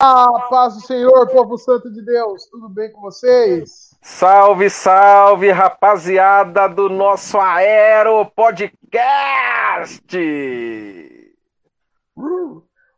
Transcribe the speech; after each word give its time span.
Ah, 0.00 0.46
paz 0.48 0.74
do 0.74 0.80
Senhor, 0.82 1.26
povo 1.26 1.58
santo 1.58 1.90
de 1.90 2.00
Deus, 2.00 2.46
tudo 2.46 2.68
bem 2.68 2.88
com 2.92 3.00
vocês? 3.00 3.96
Salve, 4.00 4.70
salve, 4.70 5.50
rapaziada 5.50 6.68
do 6.68 6.88
nosso 6.88 7.36
Aero 7.36 8.24
Podcast! 8.26 10.06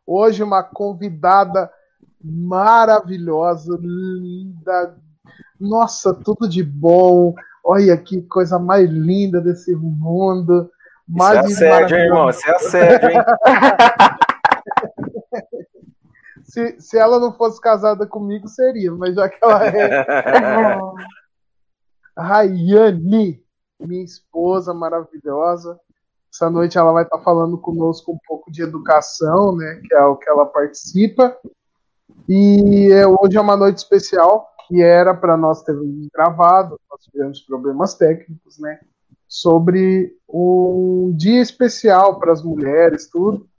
Hoje 0.05 0.43
uma 0.43 0.61
convidada 0.61 1.71
maravilhosa, 2.23 3.79
linda, 3.81 4.95
nossa, 5.59 6.13
tudo 6.13 6.47
de 6.47 6.63
bom. 6.63 7.33
Olha 7.63 7.97
que 7.97 8.21
coisa 8.21 8.59
mais 8.59 8.87
linda 8.87 9.41
desse 9.41 9.75
mundo. 9.75 10.69
Mais 11.07 11.49
Isso 11.49 11.63
é 11.63 11.71
assédio, 11.71 11.97
irmão? 11.97 12.29
Isso 12.29 12.47
é 12.47 12.55
assédio, 12.55 13.09
hein? 13.09 13.17
se, 16.51 16.81
se 16.81 16.97
ela 16.97 17.17
não 17.17 17.31
fosse 17.31 17.61
casada 17.61 18.05
comigo, 18.05 18.45
seria, 18.49 18.91
mas 18.91 19.15
já 19.15 19.29
que 19.29 19.37
ela 19.41 19.65
é. 19.65 20.03
Rayane, 22.17 23.41
minha 23.79 24.03
esposa 24.03 24.73
maravilhosa. 24.73 25.79
Essa 26.33 26.49
noite 26.49 26.77
ela 26.77 26.91
vai 26.91 27.03
estar 27.03 27.19
falando 27.19 27.57
conosco 27.57 28.11
um 28.11 28.17
pouco 28.27 28.51
de 28.51 28.61
educação, 28.61 29.55
né? 29.55 29.81
Que 29.87 29.95
é 29.95 30.03
o 30.03 30.17
que 30.17 30.29
ela 30.29 30.45
participa. 30.45 31.37
E 32.27 32.89
é, 32.91 33.07
hoje 33.07 33.37
é 33.37 33.41
uma 33.41 33.55
noite 33.55 33.77
especial 33.77 34.49
que 34.67 34.81
era 34.81 35.13
para 35.13 35.37
nós 35.37 35.63
ter 35.63 35.75
gravado, 36.13 36.77
nós 36.89 37.01
tivemos 37.05 37.39
problemas 37.41 37.93
técnicos, 37.93 38.59
né? 38.59 38.81
Sobre 39.25 40.13
um 40.27 41.13
dia 41.15 41.41
especial 41.41 42.19
para 42.19 42.33
as 42.33 42.43
mulheres, 42.43 43.09
tudo 43.09 43.49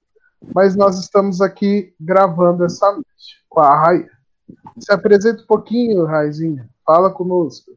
mas 0.55 0.74
nós 0.74 0.98
estamos 0.98 1.41
aqui 1.41 1.95
gravando 2.01 2.64
essa 2.64 2.91
noite 2.91 3.42
com 3.48 3.60
a 3.60 3.77
Raia. 3.77 4.10
Se 4.78 4.92
apresenta 4.92 5.42
um 5.42 5.46
pouquinho, 5.46 6.05
Raizinha. 6.05 6.68
Fala 6.84 7.10
conosco. 7.10 7.71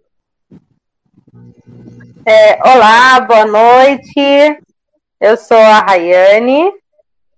É, 2.25 2.59
olá, 2.67 3.19
boa 3.21 3.45
noite. 3.45 4.59
Eu 5.19 5.37
sou 5.37 5.57
a 5.57 5.79
Rayane, 5.79 6.71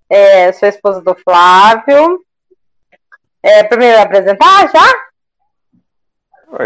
é, 0.09 0.51
sou 0.51 0.67
esposa 0.69 1.01
do 1.01 1.15
Flávio. 1.15 2.21
É, 3.43 3.63
primeiro 3.63 4.01
apresentar 4.01 4.69
já? 4.71 5.07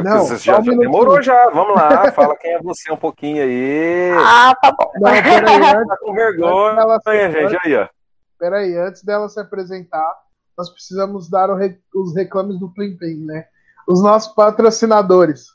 Não, 0.03 0.27
já, 0.27 0.37
já 0.37 0.59
demorou 0.59 1.21
já. 1.21 1.49
Vamos 1.49 1.75
lá, 1.75 2.11
fala 2.11 2.37
quem 2.37 2.53
é 2.53 2.61
você 2.61 2.91
um 2.91 2.97
pouquinho 2.97 3.43
aí. 3.43 4.11
Ah, 4.15 4.55
tá 4.61 4.71
bom. 4.71 4.91
Não, 4.95 5.11
peraí, 5.11 5.87
tá 5.87 5.97
com 5.99 6.13
vergonha, 6.13 6.99
gente, 7.31 7.57
aí, 7.63 7.75
ó 7.75 8.00
peraí, 8.41 8.75
antes 8.75 9.03
dela 9.03 9.29
se 9.29 9.39
apresentar, 9.39 10.15
nós 10.57 10.67
precisamos 10.67 11.29
dar 11.29 11.47
os 11.93 12.15
reclames 12.15 12.59
do 12.59 12.73
Plim 12.73 12.97
Plim, 12.97 13.23
né? 13.23 13.45
Os 13.87 14.01
nossos 14.01 14.33
patrocinadores. 14.33 15.51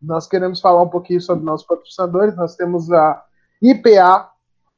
Nós 0.00 0.26
queremos 0.26 0.58
falar 0.58 0.82
um 0.82 0.88
pouquinho 0.88 1.20
sobre 1.20 1.44
nossos 1.44 1.66
patrocinadores. 1.66 2.34
Nós 2.34 2.56
temos 2.56 2.90
a 2.90 3.22
IPA, 3.60 4.30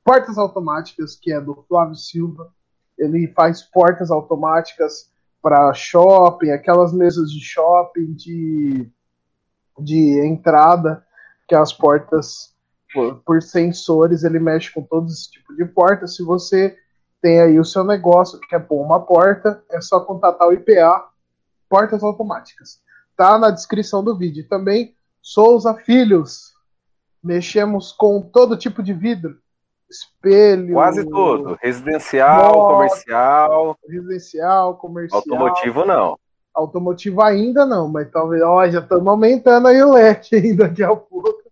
Portas 0.04 0.36
Automáticas, 0.36 1.14
que 1.14 1.32
é 1.32 1.40
do 1.40 1.64
Flávio 1.68 1.94
Silva. 1.94 2.52
Ele 2.98 3.28
faz 3.28 3.62
portas 3.62 4.10
automáticas 4.10 5.08
para 5.40 5.72
shopping, 5.72 6.50
aquelas 6.50 6.92
mesas 6.92 7.30
de 7.30 7.40
shopping 7.40 8.12
de, 8.12 8.90
de 9.78 10.26
entrada, 10.26 11.04
que 11.46 11.54
as 11.54 11.72
portas 11.72 12.56
por, 12.92 13.22
por 13.22 13.42
sensores, 13.42 14.24
ele 14.24 14.40
mexe 14.40 14.72
com 14.72 14.82
todo 14.82 15.06
esse 15.06 15.30
tipo 15.30 15.54
de 15.54 15.64
porta. 15.64 16.08
Se 16.08 16.24
você 16.24 16.76
tem 17.20 17.40
aí 17.40 17.58
o 17.58 17.64
seu 17.64 17.84
negócio, 17.84 18.38
que 18.40 18.48
quer 18.48 18.60
pôr 18.60 18.82
uma 18.82 19.00
porta, 19.00 19.62
é 19.70 19.80
só 19.80 20.00
contatar 20.00 20.48
o 20.48 20.52
IPA, 20.52 21.04
portas 21.68 22.02
automáticas. 22.02 22.80
Tá 23.16 23.38
na 23.38 23.50
descrição 23.50 24.04
do 24.04 24.16
vídeo. 24.16 24.46
Também 24.48 24.94
Souza 25.22 25.74
Filhos. 25.74 26.54
Mexemos 27.22 27.92
com 27.92 28.20
todo 28.20 28.56
tipo 28.56 28.82
de 28.82 28.92
vidro. 28.92 29.38
Espelho. 29.90 30.74
Quase 30.74 31.08
tudo. 31.08 31.58
Residencial, 31.60 32.54
moto, 32.54 32.74
comercial. 32.74 33.78
Residencial, 33.88 34.76
comercial. 34.76 35.22
Automotivo 35.22 35.84
não. 35.84 36.18
Automotivo 36.54 37.22
ainda 37.22 37.64
não, 37.64 37.88
mas 37.88 38.10
talvez. 38.10 38.42
Ó, 38.42 38.66
já 38.68 38.80
estamos 38.80 39.06
aumentando 39.06 39.68
aí 39.68 39.82
o 39.82 39.92
leque 39.92 40.36
ainda 40.36 40.68
daqui 40.68 40.82
a 40.82 40.94
pouco. 40.94 41.42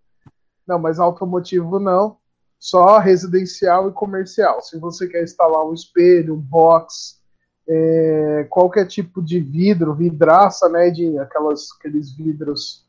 Não, 0.67 0.79
mas 0.79 0.99
automotivo 0.99 1.79
não 1.79 2.17
só 2.65 2.97
residencial 2.97 3.91
e 3.91 3.93
comercial. 3.93 4.63
Se 4.63 4.79
você 4.79 5.07
quer 5.07 5.23
instalar 5.23 5.67
um 5.67 5.75
espelho, 5.75 6.33
um 6.33 6.39
box, 6.39 7.21
é, 7.69 8.47
qualquer 8.49 8.87
tipo 8.87 9.23
de 9.23 9.39
vidro, 9.39 9.95
vidraça, 9.95 10.67
né, 10.71 10.89
de 10.89 11.19
aquelas, 11.19 11.69
aqueles 11.79 12.17
vidros 12.17 12.87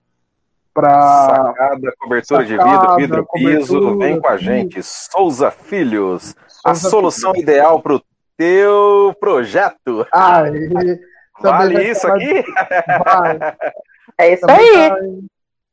para 0.74 0.94
sacada, 0.94 1.94
cobertura 2.00 2.48
sacada, 2.48 2.96
de 2.96 2.96
vidro, 2.96 2.96
vidro 2.96 3.28
piso, 3.34 3.98
vem 3.98 4.18
com 4.18 4.30
a 4.30 4.38
gente, 4.38 4.82
Souza 4.82 5.52
Filhos, 5.52 6.34
Souza 6.48 6.62
a 6.64 6.76
solução 6.76 7.34
Filhos. 7.34 7.44
ideal 7.44 7.82
para 7.82 7.96
o 7.96 8.02
teu 8.38 9.14
projeto. 9.20 10.08
Ah, 10.10 10.44
vale 11.42 11.90
isso 11.92 12.08
aqui? 12.08 12.46
Vai. 13.04 13.58
É 14.18 14.34
isso 14.34 14.48
também 14.48 14.76
aí. 14.78 14.90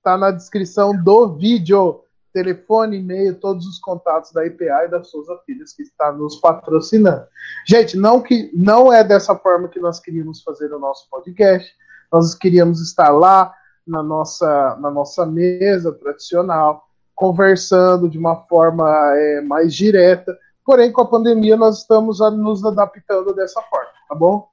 Tá, 0.02 0.10
tá 0.10 0.18
na 0.18 0.32
descrição 0.32 0.92
do 0.92 1.36
vídeo 1.36 2.02
telefone, 2.32 2.98
e-mail, 2.98 3.38
todos 3.38 3.66
os 3.66 3.78
contatos 3.78 4.32
da 4.32 4.46
IPA 4.46 4.84
e 4.84 4.88
da 4.88 5.02
Souza 5.02 5.38
Filhos 5.44 5.72
que 5.72 5.82
está 5.82 6.10
nos 6.10 6.36
patrocinando. 6.36 7.26
Gente, 7.66 7.96
não 7.96 8.20
que 8.20 8.50
não 8.54 8.92
é 8.92 9.04
dessa 9.04 9.36
forma 9.36 9.68
que 9.68 9.78
nós 9.78 10.00
queríamos 10.00 10.42
fazer 10.42 10.72
o 10.72 10.78
nosso 10.78 11.08
podcast. 11.10 11.70
Nós 12.10 12.34
queríamos 12.34 12.80
estar 12.80 13.10
lá 13.10 13.54
na 13.86 14.02
nossa 14.02 14.76
na 14.80 14.90
nossa 14.90 15.26
mesa 15.26 15.92
tradicional, 15.92 16.88
conversando 17.14 18.08
de 18.08 18.18
uma 18.18 18.36
forma 18.46 18.88
é, 19.16 19.40
mais 19.40 19.74
direta. 19.74 20.36
Porém, 20.64 20.92
com 20.92 21.02
a 21.02 21.08
pandemia, 21.08 21.56
nós 21.56 21.80
estamos 21.80 22.20
nos 22.20 22.64
adaptando 22.64 23.34
dessa 23.34 23.60
forma, 23.62 23.90
tá 24.08 24.14
bom? 24.14 24.48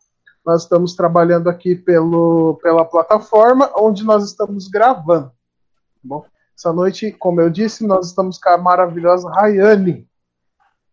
Nós 0.45 0.63
estamos 0.63 0.95
trabalhando 0.95 1.49
aqui 1.49 1.75
pelo, 1.75 2.59
pela 2.63 2.83
plataforma 2.83 3.71
onde 3.75 4.03
nós 4.03 4.23
estamos 4.23 4.67
gravando, 4.67 5.27
tá 5.27 5.33
bom? 6.03 6.25
Essa 6.59 6.73
noite, 6.73 7.13
como 7.13 7.39
eu 7.39 7.49
disse, 7.49 7.87
nós 7.87 8.07
estamos 8.07 8.37
com 8.37 8.49
a 8.49 8.57
maravilhosa 8.57 9.31
Rayane. 9.31 10.05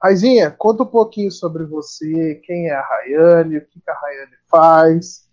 Raizinha, 0.01 0.49
conta 0.49 0.85
um 0.85 0.87
pouquinho 0.87 1.29
sobre 1.29 1.65
você, 1.65 2.41
quem 2.45 2.69
é 2.69 2.73
a 2.73 2.83
Rayane, 2.83 3.59
o 3.59 3.67
que, 3.67 3.83
a 3.89 3.93
Rayane 3.93 4.37
faz, 4.49 5.29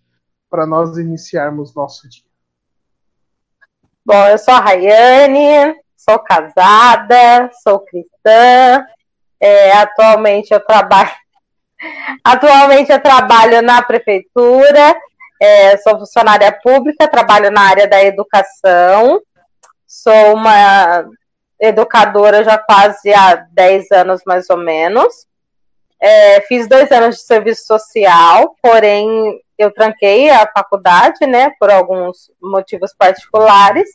para 0.50 0.66
nós 0.66 0.98
iniciarmos 0.98 1.76
nosso 1.76 2.10
dia. 2.10 2.24
Bom, 4.04 4.26
eu 4.26 4.40
sou 4.40 4.56
a 4.56 4.60
Rayane, 4.60 5.76
sou 5.96 6.18
casada, 6.18 7.52
sou 7.62 7.82
cristã, 7.82 8.84
é, 9.40 9.72
atualmente 9.74 10.52
eu 10.52 10.66
trabalho 10.66 11.12
atualmente 12.26 12.92
eu 12.92 13.00
trabalho 13.00 13.62
na 13.62 13.84
prefeitura, 13.84 15.00
é, 15.40 15.78
sou 15.78 16.00
funcionária 16.00 16.52
pública, 16.52 17.08
trabalho 17.08 17.52
na 17.52 17.62
área 17.62 17.88
da 17.88 18.04
educação, 18.04 19.22
Sou 19.94 20.34
uma 20.34 21.08
educadora 21.60 22.44
já 22.44 22.58
quase 22.58 23.14
há 23.14 23.36
10 23.52 23.92
anos, 23.92 24.22
mais 24.26 24.50
ou 24.50 24.58
menos. 24.58 25.28
É, 26.02 26.42
fiz 26.42 26.68
dois 26.68 26.92
anos 26.92 27.18
de 27.18 27.22
serviço 27.22 27.68
social, 27.68 28.56
porém 28.60 29.40
eu 29.56 29.72
tranquei 29.72 30.32
a 30.32 30.50
faculdade, 30.52 31.28
né, 31.28 31.52
por 31.60 31.70
alguns 31.70 32.32
motivos 32.42 32.92
particulares, 32.98 33.88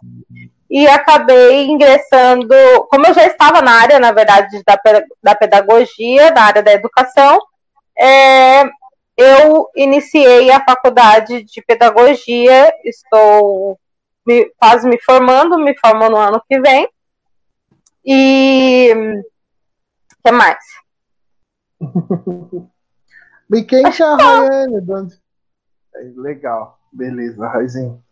e 0.71 0.87
acabei 0.87 1.67
ingressando, 1.67 2.55
como 2.89 3.05
eu 3.05 3.13
já 3.13 3.27
estava 3.27 3.61
na 3.61 3.73
área, 3.73 3.99
na 3.99 4.13
verdade, 4.13 4.63
da, 4.65 4.81
da 5.21 5.35
pedagogia, 5.35 6.31
na 6.31 6.45
área 6.45 6.63
da 6.63 6.73
educação, 6.73 7.41
é, 7.99 8.63
eu 9.17 9.69
iniciei 9.75 10.49
a 10.53 10.65
faculdade 10.65 11.43
de 11.43 11.61
pedagogia, 11.61 12.73
estou 12.85 13.77
me, 14.29 14.51
quase 14.59 14.87
me 14.87 15.01
formando, 15.01 15.59
me 15.59 15.75
formo 15.79 16.11
no 16.11 16.19
ano 16.19 16.43
que 16.47 16.61
vem. 16.61 16.87
E. 18.05 18.93
O 18.93 20.23
que 20.23 20.33
mais? 20.33 20.59
e 23.55 23.63
quem 23.63 23.91
que 23.91 24.03
é 24.03 24.07
a 24.07 24.17
Rayane? 24.17 24.83
Legal, 26.17 26.79
beleza, 26.93 27.49
Raizinho. 27.49 28.03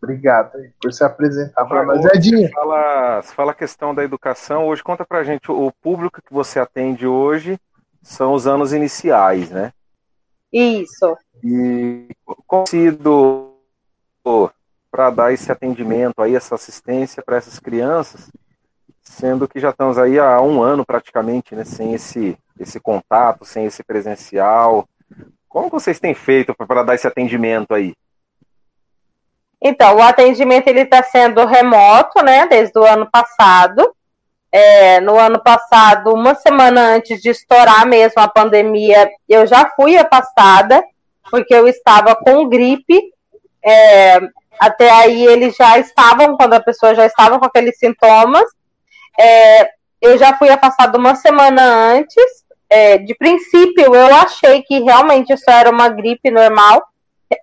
Obrigado 0.00 0.52
por 0.80 0.92
se 0.92 1.02
apresentar 1.02 1.64
para 1.64 1.84
nós. 1.84 2.04
Edinho. 2.14 2.46
Você 2.46 2.52
fala, 2.52 3.22
você 3.22 3.34
fala 3.34 3.52
a 3.52 3.54
questão 3.54 3.94
da 3.94 4.04
educação. 4.04 4.68
Hoje, 4.68 4.82
conta 4.82 5.04
para 5.04 5.24
gente, 5.24 5.50
o 5.50 5.72
público 5.72 6.22
que 6.22 6.32
você 6.32 6.60
atende 6.60 7.06
hoje 7.06 7.58
são 8.02 8.34
os 8.34 8.46
anos 8.46 8.72
iniciais, 8.74 9.50
né? 9.50 9.72
Isso. 10.52 11.16
E 11.42 12.08
como 12.46 12.66
sido 12.68 13.54
para 14.94 15.10
dar 15.10 15.32
esse 15.32 15.50
atendimento 15.50 16.22
aí, 16.22 16.36
essa 16.36 16.54
assistência 16.54 17.20
para 17.20 17.36
essas 17.36 17.58
crianças, 17.58 18.30
sendo 19.02 19.48
que 19.48 19.58
já 19.58 19.70
estamos 19.70 19.98
aí 19.98 20.20
há 20.20 20.40
um 20.40 20.62
ano 20.62 20.86
praticamente, 20.86 21.52
né, 21.52 21.64
sem 21.64 21.94
esse, 21.94 22.38
esse 22.60 22.78
contato, 22.78 23.44
sem 23.44 23.64
esse 23.64 23.82
presencial. 23.82 24.88
Como 25.48 25.68
vocês 25.68 25.98
têm 25.98 26.14
feito 26.14 26.54
para 26.54 26.84
dar 26.84 26.94
esse 26.94 27.08
atendimento 27.08 27.74
aí? 27.74 27.92
Então, 29.60 29.96
o 29.96 30.00
atendimento 30.00 30.68
ele 30.68 30.82
está 30.82 31.02
sendo 31.02 31.44
remoto, 31.44 32.22
né, 32.22 32.46
desde 32.46 32.78
o 32.78 32.84
ano 32.84 33.10
passado. 33.10 33.92
É, 34.52 35.00
no 35.00 35.18
ano 35.18 35.42
passado, 35.42 36.14
uma 36.14 36.36
semana 36.36 36.94
antes 36.94 37.20
de 37.20 37.30
estourar 37.30 37.84
mesmo 37.84 38.22
a 38.22 38.28
pandemia, 38.28 39.10
eu 39.28 39.44
já 39.44 39.68
fui 39.74 39.96
afastada, 39.96 40.84
porque 41.32 41.52
eu 41.52 41.66
estava 41.66 42.14
com 42.14 42.48
gripe. 42.48 43.12
É, 43.64 44.20
até 44.60 44.90
aí 44.90 45.26
eles 45.26 45.56
já 45.56 45.78
estavam, 45.78 46.36
quando 46.36 46.54
a 46.54 46.60
pessoa 46.60 46.94
já 46.94 47.06
estava 47.06 47.38
com 47.38 47.46
aqueles 47.46 47.78
sintomas. 47.78 48.44
É, 49.18 49.70
eu 50.00 50.18
já 50.18 50.36
fui 50.36 50.48
afastada 50.50 50.98
uma 50.98 51.14
semana 51.14 51.62
antes. 51.62 52.44
É, 52.68 52.98
de 52.98 53.14
princípio, 53.14 53.94
eu 53.94 54.14
achei 54.16 54.62
que 54.62 54.80
realmente 54.80 55.32
isso 55.32 55.48
era 55.48 55.70
uma 55.70 55.88
gripe 55.88 56.30
normal 56.30 56.82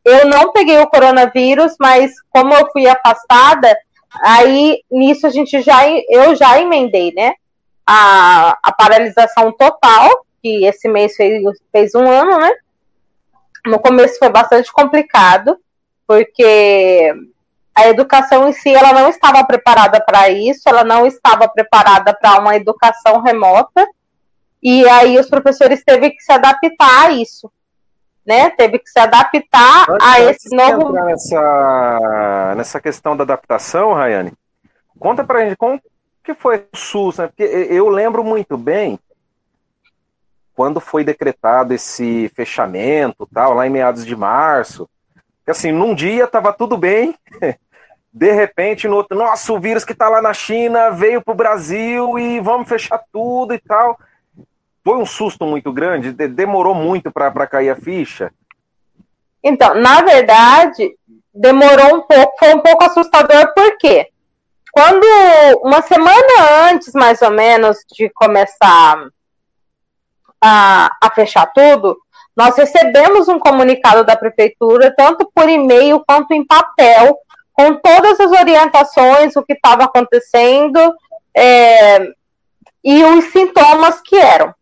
eu 0.05 0.25
não 0.25 0.51
peguei 0.51 0.79
o 0.79 0.87
coronavírus, 0.87 1.75
mas 1.79 2.11
como 2.29 2.53
eu 2.53 2.69
fui 2.71 2.87
afastada, 2.87 3.75
aí 4.23 4.83
nisso 4.91 5.25
a 5.27 5.29
gente 5.29 5.61
já 5.61 5.87
eu 6.09 6.35
já 6.35 6.59
emendei, 6.59 7.13
né? 7.13 7.33
A, 7.85 8.57
a 8.63 8.71
paralisação 8.71 9.51
total, 9.51 10.25
que 10.41 10.65
esse 10.65 10.87
mês 10.87 11.15
fez, 11.15 11.43
fez 11.71 11.95
um 11.95 12.07
ano, 12.07 12.39
né? 12.39 12.51
No 13.65 13.79
começo 13.79 14.17
foi 14.17 14.29
bastante 14.29 14.71
complicado, 14.71 15.57
porque 16.11 17.13
a 17.73 17.87
educação 17.87 18.49
em 18.49 18.53
si 18.53 18.73
ela 18.73 18.93
não 18.93 19.09
estava 19.09 19.43
preparada 19.45 20.03
para 20.03 20.29
isso, 20.29 20.67
ela 20.67 20.83
não 20.83 21.05
estava 21.05 21.47
preparada 21.47 22.13
para 22.13 22.39
uma 22.39 22.55
educação 22.55 23.21
remota, 23.21 23.87
e 24.61 24.87
aí 24.87 25.17
os 25.17 25.29
professores 25.29 25.83
teve 25.83 26.11
que 26.11 26.21
se 26.21 26.31
adaptar 26.31 27.05
a 27.05 27.11
isso 27.11 27.51
né? 28.25 28.49
Teve 28.51 28.79
que 28.79 28.89
se 28.89 28.99
adaptar 28.99 29.89
antes, 29.89 30.07
a 30.07 30.19
esse 30.21 30.55
novo. 30.55 30.91
Nessa, 30.91 32.53
nessa 32.55 32.79
questão 32.79 33.15
da 33.17 33.23
adaptação, 33.23 33.93
Rayane, 33.93 34.33
conta 34.99 35.23
pra 35.23 35.43
gente 35.43 35.55
como 35.55 35.81
que 36.23 36.33
foi 36.33 36.65
o 36.71 36.77
SUS, 36.77 37.17
né? 37.17 37.27
Porque 37.27 37.43
eu 37.43 37.89
lembro 37.89 38.23
muito 38.23 38.57
bem 38.57 38.99
quando 40.53 40.79
foi 40.79 41.03
decretado 41.03 41.73
esse 41.73 42.29
fechamento, 42.35 43.27
tal, 43.33 43.53
lá 43.53 43.65
em 43.65 43.71
meados 43.71 44.05
de 44.05 44.15
março, 44.15 44.87
que 45.43 45.51
assim, 45.51 45.71
num 45.71 45.93
dia 45.95 46.27
tava 46.27 46.53
tudo 46.53 46.77
bem, 46.77 47.15
de 48.13 48.31
repente 48.31 48.87
no 48.87 48.97
outro, 48.97 49.17
nossa, 49.17 49.51
o 49.53 49.59
vírus 49.59 49.85
que 49.85 49.95
tá 49.95 50.09
lá 50.09 50.21
na 50.21 50.33
China 50.33 50.89
veio 50.91 51.21
pro 51.21 51.33
Brasil 51.33 52.19
e 52.19 52.39
vamos 52.39 52.67
fechar 52.67 53.01
tudo 53.11 53.53
e 53.53 53.59
tal 53.59 53.97
foi 54.83 54.97
um 54.97 55.05
susto 55.05 55.45
muito 55.45 55.71
grande? 55.71 56.11
Demorou 56.11 56.73
muito 56.73 57.11
para 57.11 57.47
cair 57.47 57.69
a 57.69 57.75
ficha? 57.75 58.33
Então, 59.43 59.75
na 59.75 60.01
verdade, 60.01 60.95
demorou 61.33 61.97
um 61.97 62.01
pouco, 62.01 62.37
foi 62.37 62.53
um 62.53 62.59
pouco 62.59 62.83
assustador, 62.83 63.53
por 63.53 63.77
quê? 63.77 64.07
Quando, 64.71 65.05
uma 65.63 65.81
semana 65.81 66.69
antes, 66.69 66.93
mais 66.93 67.21
ou 67.21 67.31
menos, 67.31 67.77
de 67.91 68.09
começar 68.09 69.07
a, 70.41 70.97
a 71.01 71.11
fechar 71.11 71.45
tudo, 71.47 71.97
nós 72.35 72.55
recebemos 72.55 73.27
um 73.27 73.39
comunicado 73.39 74.03
da 74.03 74.15
prefeitura, 74.15 74.93
tanto 74.95 75.29
por 75.33 75.49
e-mail 75.49 76.03
quanto 76.05 76.33
em 76.33 76.45
papel, 76.45 77.17
com 77.53 77.75
todas 77.75 78.19
as 78.19 78.31
orientações, 78.31 79.35
o 79.35 79.43
que 79.43 79.53
estava 79.53 79.83
acontecendo 79.83 80.79
é, 81.35 81.99
e 82.83 83.03
os 83.03 83.25
sintomas 83.25 84.01
que 84.01 84.17
eram. 84.17 84.53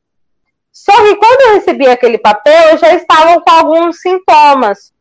Só 0.71 0.94
que 0.94 1.16
quando 1.16 1.42
eu 1.42 1.54
recebi 1.56 1.88
aquele 1.88 2.18
papel, 2.18 2.69
eu 2.69 2.77
já 2.77 2.94
estava 2.94 3.39
com 3.42 3.51
alguns 3.51 4.00
sintomas, 4.00 4.94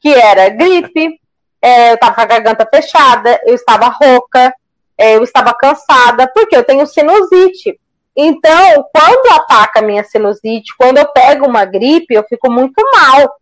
que 0.00 0.12
era 0.12 0.48
gripe, 0.48 1.20
é, 1.60 1.90
eu 1.90 1.94
estava 1.94 2.14
com 2.14 2.20
a 2.20 2.26
garganta 2.26 2.68
fechada, 2.72 3.40
eu 3.44 3.54
estava 3.54 3.88
rouca, 3.88 4.54
é, 4.96 5.16
eu 5.16 5.22
estava 5.22 5.54
cansada, 5.54 6.30
porque 6.34 6.56
eu 6.56 6.64
tenho 6.64 6.86
sinusite. 6.86 7.78
Então, 8.16 8.88
quando 8.94 9.32
ataca 9.40 9.80
a 9.80 9.82
minha 9.82 10.04
sinusite, 10.04 10.74
quando 10.78 10.98
eu 10.98 11.08
pego 11.08 11.46
uma 11.46 11.64
gripe, 11.64 12.14
eu 12.14 12.24
fico 12.24 12.50
muito 12.50 12.80
mal. 12.92 13.36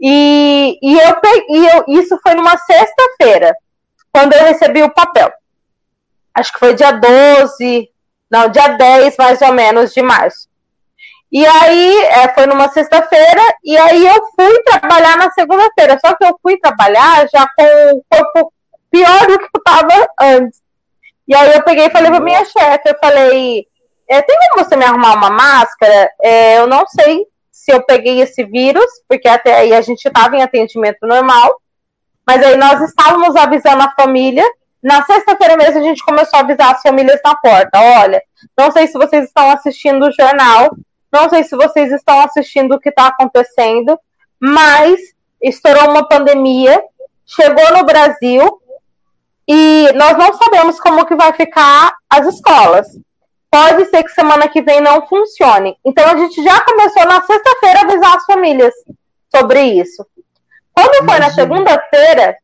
E, 0.00 0.78
e, 0.82 0.98
eu, 0.98 1.16
e 1.48 1.66
eu, 1.66 1.84
isso 2.00 2.18
foi 2.22 2.34
numa 2.34 2.56
sexta-feira, 2.56 3.54
quando 4.12 4.32
eu 4.32 4.44
recebi 4.44 4.82
o 4.82 4.92
papel. 4.92 5.30
Acho 6.34 6.52
que 6.52 6.58
foi 6.58 6.74
dia 6.74 6.92
12, 6.92 7.90
não, 8.30 8.48
dia 8.48 8.68
10 8.68 9.16
mais 9.16 9.40
ou 9.42 9.52
menos 9.52 9.92
de 9.92 10.02
março. 10.02 10.48
E 11.30 11.44
aí, 11.44 11.98
é, 12.04 12.28
foi 12.32 12.46
numa 12.46 12.68
sexta-feira, 12.68 13.42
e 13.62 13.76
aí 13.76 14.06
eu 14.06 14.26
fui 14.34 14.62
trabalhar 14.62 15.16
na 15.16 15.30
segunda-feira. 15.32 15.98
Só 16.04 16.14
que 16.14 16.24
eu 16.24 16.38
fui 16.40 16.56
trabalhar 16.58 17.28
já 17.28 17.46
com 17.56 17.96
o 17.96 18.04
corpo 18.08 18.52
pior 18.90 19.26
do 19.26 19.38
que 19.38 19.44
eu 19.44 19.58
estava 19.58 20.08
antes. 20.20 20.62
E 21.26 21.34
aí 21.34 21.54
eu 21.54 21.62
peguei 21.62 21.86
e 21.86 21.90
falei 21.90 22.10
pra 22.10 22.20
minha 22.20 22.44
chefe, 22.44 22.88
eu 22.88 22.98
falei, 23.02 23.66
é, 24.08 24.22
tem 24.22 24.36
como 24.50 24.64
você 24.64 24.76
me 24.76 24.84
arrumar 24.84 25.14
uma 25.14 25.30
máscara? 25.30 26.10
É, 26.22 26.58
eu 26.58 26.66
não 26.66 26.86
sei 26.86 27.26
se 27.50 27.72
eu 27.72 27.82
peguei 27.82 28.20
esse 28.20 28.44
vírus, 28.44 28.84
porque 29.08 29.28
até 29.28 29.54
aí 29.54 29.72
a 29.72 29.80
gente 29.80 30.04
estava 30.04 30.36
em 30.36 30.42
atendimento 30.42 31.06
normal, 31.06 31.60
mas 32.26 32.42
aí 32.42 32.56
nós 32.56 32.80
estávamos 32.82 33.34
avisando 33.36 33.82
a 33.82 33.92
família. 33.92 34.44
Na 34.82 35.02
sexta-feira 35.04 35.56
mesmo 35.56 35.78
a 35.78 35.82
gente 35.82 36.04
começou 36.04 36.38
a 36.38 36.42
avisar 36.42 36.74
as 36.74 36.82
famílias 36.82 37.20
na 37.24 37.34
porta. 37.34 37.78
Olha, 37.78 38.22
não 38.56 38.70
sei 38.70 38.86
se 38.86 38.94
vocês 38.94 39.24
estão 39.24 39.50
assistindo 39.50 40.06
o 40.06 40.12
jornal, 40.12 40.76
não 41.10 41.30
sei 41.30 41.44
se 41.44 41.56
vocês 41.56 41.90
estão 41.90 42.20
assistindo 42.20 42.74
o 42.74 42.80
que 42.80 42.90
está 42.90 43.06
acontecendo, 43.06 43.98
mas 44.38 45.00
estourou 45.40 45.90
uma 45.90 46.06
pandemia, 46.06 46.82
chegou 47.24 47.72
no 47.72 47.84
Brasil 47.84 48.60
e 49.48 49.90
nós 49.94 50.16
não 50.18 50.34
sabemos 50.34 50.80
como 50.80 51.06
que 51.06 51.14
vai 51.14 51.32
ficar 51.32 51.94
as 52.10 52.26
escolas. 52.26 52.86
Pode 53.54 53.84
ser 53.84 54.02
que 54.02 54.10
semana 54.10 54.48
que 54.48 54.60
vem 54.62 54.80
não 54.80 55.06
funcione. 55.06 55.78
Então 55.84 56.04
a 56.04 56.16
gente 56.16 56.42
já 56.42 56.60
começou 56.64 57.06
na 57.06 57.22
sexta-feira 57.22 57.78
a 57.78 57.82
avisar 57.82 58.16
as 58.16 58.24
famílias 58.24 58.74
sobre 59.32 59.62
isso. 59.62 60.04
Quando 60.72 61.08
foi 61.08 61.20
na 61.20 61.30
segunda-feira, 61.30 62.36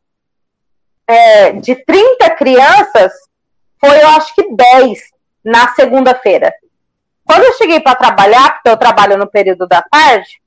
é, 1.09 1.53
de 1.55 1.75
30 1.85 2.31
crianças, 2.37 3.13
foi 3.81 4.01
eu 4.01 4.09
acho 4.11 4.33
que 4.37 4.55
10 4.55 5.01
na 5.45 5.75
segunda-feira. 5.75 6.55
Quando 7.25 7.43
eu 7.43 7.55
cheguei 7.55 7.81
para 7.81 7.97
trabalhar, 7.97 8.55
porque 8.55 8.69
eu 8.69 8.77
trabalho 8.77 9.17
no 9.17 9.27
período 9.27 9.67
da 9.67 9.83
tarde, 9.83 10.41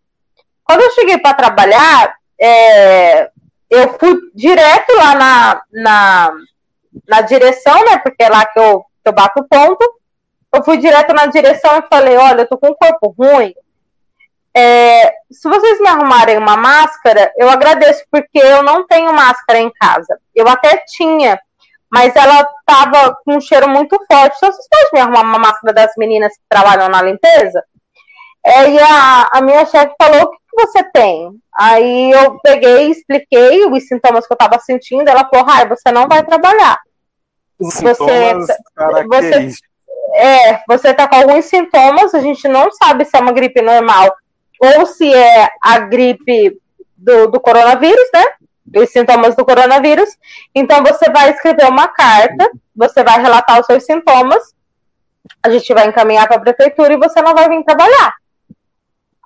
quando 0.64 0.80
eu 0.80 0.92
cheguei 0.92 1.18
para 1.18 1.34
trabalhar, 1.34 2.16
é, 2.40 3.30
eu 3.70 4.00
fui 4.00 4.18
direto 4.34 4.96
lá 4.96 5.14
na, 5.14 5.62
na, 5.74 6.32
na, 7.06 7.20
direção, 7.20 7.84
né? 7.84 7.98
Porque 7.98 8.24
é 8.24 8.30
lá 8.30 8.46
que 8.46 8.58
eu, 8.58 8.80
que 8.80 9.10
eu 9.10 9.14
bato 9.14 9.42
o 9.42 9.44
ponto. 9.46 9.93
Eu 10.54 10.64
fui 10.64 10.78
direto 10.78 11.14
na 11.14 11.26
direção 11.26 11.80
e 11.80 11.88
falei: 11.90 12.16
olha, 12.16 12.42
eu 12.42 12.48
tô 12.48 12.58
com 12.58 12.70
um 12.70 12.76
corpo 12.76 13.16
ruim. 13.18 13.54
É, 14.56 15.12
se 15.32 15.50
vocês 15.50 15.80
me 15.80 15.90
arrumarem 15.90 16.38
uma 16.38 16.56
máscara, 16.56 17.32
eu 17.38 17.50
agradeço, 17.50 18.04
porque 18.12 18.38
eu 18.38 18.62
não 18.62 18.86
tenho 18.86 19.12
máscara 19.12 19.58
em 19.58 19.72
casa. 19.72 20.20
Eu 20.36 20.48
até 20.48 20.84
tinha, 20.88 21.40
mas 21.92 22.16
ela 22.16 22.48
tava 22.64 23.18
com 23.26 23.36
um 23.38 23.42
cheiro 23.42 23.68
muito 23.68 23.98
forte. 24.06 24.36
Então, 24.38 24.52
vocês 24.52 24.68
podem 24.70 24.90
me 24.94 25.00
arrumar 25.00 25.22
uma 25.22 25.40
máscara 25.40 25.74
das 25.74 25.92
meninas 25.98 26.34
que 26.34 26.44
trabalham 26.48 26.88
na 26.88 27.02
limpeza? 27.02 27.64
É, 28.46 28.70
e 28.70 28.80
a, 28.80 29.30
a 29.34 29.42
minha 29.42 29.66
chefe 29.66 29.96
falou: 30.00 30.22
o 30.22 30.30
que, 30.30 30.38
que, 30.38 30.68
você 30.68 30.84
tem? 30.92 31.32
Aí 31.58 32.12
eu 32.12 32.40
peguei, 32.44 32.92
expliquei 32.92 33.66
os 33.66 33.88
sintomas 33.88 34.28
que 34.28 34.34
eu 34.34 34.38
tava 34.38 34.60
sentindo. 34.60 35.10
Ela 35.10 35.28
falou: 35.28 35.48
Rai, 35.48 35.68
você 35.68 35.92
não 35.92 36.08
vai 36.08 36.24
trabalhar. 36.24 36.80
Os 37.60 37.74
você, 37.74 37.96
sintomas 37.96 38.48
você, 39.08 39.52
é, 40.14 40.62
você 40.68 40.94
tá 40.94 41.08
com 41.08 41.16
alguns 41.16 41.46
sintomas, 41.46 42.14
a 42.14 42.20
gente 42.20 42.48
não 42.48 42.72
sabe 42.72 43.06
se 43.06 43.18
é 43.18 43.20
uma 43.20 43.32
gripe 43.32 43.62
normal 43.62 44.16
ou 44.60 44.86
se 44.86 45.14
é 45.14 45.50
a 45.62 45.80
gripe 45.80 46.58
do, 46.96 47.28
do 47.28 47.40
coronavírus, 47.40 48.10
né? 48.14 48.24
os 48.76 48.90
sintomas 48.90 49.36
do 49.36 49.46
coronavírus. 49.46 50.10
Então, 50.56 50.82
você 50.84 51.10
vai 51.10 51.32
escrever 51.32 51.66
uma 51.66 51.88
carta, 51.88 52.50
você 52.76 53.04
vai 53.04 53.22
relatar 53.22 53.60
os 53.60 53.66
seus 53.66 53.86
sintomas, 53.86 54.54
a 55.42 55.50
gente 55.50 55.74
vai 55.74 55.88
encaminhar 55.88 56.28
para 56.28 56.38
a 56.38 56.42
prefeitura 56.42 56.94
e 56.94 56.98
você 56.98 57.22
não 57.22 57.34
vai 57.34 57.48
vir 57.50 57.64
trabalhar. 57.64 58.14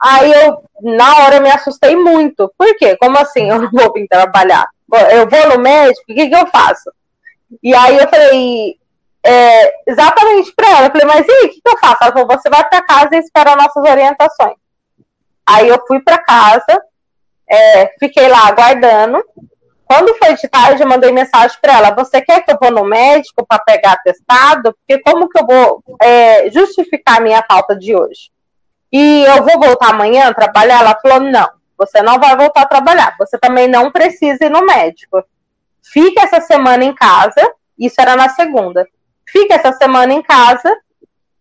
Aí 0.01 0.31
eu, 0.31 0.63
na 0.81 1.17
hora, 1.23 1.39
me 1.39 1.49
assustei 1.49 1.95
muito. 1.95 2.51
Por 2.57 2.75
quê? 2.77 2.95
Como 2.97 3.17
assim 3.17 3.49
eu 3.49 3.59
não 3.59 3.69
vou 3.71 3.93
vir 3.93 4.07
trabalhar? 4.07 4.67
Eu 5.11 5.27
vou 5.27 5.49
no 5.49 5.61
médico, 5.61 6.11
o 6.11 6.15
que, 6.15 6.29
que 6.29 6.35
eu 6.35 6.47
faço? 6.47 6.91
E 7.63 7.73
aí 7.73 7.97
eu 7.97 8.07
falei, 8.07 8.76
é, 9.27 9.73
exatamente 9.85 10.53
para 10.55 10.69
ela. 10.69 10.87
Eu 10.87 10.91
falei, 10.91 11.07
mas 11.07 11.27
e 11.27 11.45
o 11.45 11.49
que, 11.49 11.61
que 11.61 11.69
eu 11.69 11.77
faço? 11.77 11.97
Ela 12.01 12.13
falou, 12.13 12.27
você 12.27 12.49
vai 12.49 12.67
para 12.67 12.81
casa 12.81 13.09
e 13.13 13.19
espera 13.19 13.55
nossas 13.55 13.83
orientações. 13.83 14.55
Aí 15.45 15.67
eu 15.67 15.81
fui 15.87 15.99
para 16.01 16.17
casa, 16.17 16.81
é, 17.49 17.87
fiquei 17.99 18.27
lá 18.27 18.47
aguardando. 18.47 19.23
Quando 19.85 20.17
foi 20.17 20.35
de 20.35 20.47
tarde, 20.49 20.83
eu 20.83 20.87
mandei 20.87 21.11
mensagem 21.13 21.57
para 21.61 21.77
ela: 21.77 21.95
Você 21.95 22.19
quer 22.21 22.41
que 22.41 22.51
eu 22.51 22.57
vou 22.61 22.71
no 22.71 22.83
médico 22.83 23.45
para 23.47 23.63
pegar 23.63 23.93
atestado? 23.93 24.75
Porque 24.75 25.01
como 25.01 25.29
que 25.29 25.39
eu 25.39 25.45
vou 25.45 25.83
é, 26.01 26.49
justificar 26.51 27.17
a 27.17 27.21
minha 27.21 27.41
falta 27.47 27.73
de 27.73 27.95
hoje? 27.95 28.29
E 28.91 29.23
eu 29.23 29.43
vou 29.45 29.57
voltar 29.57 29.91
amanhã 29.91 30.33
trabalhar? 30.33 30.81
Ela 30.81 30.99
falou: 31.01 31.21
Não. 31.21 31.49
você 31.77 32.01
não 32.01 32.19
vai 32.19 32.35
voltar 32.35 32.63
a 32.63 32.67
trabalhar. 32.67 33.15
Você 33.17 33.37
também 33.37 33.69
não 33.69 33.89
precisa 33.89 34.45
ir 34.45 34.49
no 34.49 34.65
médico. 34.65 35.23
Fica 35.81 36.23
essa 36.23 36.41
semana 36.41 36.83
em 36.83 36.93
casa. 36.93 37.53
Isso 37.79 37.95
era 38.01 38.17
na 38.17 38.27
segunda. 38.27 38.85
Fica 39.29 39.55
essa 39.55 39.73
semana 39.73 40.13
em 40.13 40.21
casa. 40.21 40.75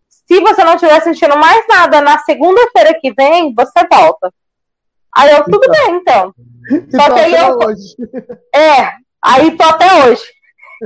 Se 0.09 0.39
você 0.41 0.63
não 0.63 0.73
estiver 0.73 1.01
sentindo 1.01 1.37
mais 1.37 1.65
nada 1.67 2.01
na 2.01 2.19
segunda-feira 2.19 2.97
que 2.99 3.13
vem, 3.13 3.53
você 3.53 3.87
volta. 3.89 4.33
Aí 5.15 5.31
eu, 5.31 5.43
tudo 5.45 5.61
então, 5.63 5.85
bem, 5.85 5.95
então. 5.95 6.33
Só 6.91 7.13
que 7.13 7.19
aí 7.19 7.33
eu. 7.33 7.57
Hoje. 7.57 7.95
É, 8.53 8.91
aí 9.23 9.55
tô 9.55 9.63
até 9.63 10.05
hoje. 10.05 10.23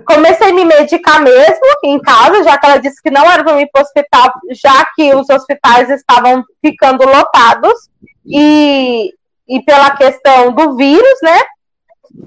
Comecei 0.06 0.50
a 0.50 0.54
me 0.54 0.64
medicar 0.64 1.22
mesmo 1.22 1.66
em 1.84 2.00
casa, 2.00 2.44
já 2.44 2.58
que 2.58 2.66
ela 2.66 2.78
disse 2.78 3.02
que 3.02 3.12
não 3.12 3.30
era 3.30 3.44
para 3.44 3.56
me 3.56 3.64
ir 3.64 3.70
para 3.72 3.82
o 3.82 3.84
hospital, 3.84 4.34
já 4.52 4.86
que 4.96 5.14
os 5.14 5.30
hospitais 5.30 5.90
estavam 5.90 6.44
ficando 6.64 7.06
lotados, 7.06 7.90
e, 8.26 9.14
e 9.48 9.62
pela 9.64 9.92
questão 9.92 10.54
do 10.54 10.76
vírus, 10.76 11.20
né? 11.22 11.40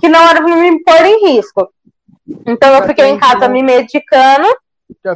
Que 0.01 0.09
não 0.09 0.21
era 0.29 0.43
para 0.43 0.57
me 0.57 0.83
pôr 0.83 1.05
em 1.05 1.35
risco. 1.35 1.73
Então 2.47 2.75
eu 2.75 2.87
fiquei 2.87 3.07
em 3.07 3.19
casa 3.19 3.49
me 3.49 3.63
medicando, 3.63 4.49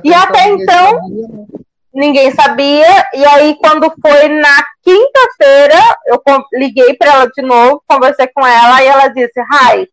e 0.04 0.14
até 0.14 0.48
então 0.48 0.92
né? 1.08 1.46
ninguém 1.92 2.30
sabia. 2.30 3.06
E 3.14 3.24
aí, 3.24 3.56
quando 3.56 3.92
foi 4.00 4.28
na 4.28 4.64
quinta-feira, 4.82 5.98
eu 6.06 6.22
liguei 6.52 6.94
para 6.94 7.12
ela 7.12 7.26
de 7.26 7.42
novo, 7.42 7.82
conversei 7.86 8.28
com 8.28 8.46
ela, 8.46 8.82
e 8.82 8.86
ela 8.86 9.08
disse: 9.08 9.40
Rai, 9.40 9.86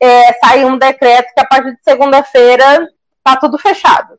é, 0.00 0.32
saiu 0.34 0.68
um 0.68 0.78
decreto 0.78 1.32
que 1.34 1.40
a 1.40 1.46
partir 1.46 1.72
de 1.72 1.82
segunda-feira 1.82 2.88
tá 3.22 3.36
tudo 3.36 3.58
fechado. 3.58 4.18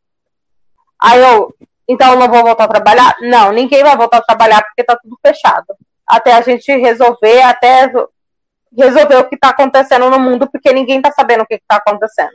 Aí 1.02 1.20
eu, 1.22 1.54
então 1.88 2.14
eu 2.14 2.20
não 2.20 2.28
vou 2.28 2.44
voltar 2.44 2.66
a 2.66 2.68
trabalhar? 2.68 3.16
Não, 3.22 3.52
ninguém 3.52 3.84
vai 3.84 3.96
voltar 3.96 4.18
a 4.18 4.24
trabalhar 4.24 4.62
porque 4.64 4.84
tá 4.84 4.98
tudo 5.02 5.18
fechado. 5.26 5.66
Até 6.06 6.34
a 6.34 6.42
gente 6.42 6.72
resolver, 6.76 7.42
até 7.44 7.92
resolver 8.78 9.16
o 9.18 9.30
que 9.30 9.38
tá 9.38 9.50
acontecendo 9.50 10.10
no 10.10 10.20
mundo, 10.20 10.50
porque 10.52 10.74
ninguém 10.74 11.02
tá 11.02 11.12
sabendo 11.12 11.44
o 11.44 11.46
que, 11.46 11.58
que 11.58 11.66
tá 11.68 11.78
acontecendo. 11.78 12.34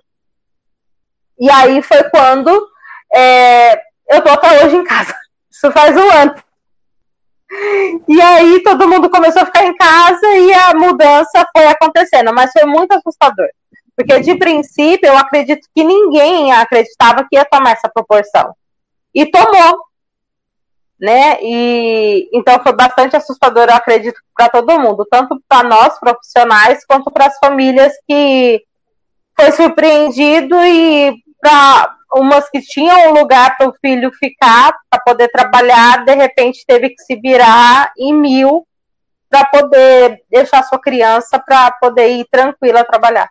E 1.39 1.51
aí 1.51 1.83
foi 1.83 2.03
quando 2.11 2.69
é, 3.13 3.75
eu 4.09 4.23
tô 4.23 4.31
até 4.31 4.65
hoje 4.65 4.77
em 4.77 4.85
casa. 4.85 5.15
Isso 5.51 5.71
faz 5.73 5.97
um 5.97 6.11
ano. 6.11 6.35
E 8.09 8.21
aí 8.21 8.63
todo 8.63 8.89
mundo 8.89 9.09
começou 9.09 9.43
a 9.43 9.47
ficar 9.47 9.65
em 9.65 9.77
casa 9.77 10.27
e 10.37 10.53
a 10.53 10.75
mudança 10.75 11.47
foi 11.57 11.67
acontecendo, 11.67 12.35
mas 12.35 12.51
foi 12.53 12.65
muito 12.65 12.93
assustador. 12.93 13.49
Porque 13.97 14.19
de 14.21 14.37
princípio 14.37 15.07
eu 15.07 15.17
acredito 15.17 15.69
que 15.75 15.85
ninguém 15.85 16.53
acreditava 16.53 17.25
que 17.29 17.37
ia 17.37 17.45
tomar 17.45 17.73
essa 17.73 17.89
proporção. 17.89 18.55
E 19.15 19.27
tomou. 19.27 19.85
Né? 20.99 21.39
E 21.43 22.29
então 22.33 22.61
foi 22.63 22.73
bastante 22.73 23.17
assustador, 23.17 23.69
eu 23.69 23.75
acredito, 23.75 24.19
para 24.35 24.49
todo 24.49 24.81
mundo, 24.81 25.07
tanto 25.11 25.41
para 25.47 25.69
nós 25.69 25.99
profissionais 25.99 26.85
quanto 26.87 27.11
para 27.11 27.27
as 27.27 27.39
famílias 27.39 27.93
que 28.09 28.65
foi 29.37 29.53
surpreendido 29.53 30.57
e 30.65 31.24
para 31.45 31.99
umas 32.17 32.49
que 32.49 32.63
tinham 32.63 33.11
um 33.11 33.13
lugar 33.13 33.59
para 33.59 33.69
o 33.69 33.75
filho 33.75 34.11
ficar, 34.13 34.75
para 34.89 35.03
poder 35.03 35.29
trabalhar, 35.29 36.03
de 36.03 36.15
repente 36.15 36.65
teve 36.67 36.89
que 36.91 37.03
se 37.03 37.17
virar 37.17 37.93
em 37.99 38.15
mil 38.15 38.67
para 39.29 39.45
poder 39.45 40.23
deixar 40.31 40.63
sua 40.63 40.79
criança 40.79 41.39
para 41.39 41.71
poder 41.73 42.09
ir 42.09 42.27
tranquila 42.31 42.85
trabalhar. 42.85 43.29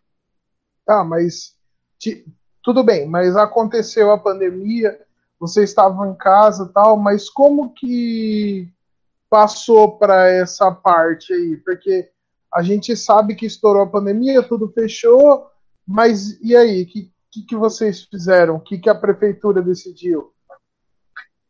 Tá, 0.85 1.03
mas 1.03 1.55
te, 1.97 2.23
tudo 2.61 2.83
bem, 2.83 3.07
mas 3.07 3.35
aconteceu 3.35 4.11
a 4.11 4.17
pandemia, 4.19 4.99
vocês 5.39 5.69
estavam 5.69 6.11
em 6.11 6.15
casa 6.15 6.69
tal, 6.71 6.95
mas 6.97 7.29
como 7.29 7.73
que 7.73 8.69
passou 9.27 9.97
para 9.97 10.29
essa 10.29 10.71
parte 10.71 11.33
aí? 11.33 11.57
Porque 11.57 12.11
a 12.53 12.61
gente 12.61 12.95
sabe 12.95 13.33
que 13.33 13.47
estourou 13.47 13.83
a 13.83 13.89
pandemia, 13.89 14.43
tudo 14.43 14.71
fechou, 14.71 15.47
mas 15.87 16.39
e 16.41 16.55
aí? 16.55 16.85
Que, 16.85 17.12
que, 17.33 17.41
que 17.41 17.55
vocês 17.55 18.03
fizeram? 18.03 18.55
O 18.55 18.59
que, 18.59 18.77
que 18.77 18.89
a 18.89 18.95
prefeitura 18.95 19.61
decidiu? 19.61 20.31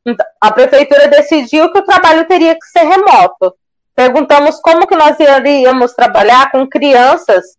Então, 0.05 0.25
a 0.39 0.51
prefeitura 0.51 1.07
decidiu 1.09 1.71
que 1.71 1.79
o 1.79 1.85
trabalho 1.85 2.25
teria 2.25 2.55
que 2.55 2.65
ser 2.67 2.83
remoto. 2.83 3.53
Perguntamos 3.93 4.59
como 4.61 4.87
que 4.87 4.95
nós 4.95 5.17
iríamos 5.19 5.93
trabalhar 5.93 6.51
com 6.51 6.67
crianças 6.67 7.57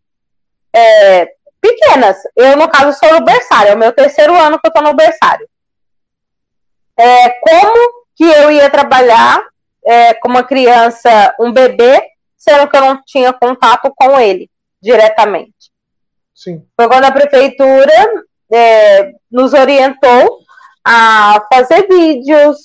é, 0.75 1.29
pequenas. 1.61 2.17
Eu, 2.35 2.57
no 2.57 2.69
caso, 2.69 2.99
sou 2.99 3.13
no 3.13 3.25
berçário. 3.25 3.73
É 3.73 3.75
o 3.75 3.79
meu 3.79 3.93
terceiro 3.93 4.35
ano 4.35 4.59
que 4.59 4.67
eu 4.67 4.69
estou 4.69 4.83
no 4.83 4.95
berçário. 4.95 5.49
É, 6.97 7.31
como 7.31 8.05
que 8.17 8.25
eu 8.25 8.51
ia 8.51 8.71
trabalhar 8.71 9.43
é, 9.85 10.15
com 10.15 10.29
uma 10.29 10.45
criança, 10.45 11.35
um 11.39 11.53
bebê, 11.53 12.03
sendo 12.37 12.69
que 12.69 12.77
eu 12.77 12.81
não 12.81 13.03
tinha 13.05 13.33
contato 13.33 13.93
com 13.95 14.19
ele 14.19 14.51
diretamente? 14.83 15.74
Sim. 16.35 16.67
Foi 16.77 16.89
quando 16.89 17.05
a 17.05 17.13
prefeitura 17.13 18.25
é, 18.53 19.13
nos 19.31 19.53
orientou 19.53 20.41
a 20.85 21.47
fazer 21.53 21.87
vídeos, 21.87 22.59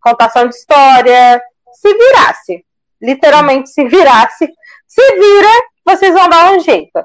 contação 0.00 0.46
de 0.46 0.54
história, 0.54 1.42
se 1.72 1.94
virasse. 1.94 2.64
Literalmente 3.00 3.70
se 3.70 3.84
virasse. 3.84 4.48
Se 4.86 5.14
vira, 5.14 5.48
vocês 5.84 6.12
vão 6.12 6.28
dar 6.28 6.52
um 6.52 6.60
jeito. 6.60 7.04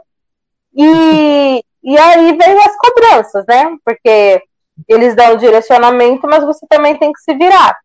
E, 0.76 1.64
e 1.84 1.98
aí 1.98 2.38
veio 2.38 2.60
as 2.60 2.76
cobranças, 2.78 3.46
né? 3.48 3.76
Porque 3.86 4.42
eles 4.88 5.16
dão 5.16 5.38
direcionamento, 5.38 6.28
mas 6.28 6.44
você 6.44 6.66
também 6.68 6.98
tem 6.98 7.12
que 7.12 7.22
se 7.22 7.34
virar. 7.36 7.78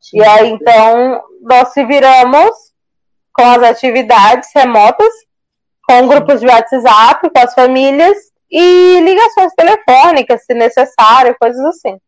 Sim. 0.00 0.18
E 0.18 0.24
aí, 0.24 0.50
então, 0.50 1.22
nós 1.40 1.72
se 1.72 1.84
viramos 1.84 2.50
com 3.32 3.44
as 3.44 3.62
atividades 3.62 4.50
remotas 4.54 5.12
com 5.92 6.08
grupos 6.08 6.40
de 6.40 6.46
WhatsApp, 6.46 7.28
com 7.28 7.38
as 7.38 7.52
famílias 7.52 8.16
e 8.50 9.00
ligações 9.00 9.52
telefônicas, 9.54 10.44
se 10.44 10.54
necessário, 10.54 11.36
coisas 11.38 11.62
assim. 11.66 11.98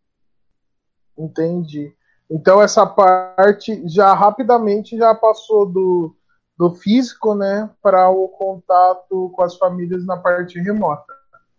Entendi. 1.19 1.95
Então 2.31 2.63
essa 2.63 2.87
parte 2.87 3.87
já 3.87 4.15
rapidamente 4.15 4.97
já 4.97 5.15
passou 5.15 5.67
do, 5.67 6.17
do 6.57 6.75
físico, 6.75 7.35
né, 7.35 7.69
para 7.83 8.09
o 8.09 8.27
contato 8.29 9.31
com 9.35 9.43
as 9.43 9.57
famílias 9.57 10.07
na 10.07 10.17
parte 10.17 10.59
remota. 10.59 11.13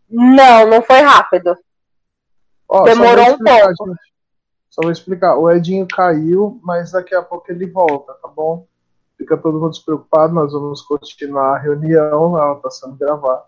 Não, 0.09 0.67
não 0.67 0.81
foi 0.81 1.01
rápido. 1.01 1.55
Ó, 2.67 2.83
Demorou 2.83 3.33
um 3.33 3.37
pouco. 3.37 3.87
Gente. 3.87 4.15
Só 4.69 4.81
vou 4.81 4.91
explicar. 4.91 5.37
O 5.37 5.49
Edinho 5.49 5.87
caiu, 5.87 6.59
mas 6.63 6.91
daqui 6.91 7.13
a 7.13 7.21
pouco 7.21 7.51
ele 7.51 7.67
volta, 7.67 8.13
tá 8.15 8.27
bom? 8.27 8.65
Fica 9.17 9.37
todo 9.37 9.59
mundo 9.59 9.71
despreocupado, 9.71 10.33
nós 10.33 10.51
vamos 10.51 10.81
continuar 10.81 11.55
a 11.55 11.59
reunião, 11.59 12.37
ela 12.37 12.55
está 12.55 12.69
sendo 12.69 12.95
gravada. 12.95 13.43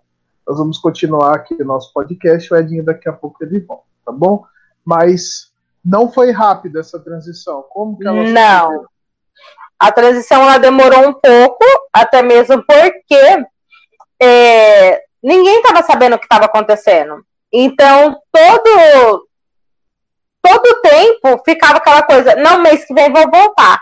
Nós 0.48 0.58
vamos 0.58 0.78
continuar 0.78 1.36
aqui 1.36 1.54
o 1.56 1.66
nosso 1.66 1.92
podcast, 1.94 2.54
o 2.54 2.58
Edinho 2.58 2.84
daqui 2.84 3.10
a 3.10 3.14
pouco 3.14 3.44
ele 3.44 3.60
volta, 3.60 3.84
tá 4.06 4.12
bom? 4.12 4.46
Mas 4.86 5.52
não 5.84 6.12
foi 6.12 6.32
rápida 6.32 6.80
essa 6.80 7.00
transição. 7.00 7.64
Como 7.70 7.98
que 7.98 8.08
ela 8.08 8.24
Não. 8.24 8.86
A 9.78 9.92
transição 9.92 10.42
ela 10.42 10.58
demorou 10.58 11.10
um 11.10 11.14
pouco, 11.14 11.64
até 11.94 12.22
mesmo 12.22 12.64
porque 12.66 13.46
é, 14.20 15.04
ninguém 15.22 15.58
estava 15.58 15.84
sabendo 15.84 16.16
o 16.16 16.20
que 16.20 16.26
estava 16.26 16.46
acontecendo. 16.46 17.24
Então, 17.52 18.18
todo 18.32 19.28
todo 20.42 20.82
tempo 20.82 21.42
ficava 21.44 21.78
aquela 21.78 22.04
coisa, 22.04 22.36
não, 22.36 22.62
mês 22.62 22.86
que 22.86 22.94
vem 22.94 23.12
vou 23.12 23.30
voltar. 23.30 23.82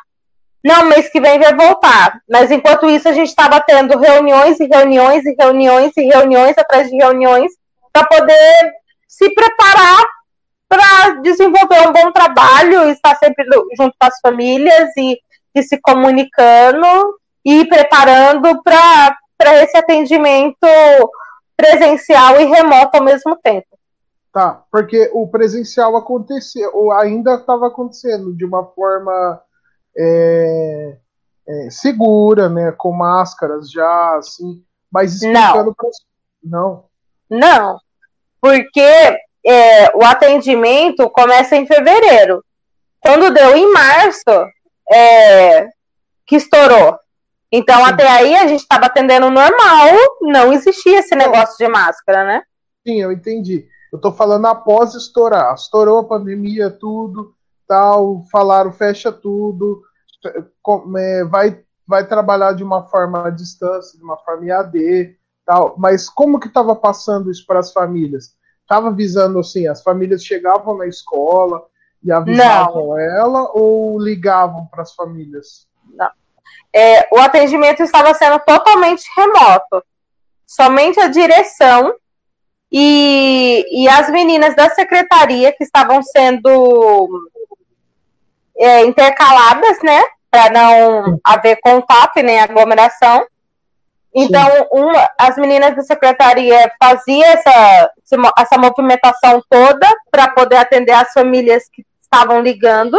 Não, 0.65 0.85
mês 0.85 1.09
que 1.09 1.21
vem 1.21 1.39
vai 1.39 1.55
voltar. 1.55 2.19
Mas 2.27 2.49
enquanto 2.49 2.89
isso, 2.89 3.07
a 3.07 3.13
gente 3.13 3.27
estava 3.27 3.61
tendo 3.61 3.99
reuniões 3.99 4.59
e 4.59 4.65
reuniões 4.65 5.23
e 5.23 5.35
reuniões 5.39 5.91
e 5.95 6.01
reuniões 6.01 6.57
atrás 6.57 6.89
de 6.89 6.95
reuniões 6.95 7.51
para 7.93 8.03
poder 8.07 8.73
se 9.07 9.31
preparar 9.35 10.03
para 10.67 11.21
desenvolver 11.21 11.87
um 11.87 11.93
bom 11.93 12.11
trabalho, 12.11 12.89
estar 12.89 13.15
sempre 13.17 13.45
junto 13.77 13.95
com 13.99 14.07
as 14.07 14.19
famílias 14.19 14.89
e, 14.97 15.19
e 15.53 15.61
se 15.61 15.79
comunicando 15.79 16.87
e 17.45 17.63
preparando 17.65 18.63
para 18.63 19.63
esse 19.63 19.77
atendimento 19.77 20.67
presencial 21.55 22.41
e 22.41 22.45
remoto 22.45 22.97
ao 22.97 23.03
mesmo 23.03 23.35
tempo. 23.35 23.67
Tá, 24.33 24.63
porque 24.71 25.11
o 25.13 25.27
presencial 25.27 25.95
aconteceu, 25.95 26.71
ou 26.73 26.91
ainda 26.91 27.35
estava 27.35 27.67
acontecendo 27.67 28.33
de 28.33 28.43
uma 28.43 28.65
forma 28.65 29.39
é, 29.97 30.97
é, 31.47 31.69
segura, 31.69 32.49
né, 32.49 32.71
com 32.71 32.91
máscaras 32.91 33.69
já, 33.71 34.15
assim, 34.17 34.63
mas 34.91 35.15
explicando 35.15 35.65
não. 35.65 35.73
Pra... 35.73 35.89
Não. 36.43 36.85
Não, 37.29 37.79
porque 38.41 38.81
é, 39.45 39.95
o 39.95 40.03
atendimento 40.03 41.09
começa 41.09 41.55
em 41.55 41.65
fevereiro. 41.65 42.43
Quando 42.99 43.33
deu 43.33 43.55
em 43.55 43.71
março, 43.71 44.47
é, 44.91 45.67
que 46.25 46.35
estourou. 46.35 46.97
Então, 47.51 47.77
Sim. 47.77 47.91
até 47.91 48.07
aí 48.07 48.35
a 48.35 48.47
gente 48.47 48.61
estava 48.61 48.85
atendendo 48.87 49.29
normal, 49.29 49.87
não 50.21 50.51
existia 50.51 50.99
esse 50.99 51.15
negócio 51.15 51.57
de 51.57 51.71
máscara, 51.71 52.25
né? 52.25 52.41
Sim, 52.85 53.01
eu 53.01 53.11
entendi. 53.11 53.67
Eu 53.93 53.99
tô 53.99 54.11
falando 54.11 54.45
após 54.47 54.93
estourar. 54.93 55.53
Estourou 55.53 55.99
a 55.99 56.03
pandemia, 56.03 56.69
tudo 56.69 57.34
tal, 57.67 58.23
falaram 58.31 58.71
fecha 58.71 59.11
tudo, 59.11 59.81
é, 60.97 61.23
vai 61.25 61.63
vai 61.87 62.05
trabalhar 62.05 62.53
de 62.53 62.63
uma 62.63 62.83
forma 62.87 63.27
à 63.27 63.29
distância, 63.29 63.97
de 63.97 64.03
uma 64.03 64.17
forma 64.17 64.45
IAD, 64.45 65.15
tal. 65.45 65.75
Mas 65.77 66.09
como 66.09 66.39
que 66.39 66.47
estava 66.47 66.75
passando 66.75 67.29
isso 67.29 67.45
para 67.45 67.59
as 67.59 67.71
famílias? 67.71 68.35
Estava 68.61 68.87
avisando 68.87 69.39
assim, 69.39 69.67
as 69.67 69.83
famílias 69.83 70.23
chegavam 70.23 70.77
na 70.77 70.87
escola 70.87 71.63
e 72.03 72.11
avisavam 72.11 72.87
Não. 72.87 72.97
ela 72.97 73.51
ou 73.53 73.99
ligavam 73.99 74.65
para 74.65 74.81
as 74.81 74.93
famílias? 74.93 75.67
Não. 75.93 76.09
É, 76.73 77.07
o 77.13 77.19
atendimento 77.19 77.83
estava 77.83 78.13
sendo 78.13 78.39
totalmente 78.39 79.05
remoto. 79.15 79.83
Somente 80.45 80.99
a 80.99 81.07
direção 81.07 81.95
e, 82.71 83.65
e 83.71 83.87
as 83.87 84.09
meninas 84.09 84.55
da 84.55 84.69
secretaria 84.69 85.53
que 85.55 85.63
estavam 85.63 86.01
sendo 86.01 87.29
é, 88.57 88.85
intercaladas, 88.85 89.77
né? 89.83 90.03
Para 90.29 90.49
não 90.49 91.19
haver 91.23 91.59
contato 91.61 92.17
e 92.17 92.23
nem 92.23 92.39
aglomeração. 92.39 93.25
Então, 94.13 94.67
uma, 94.71 95.09
as 95.19 95.35
meninas 95.35 95.75
da 95.75 95.81
secretaria 95.81 96.71
faziam 96.81 97.23
essa, 97.23 97.91
essa 98.37 98.57
movimentação 98.57 99.43
toda 99.49 99.87
para 100.09 100.29
poder 100.29 100.55
atender 100.55 100.93
as 100.93 101.11
famílias 101.11 101.67
que 101.71 101.85
estavam 102.01 102.41
ligando. 102.41 102.97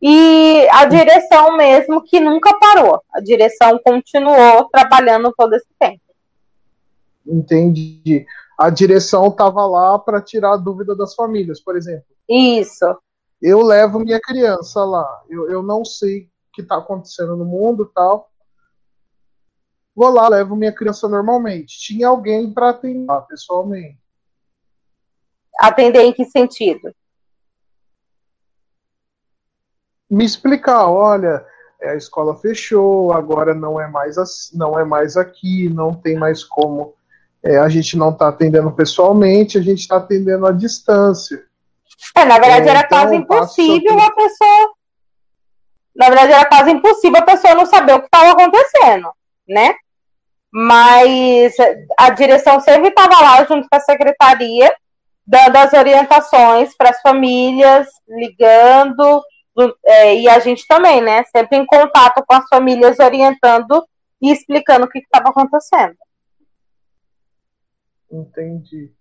E 0.00 0.68
a 0.70 0.84
direção 0.84 1.56
mesmo 1.56 2.02
que 2.02 2.20
nunca 2.20 2.58
parou. 2.58 3.00
A 3.14 3.20
direção 3.20 3.80
continuou 3.82 4.64
trabalhando 4.64 5.32
todo 5.34 5.54
esse 5.54 5.68
tempo. 5.78 6.00
Entendi. 7.26 8.26
A 8.58 8.68
direção 8.68 9.28
estava 9.28 9.64
lá 9.64 9.98
para 9.98 10.20
tirar 10.20 10.54
a 10.54 10.56
dúvida 10.56 10.94
das 10.94 11.14
famílias, 11.14 11.60
por 11.60 11.76
exemplo. 11.76 12.04
Isso. 12.28 12.84
Eu 13.42 13.60
levo 13.60 13.98
minha 13.98 14.20
criança 14.20 14.84
lá. 14.84 15.24
Eu, 15.28 15.50
eu 15.50 15.62
não 15.64 15.84
sei 15.84 16.20
o 16.20 16.28
que 16.54 16.62
está 16.62 16.76
acontecendo 16.76 17.36
no 17.36 17.44
mundo 17.44 17.90
tal. 17.92 18.30
Vou 19.94 20.10
lá, 20.10 20.28
levo 20.28 20.54
minha 20.54 20.72
criança 20.72 21.08
normalmente. 21.08 21.76
Tinha 21.80 22.06
alguém 22.06 22.52
para 22.52 22.70
atender 22.70 23.06
pessoalmente. 23.28 23.98
Atender 25.58 26.02
em 26.02 26.12
que 26.12 26.24
sentido? 26.24 26.94
Me 30.08 30.24
explicar, 30.24 30.88
olha, 30.88 31.44
é, 31.80 31.90
a 31.90 31.96
escola 31.96 32.36
fechou, 32.36 33.12
agora 33.12 33.54
não 33.54 33.80
é 33.80 33.88
mais 33.88 34.16
não 34.54 34.78
é 34.78 34.84
mais 34.84 35.16
aqui, 35.16 35.68
não 35.68 35.94
tem 35.94 36.16
mais 36.16 36.44
como 36.44 36.94
é, 37.42 37.58
a 37.58 37.68
gente 37.68 37.96
não 37.96 38.10
está 38.10 38.28
atendendo 38.28 38.70
pessoalmente, 38.70 39.58
a 39.58 39.62
gente 39.62 39.80
está 39.80 39.96
atendendo 39.96 40.46
à 40.46 40.52
distância. 40.52 41.44
É, 42.14 42.24
na 42.24 42.38
verdade, 42.38 42.68
é, 42.68 42.70
era 42.70 42.80
então, 42.80 42.98
quase 42.98 43.16
impossível 43.16 44.00
a 44.00 44.10
pessoa. 44.10 44.74
Na 45.94 46.06
verdade, 46.06 46.32
era 46.32 46.46
quase 46.46 46.70
impossível 46.70 47.18
a 47.18 47.24
pessoa 47.24 47.54
não 47.54 47.66
saber 47.66 47.94
o 47.94 48.00
que 48.00 48.06
estava 48.06 48.32
acontecendo, 48.32 49.12
né? 49.48 49.74
Mas 50.50 51.54
a 51.98 52.10
direção 52.10 52.60
sempre 52.60 52.88
estava 52.88 53.20
lá 53.20 53.44
junto 53.44 53.68
com 53.68 53.76
a 53.76 53.80
secretaria, 53.80 54.74
dando 55.26 55.56
as 55.56 55.72
orientações 55.72 56.76
para 56.76 56.90
as 56.90 57.00
famílias, 57.00 57.88
ligando, 58.08 59.22
é, 59.84 60.16
e 60.16 60.28
a 60.28 60.38
gente 60.38 60.66
também, 60.66 61.00
né? 61.00 61.24
Sempre 61.24 61.58
em 61.58 61.66
contato 61.66 62.22
com 62.26 62.34
as 62.34 62.46
famílias, 62.48 62.98
orientando 62.98 63.86
e 64.20 64.30
explicando 64.30 64.86
o 64.86 64.88
que 64.88 64.98
estava 64.98 65.28
acontecendo. 65.28 65.96
Entendi, 68.10 68.92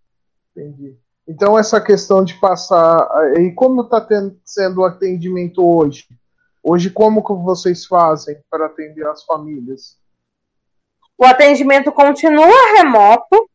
entendi. 0.55 0.97
Então 1.27 1.57
essa 1.57 1.79
questão 1.79 2.23
de 2.23 2.39
passar 2.39 3.07
e 3.39 3.51
como 3.51 3.81
está 3.81 4.05
sendo 4.43 4.81
o 4.81 4.85
atendimento 4.85 5.65
hoje? 5.65 6.07
Hoje 6.63 6.89
como 6.89 7.23
que 7.23 7.33
vocês 7.33 7.85
fazem 7.85 8.37
para 8.49 8.65
atender 8.65 9.05
as 9.07 9.23
famílias? 9.23 9.97
O 11.17 11.25
atendimento 11.25 11.91
continua 11.91 12.75
remoto, 12.75 13.49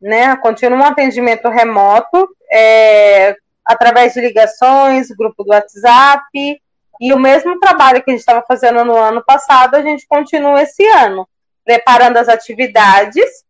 né? 0.00 0.36
Continua 0.36 0.78
um 0.78 0.84
atendimento 0.84 1.48
remoto, 1.48 2.28
é, 2.50 3.36
através 3.64 4.14
de 4.14 4.20
ligações, 4.20 5.08
grupo 5.10 5.44
do 5.44 5.50
WhatsApp, 5.50 6.60
e 7.00 7.12
o 7.12 7.18
mesmo 7.18 7.58
trabalho 7.58 8.02
que 8.02 8.10
a 8.10 8.12
gente 8.12 8.20
estava 8.20 8.44
fazendo 8.46 8.84
no 8.84 8.96
ano 8.96 9.22
passado, 9.24 9.74
a 9.74 9.82
gente 9.82 10.06
continua 10.06 10.62
esse 10.62 10.86
ano, 10.86 11.28
preparando 11.64 12.16
as 12.18 12.28
atividades 12.28 13.44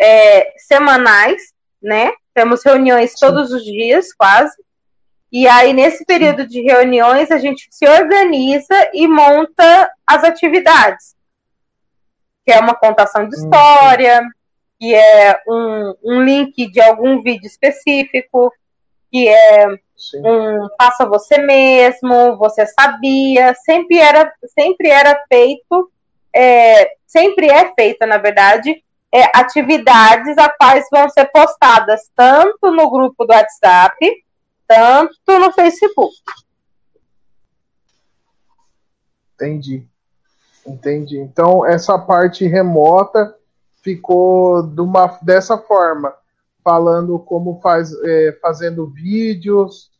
é, 0.00 0.52
semanais, 0.58 1.54
né? 1.82 2.12
Temos 2.40 2.64
reuniões 2.64 3.12
todos 3.20 3.52
os 3.52 3.62
dias, 3.62 4.14
quase. 4.14 4.56
E 5.30 5.46
aí, 5.46 5.74
nesse 5.74 6.06
período 6.06 6.48
de 6.48 6.62
reuniões, 6.62 7.30
a 7.30 7.36
gente 7.36 7.68
se 7.70 7.86
organiza 7.86 8.90
e 8.94 9.06
monta 9.06 9.92
as 10.06 10.24
atividades. 10.24 11.14
Que 12.46 12.52
é 12.52 12.58
uma 12.58 12.74
contação 12.74 13.28
de 13.28 13.36
história, 13.36 14.22
que 14.78 14.94
é 14.94 15.38
um, 15.46 15.94
um 16.02 16.22
link 16.22 16.66
de 16.70 16.80
algum 16.80 17.22
vídeo 17.22 17.46
específico, 17.46 18.50
que 19.12 19.28
é 19.28 19.66
Sim. 19.94 20.22
um 20.24 20.66
faça 20.80 21.04
você 21.04 21.36
mesmo, 21.36 22.38
você 22.38 22.64
sabia, 22.68 23.52
sempre 23.66 23.98
era, 23.98 24.32
sempre 24.58 24.88
era 24.88 25.22
feito, 25.28 25.92
é, 26.34 26.92
sempre 27.06 27.50
é 27.50 27.70
feita, 27.74 28.06
na 28.06 28.16
verdade, 28.16 28.82
é, 29.12 29.24
atividades 29.36 30.38
a 30.38 30.48
quais 30.48 30.86
vão 30.90 31.08
ser 31.08 31.26
postadas 31.26 32.10
tanto 32.14 32.70
no 32.70 32.90
grupo 32.90 33.24
do 33.24 33.32
WhatsApp, 33.32 33.96
tanto 34.66 35.38
no 35.38 35.52
Facebook. 35.52 36.14
Entendi. 39.34 39.86
Entendi. 40.66 41.18
Então, 41.18 41.66
essa 41.66 41.98
parte 41.98 42.46
remota 42.46 43.34
ficou 43.82 44.62
de 44.62 44.80
uma, 44.80 45.18
dessa 45.22 45.58
forma, 45.58 46.14
falando 46.62 47.18
como 47.18 47.60
faz, 47.60 47.92
é, 48.04 48.38
fazendo 48.40 48.86
vídeos, 48.86 49.90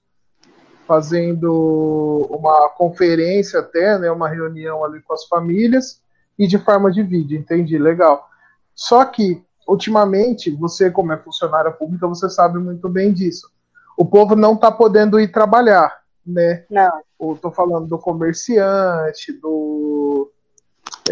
fazendo 0.86 2.26
uma 2.30 2.68
conferência 2.68 3.60
até, 3.60 3.98
né, 3.98 4.10
uma 4.10 4.28
reunião 4.28 4.84
ali 4.84 5.00
com 5.02 5.14
as 5.14 5.24
famílias 5.24 6.02
e 6.38 6.46
de 6.46 6.58
forma 6.58 6.90
de 6.92 7.02
vídeo. 7.02 7.38
Entendi, 7.38 7.78
legal. 7.78 8.29
Só 8.74 9.04
que, 9.04 9.42
ultimamente, 9.66 10.50
você, 10.50 10.90
como 10.90 11.12
é 11.12 11.16
funcionária 11.16 11.70
pública, 11.70 12.06
você 12.06 12.28
sabe 12.28 12.58
muito 12.58 12.88
bem 12.88 13.12
disso. 13.12 13.50
O 13.96 14.04
povo 14.04 14.34
não 14.34 14.54
está 14.54 14.70
podendo 14.70 15.20
ir 15.20 15.30
trabalhar, 15.30 16.00
né? 16.26 16.64
Não. 16.70 17.34
Estou 17.34 17.50
falando 17.52 17.86
do 17.86 17.98
comerciante, 17.98 19.32
do. 19.32 20.30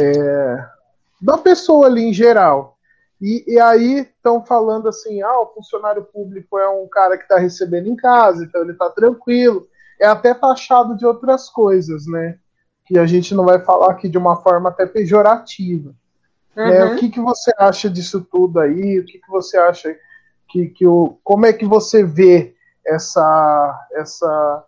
É, 0.01 0.67
da 1.21 1.37
pessoa 1.37 1.87
ali 1.87 2.05
em 2.05 2.13
geral. 2.13 2.79
E, 3.21 3.45
e 3.47 3.61
aí 3.61 4.01
estão 4.01 4.45
falando 4.45 4.89
assim: 4.89 5.21
ah, 5.23 5.41
o 5.41 5.53
funcionário 5.53 6.05
público 6.05 6.59
é 6.59 6.69
um 6.69 6.87
cara 6.89 7.17
que 7.17 7.25
está 7.25 7.39
recebendo 7.39 7.89
em 7.89 7.97
casa, 7.97 8.45
então 8.45 8.63
ele 8.63 8.73
está 8.73 8.89
tranquilo. 8.91 9.67
É 10.01 10.07
até 10.07 10.33
taxado 10.33 10.97
de 10.97 11.05
outras 11.05 11.51
coisas, 11.51 12.07
né? 12.07 12.39
Que 12.87 12.99
a 12.99 13.07
gente 13.07 13.35
não 13.35 13.45
vai 13.45 13.59
falar 13.59 13.91
aqui 13.91 14.09
de 14.09 14.17
uma 14.17 14.37
forma 14.37 14.69
até 14.69 14.87
pejorativa. 14.87 15.95
Uhum. 16.59 16.67
É, 16.67 16.85
o 16.87 16.97
que, 16.97 17.09
que 17.09 17.21
você 17.21 17.53
acha 17.57 17.89
disso 17.89 18.21
tudo 18.21 18.59
aí? 18.59 18.99
O 18.99 19.07
que, 19.07 19.21
que 19.21 19.31
você 19.31 19.57
acha 19.57 19.97
que, 20.49 20.67
que 20.67 20.85
o, 20.85 21.17
como 21.23 21.47
é 21.47 21.53
que 21.53 21.65
você 21.65 22.03
vê 22.03 22.57
essa 22.85 23.89
essa 23.93 24.65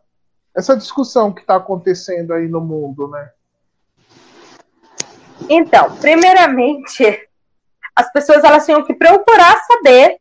essa 0.54 0.76
discussão 0.76 1.32
que 1.32 1.40
está 1.40 1.56
acontecendo 1.56 2.32
aí 2.32 2.46
no 2.46 2.60
mundo, 2.60 3.08
né? 3.08 3.30
Então, 5.48 5.96
primeiramente, 5.96 7.28
as 7.96 8.12
pessoas 8.12 8.44
elas 8.44 8.64
tinham 8.64 8.84
que 8.84 8.94
procurar 8.94 9.56
saber 9.64 10.18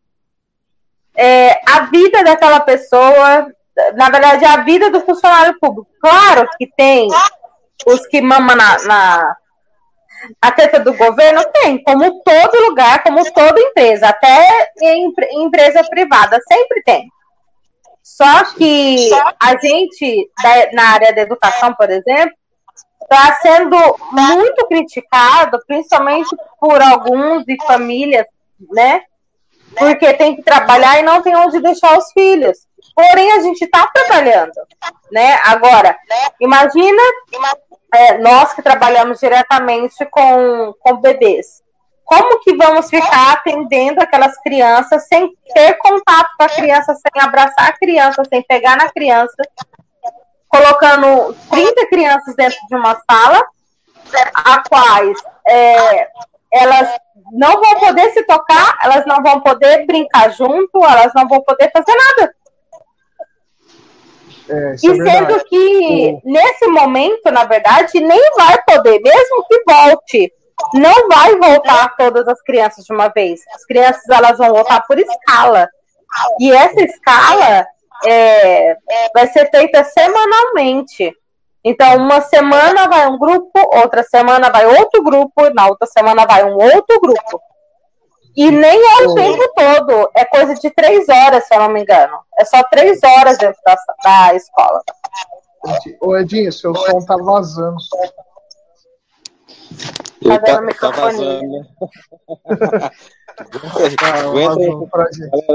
é, 1.15 1.61
a 1.69 1.85
vida 1.85 2.23
daquela 2.23 2.61
pessoa, 2.61 3.53
na 3.95 4.09
verdade, 4.09 4.43
a 4.43 4.63
vida 4.63 4.89
do 4.89 5.01
funcionário 5.01 5.59
público. 5.59 5.91
Claro 5.99 6.49
que 6.57 6.65
tem 6.75 7.07
os 7.85 8.07
que 8.07 8.21
mamam 8.21 8.55
na, 8.55 8.83
na 8.85 9.37
a 10.41 10.51
treta 10.51 10.79
do 10.79 10.93
governo 10.93 11.43
tem, 11.53 11.81
como 11.83 12.21
todo 12.23 12.69
lugar, 12.69 13.03
como 13.03 13.23
toda 13.31 13.59
empresa, 13.59 14.09
até 14.09 14.71
em, 14.81 15.13
em 15.31 15.43
empresa 15.43 15.83
privada, 15.89 16.39
sempre 16.47 16.81
tem. 16.83 17.09
Só 18.01 18.43
que 18.55 19.09
a 19.39 19.57
gente, 19.57 20.29
na 20.73 20.93
área 20.93 21.13
da 21.13 21.21
educação, 21.21 21.73
por 21.73 21.89
exemplo, 21.89 22.33
está 23.01 23.39
sendo 23.41 23.77
muito 24.11 24.67
criticado, 24.67 25.59
principalmente 25.65 26.29
por 26.59 26.81
alguns 26.81 27.43
e 27.47 27.57
famílias, 27.65 28.25
né? 28.71 29.01
Porque 29.77 30.13
tem 30.13 30.35
que 30.35 30.41
trabalhar 30.41 30.99
e 30.99 31.03
não 31.03 31.21
tem 31.21 31.35
onde 31.35 31.59
deixar 31.59 31.97
os 31.97 32.11
filhos. 32.11 32.57
Porém, 32.95 33.31
a 33.33 33.41
gente 33.41 33.63
está 33.63 33.87
trabalhando, 33.87 34.53
né? 35.11 35.39
Agora, 35.45 35.95
imagina 36.39 37.01
é, 37.93 38.17
nós 38.17 38.53
que 38.53 38.61
trabalhamos 38.61 39.19
diretamente 39.19 40.05
com, 40.11 40.73
com 40.79 40.97
bebês, 40.97 41.61
como 42.03 42.39
que 42.39 42.55
vamos 42.55 42.89
ficar 42.89 43.33
atendendo 43.33 44.01
aquelas 44.01 44.35
crianças 44.41 45.07
sem 45.07 45.31
ter 45.53 45.73
contato 45.75 46.29
com 46.37 46.43
a 46.43 46.49
criança, 46.49 46.95
sem 46.95 47.21
abraçar 47.21 47.69
a 47.69 47.77
criança, 47.77 48.23
sem 48.27 48.41
pegar 48.41 48.75
na 48.77 48.89
criança, 48.89 49.35
colocando 50.47 51.35
30 51.51 51.87
crianças 51.87 52.35
dentro 52.35 52.57
de 52.67 52.75
uma 52.75 52.99
sala 53.09 53.43
a 54.33 54.63
quais 54.67 55.17
é, 55.47 56.07
elas 56.51 56.89
não 57.31 57.61
vão 57.61 57.79
poder 57.79 58.11
se 58.11 58.23
tocar, 58.23 58.79
elas 58.83 59.05
não 59.05 59.21
vão 59.21 59.39
poder 59.41 59.85
brincar 59.85 60.31
junto, 60.31 60.83
elas 60.83 61.13
não 61.13 61.27
vão 61.27 61.41
poder 61.41 61.71
fazer 61.71 61.95
nada. 61.95 62.33
É, 64.49 64.75
e 64.83 64.89
é 64.89 65.11
sendo 65.11 65.45
que 65.45 66.11
o... 66.11 66.21
nesse 66.23 66.67
momento, 66.67 67.31
na 67.31 67.45
verdade, 67.45 67.99
nem 67.99 68.31
vai 68.35 68.57
poder, 68.63 68.99
mesmo 68.99 69.45
que 69.47 69.63
volte, 69.67 70.33
não 70.73 71.07
vai 71.07 71.35
voltar 71.35 71.95
todas 71.95 72.27
as 72.27 72.41
crianças 72.41 72.83
de 72.83 72.93
uma 72.93 73.09
vez. 73.09 73.41
As 73.53 73.65
crianças 73.65 74.03
elas 74.09 74.37
vão 74.37 74.51
voltar 74.51 74.81
por 74.85 74.97
escala. 74.97 75.67
E 76.39 76.51
essa 76.51 76.81
escala 76.81 77.65
é, 78.05 78.75
vai 79.13 79.27
ser 79.27 79.49
feita 79.49 79.83
semanalmente. 79.83 81.13
Então, 81.63 81.97
uma 81.97 82.21
semana 82.21 82.87
vai 82.87 83.07
um 83.07 83.17
grupo, 83.17 83.59
outra 83.77 84.01
semana 84.03 84.49
vai 84.49 84.65
outro 84.65 85.03
grupo, 85.03 85.53
na 85.53 85.67
outra 85.67 85.87
semana 85.87 86.25
vai 86.25 86.43
um 86.43 86.55
outro 86.55 86.99
grupo. 86.99 87.41
E 88.39 88.49
nem 88.51 88.79
é 88.79 89.05
o 89.05 89.15
tempo 89.15 89.53
todo, 89.53 90.09
é 90.15 90.23
coisa 90.23 90.55
de 90.55 90.69
três 90.71 91.09
horas, 91.09 91.45
se 91.45 91.53
eu 91.53 91.59
não 91.59 91.73
me 91.73 91.81
engano. 91.81 92.19
É 92.37 92.45
só 92.45 92.63
três 92.63 92.97
horas 93.03 93.37
dentro 93.37 93.59
da, 93.65 93.75
da 94.01 94.33
escola. 94.33 94.81
Ô 95.99 96.15
Edinho, 96.15 96.49
seu 96.53 96.73
som 96.73 97.01
tá 97.01 97.17
vazando. 97.17 97.75
Tá, 100.23 100.39
tá, 100.39 100.61
tá 100.79 100.91
vazando. 100.91 101.67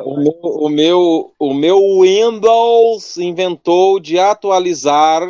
O, 0.05 0.18
meu, 0.18 0.35
o, 0.44 0.68
meu, 0.68 1.33
o 1.38 1.55
meu 1.55 1.79
Windows 2.03 3.16
inventou 3.16 3.99
de 3.99 4.18
atualizar 4.18 5.23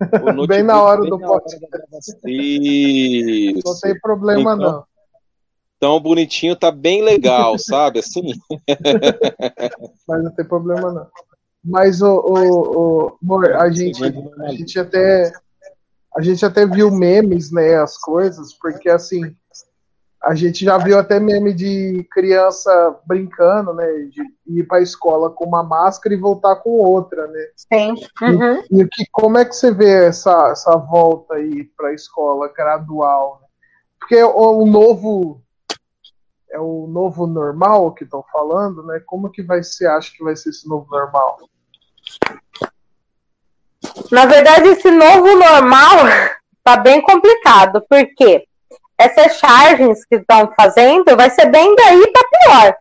bem 0.48 0.64
na 0.64 0.82
hora 0.82 1.02
bem 1.02 1.10
do 1.10 1.20
podcast. 1.20 2.18
Isso. 2.26 3.62
Não 3.64 3.78
tem 3.78 4.00
problema, 4.00 4.54
então, 4.54 4.72
não. 4.72 4.91
Então, 5.82 5.98
bonitinho 5.98 6.54
tá 6.54 6.70
bem 6.70 7.02
legal, 7.02 7.58
sabe? 7.58 7.98
Assim. 7.98 8.22
Mas 10.06 10.22
não 10.22 10.30
tem 10.30 10.44
problema, 10.44 10.92
não. 10.92 11.08
Mas, 11.64 12.00
o, 12.00 12.20
o, 12.20 13.06
o 13.06 13.18
amor, 13.20 13.52
a 13.56 13.68
gente, 13.68 14.00
a 14.04 14.52
gente 14.52 14.78
até. 14.78 15.32
A 16.14 16.22
gente 16.22 16.44
até 16.44 16.64
viu 16.66 16.88
memes, 16.88 17.50
né? 17.50 17.74
As 17.76 17.98
coisas, 17.98 18.52
porque 18.54 18.88
assim 18.88 19.34
a 20.22 20.36
gente 20.36 20.64
já 20.64 20.78
viu 20.78 20.96
até 20.98 21.18
meme 21.18 21.52
de 21.52 22.06
criança 22.12 22.96
brincando, 23.04 23.74
né? 23.74 23.84
De 24.08 24.22
ir 24.46 24.62
para 24.64 24.78
a 24.78 24.82
escola 24.82 25.30
com 25.30 25.44
uma 25.44 25.64
máscara 25.64 26.14
e 26.14 26.18
voltar 26.18 26.56
com 26.56 26.70
outra, 26.70 27.26
né? 27.26 27.46
Sim. 27.56 27.94
Uhum. 28.22 28.62
E, 28.70 28.82
e 28.82 28.88
que, 28.88 29.04
como 29.10 29.36
é 29.36 29.44
que 29.44 29.56
você 29.56 29.72
vê 29.72 30.06
essa, 30.06 30.50
essa 30.50 30.76
volta 30.76 31.34
aí 31.34 31.64
para 31.76 31.88
a 31.88 31.94
escola 31.94 32.52
gradual? 32.56 33.40
Né? 33.42 33.48
Porque 33.98 34.22
o, 34.22 34.62
o, 34.62 34.66
novo 34.66 35.42
é 36.52 36.60
o 36.60 36.86
novo 36.86 37.26
normal 37.26 37.92
que 37.92 38.04
estão 38.04 38.22
falando, 38.30 38.82
né? 38.82 39.00
Como 39.06 39.30
que 39.30 39.42
vai 39.42 39.62
ser? 39.62 39.86
Acho 39.86 40.14
que 40.14 40.22
vai 40.22 40.36
ser 40.36 40.50
esse 40.50 40.68
novo 40.68 40.86
normal? 40.90 41.38
Na 44.10 44.26
verdade, 44.26 44.68
esse 44.68 44.90
novo 44.90 45.34
normal 45.34 45.96
tá 46.62 46.76
bem 46.76 47.00
complicado, 47.00 47.82
porque 47.88 48.44
essas 48.98 49.38
charges 49.38 50.04
que 50.04 50.16
estão 50.16 50.52
fazendo 50.54 51.16
vai 51.16 51.30
ser 51.30 51.46
bem 51.46 51.74
daí 51.74 52.12
para 52.12 52.28
pior. 52.28 52.76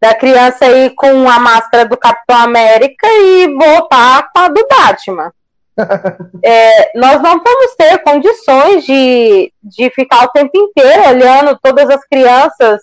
Da 0.00 0.14
criança 0.14 0.66
ir 0.66 0.94
com 0.94 1.28
a 1.28 1.38
máscara 1.38 1.86
do 1.86 1.96
Capitão 1.96 2.36
América 2.36 3.06
e 3.08 3.48
voltar 3.54 4.30
com 4.32 4.40
a 4.40 4.48
do 4.48 4.66
Batman. 4.68 5.32
é, 6.44 6.98
nós 6.98 7.22
não 7.22 7.42
vamos 7.42 7.74
ter 7.76 7.98
condições 8.02 8.84
de, 8.84 9.50
de 9.62 9.90
ficar 9.90 10.24
o 10.24 10.28
tempo 10.28 10.50
inteiro 10.54 11.08
olhando 11.08 11.58
todas 11.60 11.88
as 11.88 12.04
crianças 12.06 12.82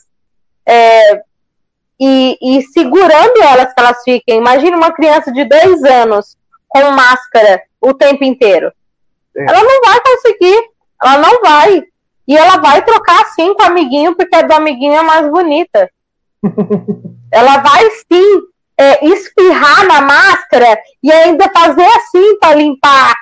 é, 0.67 1.21
e, 1.99 2.37
e 2.41 2.61
segurando 2.63 3.43
elas 3.43 3.73
que 3.73 3.79
elas 3.79 4.03
fiquem. 4.03 4.37
Imagina 4.37 4.77
uma 4.77 4.91
criança 4.91 5.31
de 5.31 5.43
dois 5.45 5.83
anos 5.83 6.35
com 6.67 6.91
máscara 6.91 7.61
o 7.79 7.93
tempo 7.93 8.23
inteiro. 8.23 8.71
É. 9.35 9.43
Ela 9.43 9.63
não 9.63 9.81
vai 9.81 9.99
conseguir, 10.01 10.63
ela 11.03 11.17
não 11.17 11.41
vai. 11.41 11.83
E 12.27 12.37
ela 12.37 12.57
vai 12.57 12.83
trocar 12.83 13.25
sim 13.35 13.53
com 13.53 13.63
o 13.63 13.65
amiguinho, 13.65 14.15
porque 14.15 14.35
a 14.35 14.41
do 14.41 14.53
amiguinho 14.53 14.95
é 14.95 15.01
mais 15.01 15.29
bonita. 15.29 15.89
ela 17.31 17.57
vai 17.57 17.89
sim 17.91 18.41
é, 18.77 19.05
espirrar 19.05 19.85
na 19.85 20.01
máscara 20.01 20.79
e 21.03 21.11
ainda 21.11 21.49
fazer 21.49 21.85
assim 21.85 22.39
para 22.39 22.55
limpar 22.55 23.13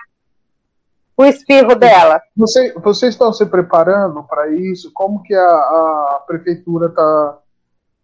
o 1.19 1.25
espirro 1.25 1.75
dela. 1.75 2.21
Você, 2.35 2.73
vocês 2.73 3.13
estão 3.13 3.33
se 3.33 3.45
preparando 3.45 4.23
para 4.23 4.49
isso? 4.49 4.91
Como 4.93 5.21
que 5.23 5.33
a, 5.33 5.47
a 5.47 6.23
prefeitura 6.25 6.87
está 6.87 7.37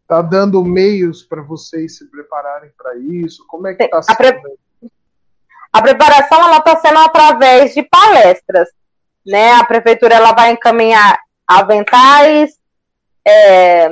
tá 0.08 0.21
dando 0.21 0.63
meios 0.63 1.23
para 1.23 1.41
vocês 1.41 1.97
se 1.97 2.10
prepararem 2.10 2.71
para 2.78 2.95
isso? 2.97 3.45
Como 3.47 3.67
é 3.67 3.73
que 3.73 3.84
está 3.84 4.01
sendo? 4.01 4.17
Pre... 4.17 4.41
A 5.71 5.82
preparação 5.82 6.58
está 6.58 6.78
sendo 6.78 6.99
através 6.99 7.73
de 7.73 7.84
palestras 7.84 8.69
né? 9.25 9.54
A 9.54 9.63
prefeitura 9.63 10.15
ela 10.15 10.34
vai 10.34 10.51
encaminhar 10.51 11.17
aventais, 11.47 12.58
é, 13.25 13.86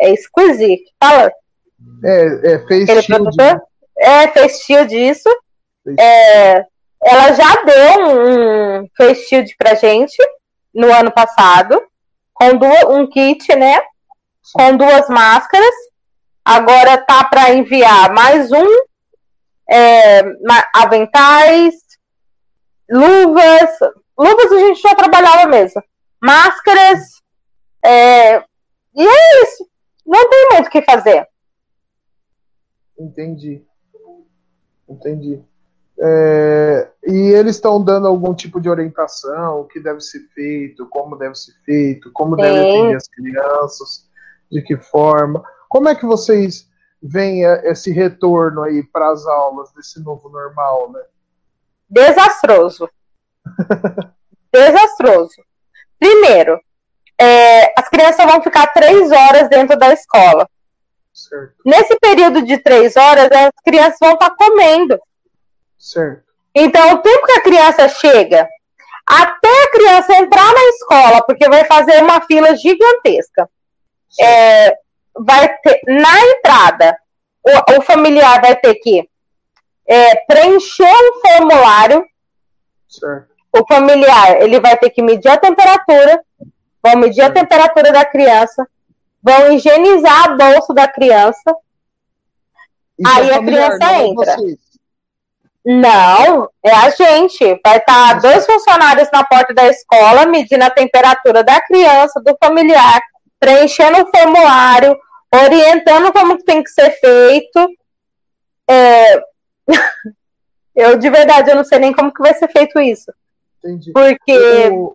é 0.00 0.10
exquisito, 0.12 0.90
fala. 1.02 1.32
É, 2.04 2.52
é 2.52 2.66
fez 2.66 2.88
shield. 3.04 3.36
É, 3.98 4.28
fez 4.28 4.60
shield 4.60 4.94
isso. 4.94 5.28
É, 5.98 6.64
ela 7.06 7.32
já 7.32 7.62
deu 7.62 8.00
um, 8.00 8.80
um 8.80 8.88
face 8.96 9.28
shield 9.28 9.54
pra 9.56 9.74
gente 9.74 10.16
no 10.74 10.92
ano 10.92 11.12
passado, 11.12 11.80
com 12.34 12.56
duas, 12.58 12.84
um 12.84 13.06
kit, 13.06 13.54
né? 13.54 13.80
Com 14.52 14.76
duas 14.76 15.08
máscaras. 15.08 15.74
Agora 16.44 16.98
tá 16.98 17.24
para 17.24 17.54
enviar 17.54 18.12
mais 18.12 18.50
um, 18.50 18.66
é, 19.70 20.22
aventais, 20.74 21.74
luvas, 22.90 23.70
luvas 24.18 24.52
a 24.52 24.58
gente 24.58 24.80
já 24.80 24.94
trabalhava 24.94 25.46
mesmo. 25.46 25.82
Máscaras. 26.20 27.22
É... 27.84 28.38
E 28.38 29.06
é 29.06 29.42
isso. 29.42 29.68
Não 30.04 30.28
tem 30.28 30.48
muito 30.52 30.66
o 30.66 30.70
que 30.70 30.82
fazer. 30.82 31.28
Entendi. 32.98 33.64
Entendi. 34.88 35.44
É, 35.98 36.88
e 37.06 37.30
eles 37.32 37.56
estão 37.56 37.82
dando 37.82 38.06
algum 38.06 38.34
tipo 38.34 38.60
de 38.60 38.68
orientação, 38.68 39.60
o 39.60 39.64
que 39.64 39.80
deve 39.80 40.00
ser 40.00 40.20
feito, 40.34 40.86
como 40.86 41.16
deve 41.16 41.34
ser 41.34 41.52
feito, 41.64 42.10
como 42.12 42.36
Sim. 42.36 42.42
deve 42.42 42.58
atender 42.58 42.96
as 42.96 43.08
crianças, 43.08 44.08
de 44.50 44.62
que 44.62 44.76
forma. 44.76 45.42
Como 45.68 45.88
é 45.88 45.94
que 45.94 46.04
vocês 46.04 46.68
veem 47.02 47.42
esse 47.64 47.90
retorno 47.90 48.62
aí 48.62 48.82
para 48.82 49.10
as 49.10 49.26
aulas 49.26 49.72
desse 49.72 50.02
novo 50.02 50.28
normal, 50.28 50.92
né? 50.92 51.00
Desastroso. 51.88 52.88
Desastroso. 54.52 55.42
Primeiro, 55.98 56.60
é, 57.18 57.72
as 57.78 57.88
crianças 57.88 58.24
vão 58.26 58.42
ficar 58.42 58.66
três 58.68 59.10
horas 59.10 59.48
dentro 59.48 59.78
da 59.78 59.92
escola. 59.92 60.48
Certo. 61.12 61.54
Nesse 61.64 61.98
período 61.98 62.42
de 62.42 62.58
três 62.58 62.96
horas, 62.96 63.30
as 63.32 63.62
crianças 63.64 63.96
vão 63.98 64.12
estar 64.12 64.30
comendo. 64.36 64.98
Certo. 65.86 66.24
Então, 66.54 66.94
o 66.94 66.98
tempo 66.98 67.26
que 67.26 67.32
a 67.32 67.42
criança 67.42 67.88
chega 67.88 68.48
até 69.06 69.62
a 69.62 69.70
criança 69.70 70.16
entrar 70.16 70.52
na 70.52 70.64
escola, 70.70 71.22
porque 71.22 71.48
vai 71.48 71.64
fazer 71.64 72.02
uma 72.02 72.20
fila 72.22 72.56
gigantesca, 72.56 73.48
é, 74.18 74.76
vai 75.14 75.48
ter 75.58 75.80
na 75.86 76.20
entrada 76.22 76.98
o, 77.44 77.78
o 77.78 77.82
familiar 77.82 78.40
vai 78.40 78.56
ter 78.56 78.74
que 78.76 79.08
é, 79.86 80.16
preencher 80.26 80.84
um 80.84 81.20
formulário 81.20 82.04
Certo. 82.88 83.28
O 83.52 83.66
familiar, 83.66 84.42
ele 84.42 84.60
vai 84.60 84.76
ter 84.76 84.90
que 84.90 85.02
medir 85.02 85.28
a 85.28 85.36
temperatura, 85.36 86.20
vão 86.82 86.96
medir 86.96 87.22
a 87.22 87.30
temperatura 87.30 87.92
da 87.92 88.04
criança, 88.04 88.66
vão 89.22 89.52
higienizar 89.52 90.24
a 90.24 90.36
bolsa 90.36 90.74
da 90.74 90.88
criança. 90.88 91.54
Isso 92.98 93.12
aí 93.18 93.32
a 93.32 93.38
criança 93.38 93.92
é 93.92 94.06
entra. 94.06 94.36
Não, 95.66 96.48
é 96.64 96.70
a 96.70 96.90
gente. 96.90 97.44
Vai 97.64 97.78
estar 97.78 98.14
tá 98.14 98.14
dois 98.20 98.46
funcionários 98.46 99.08
na 99.12 99.24
porta 99.24 99.52
da 99.52 99.66
escola 99.66 100.24
medindo 100.24 100.62
a 100.62 100.70
temperatura 100.70 101.42
da 101.42 101.60
criança, 101.60 102.22
do 102.24 102.36
familiar, 102.40 103.02
preenchendo 103.40 104.00
o 104.00 104.10
formulário, 104.16 104.96
orientando 105.34 106.12
como 106.12 106.40
tem 106.44 106.62
que 106.62 106.70
ser 106.70 106.90
feito. 107.00 107.68
É... 108.70 109.20
Eu, 110.76 110.98
de 110.98 111.08
verdade, 111.08 111.50
eu 111.50 111.56
não 111.56 111.64
sei 111.64 111.78
nem 111.78 111.90
como 111.90 112.12
que 112.12 112.20
vai 112.20 112.34
ser 112.34 112.48
feito 112.48 112.78
isso. 112.78 113.10
Entendi. 113.64 113.92
Porque. 113.92 114.68
O, 114.70 114.94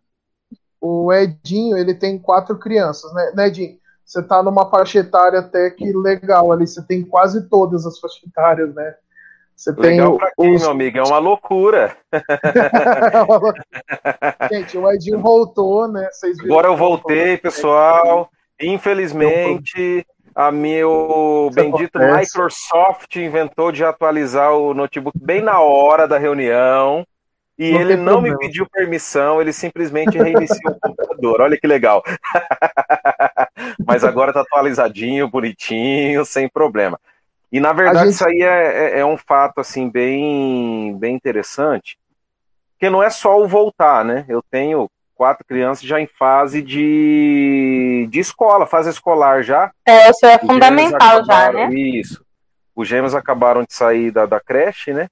o 0.80 1.12
Edinho, 1.12 1.76
ele 1.76 1.96
tem 1.96 2.20
quatro 2.20 2.56
crianças, 2.60 3.12
né, 3.16 3.32
né 3.34 3.48
Edinho? 3.48 3.80
Você 4.06 4.22
tá 4.22 4.44
numa 4.44 4.70
faixa 4.70 5.00
etária 5.00 5.40
até 5.40 5.72
que 5.72 5.92
legal 5.92 6.52
ali, 6.52 6.68
você 6.68 6.84
tem 6.84 7.04
quase 7.04 7.50
todas 7.50 7.84
as 7.88 7.98
faixas 7.98 8.22
etárias, 8.28 8.76
né? 8.76 8.94
Você 9.62 9.72
Legal 9.78 10.10
tem 10.10 10.18
pra 10.18 10.32
quem, 10.36 10.56
os... 10.56 10.62
meu 10.64 10.72
amigo? 10.72 10.98
É 10.98 11.04
uma 11.04 11.20
loucura. 11.20 11.96
Gente, 14.52 14.76
o 14.76 14.92
Edinho 14.92 15.20
voltou, 15.20 15.88
né? 15.88 16.10
Agora 16.44 16.68
eu 16.68 16.76
voltei, 16.76 17.38
pessoal. 17.38 18.28
Infelizmente, 18.60 20.04
a 20.34 20.52
meu 20.52 21.50
Isso 21.52 21.56
bendito 21.56 21.96
acontece. 21.96 22.36
Microsoft 22.36 23.16
inventou 23.18 23.72
de 23.72 23.86
atualizar 23.86 24.52
o 24.52 24.74
notebook 24.74 25.16
bem 25.22 25.44
na 25.44 25.60
hora 25.60 26.08
da 26.08 26.18
reunião. 26.18 27.06
E 27.56 27.72
não 27.72 27.82
ele 27.82 27.96
não 27.96 28.14
problema. 28.14 28.38
me 28.40 28.44
pediu 28.44 28.68
permissão, 28.68 29.40
ele 29.40 29.54
simplesmente 29.54 30.18
reiniciou 30.18 30.74
o 30.74 30.80
computador. 30.80 31.42
Olha 31.42 31.56
que 31.56 31.68
legal. 31.68 32.02
Mas 33.86 34.04
agora 34.04 34.34
tá 34.34 34.42
atualizadinho, 34.42 35.30
bonitinho, 35.30 36.26
sem 36.26 36.50
problema. 36.50 37.00
E 37.52 37.60
na 37.60 37.74
verdade 37.74 38.06
gente... 38.06 38.14
isso 38.14 38.26
aí 38.26 38.42
é, 38.42 38.96
é, 38.96 39.00
é, 39.00 39.06
um 39.06 39.18
fato 39.18 39.60
assim 39.60 39.90
bem, 39.90 40.98
bem 40.98 41.16
interessante, 41.16 41.98
porque 42.74 42.90
não 42.90 43.04
é 43.04 43.10
só 43.10 43.40
o 43.40 43.48
voltar, 43.48 44.06
né? 44.06 44.26
Eu 44.28 44.42
tenho 44.42 44.90
quatro 45.16 45.46
crianças 45.46 45.84
já 45.84 46.00
em 46.00 46.08
fase 46.08 46.62
de, 46.62 48.08
de 48.10 48.20
escola, 48.20 48.66
fase 48.66 48.90
escolar 48.90 49.44
já. 49.44 49.72
É, 49.86 50.10
isso 50.10 50.26
é 50.26 50.38
Os 50.38 50.42
fundamental 50.42 51.18
acabaram, 51.18 51.60
já, 51.60 51.68
né? 51.68 51.76
Isso. 51.76 52.26
Os 52.76 52.88
gêmeos 52.88 53.14
acabaram 53.14 53.64
de 53.64 53.74
sair 53.74 54.12
da, 54.12 54.26
da 54.26 54.40
creche, 54.40 54.94
né? 54.94 55.10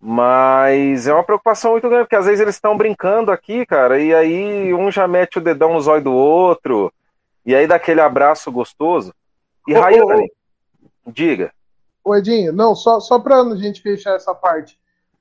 Mas 0.00 1.06
é 1.06 1.14
uma 1.14 1.22
preocupação 1.22 1.72
muito 1.72 1.88
grande, 1.88 2.04
porque 2.04 2.16
às 2.16 2.26
vezes 2.26 2.40
eles 2.40 2.56
estão 2.56 2.76
brincando 2.76 3.30
aqui, 3.30 3.64
cara, 3.64 4.00
e 4.00 4.12
aí 4.12 4.74
um 4.74 4.90
já 4.90 5.06
mete 5.06 5.38
o 5.38 5.40
dedão 5.40 5.74
no 5.74 5.80
zóio 5.80 6.02
do 6.02 6.12
outro, 6.12 6.92
e 7.46 7.54
aí 7.54 7.68
dá 7.68 7.76
aquele 7.76 8.00
abraço 8.00 8.50
gostoso. 8.50 9.14
E 9.68 9.72
Rayane, 9.72 10.28
Diga. 11.06 11.52
O 12.04 12.14
Edinho, 12.16 12.52
não, 12.52 12.74
só, 12.74 12.98
só 13.00 13.18
para 13.18 13.40
a 13.40 13.56
gente 13.56 13.80
fechar 13.80 14.16
essa 14.16 14.34
parte. 14.34 14.78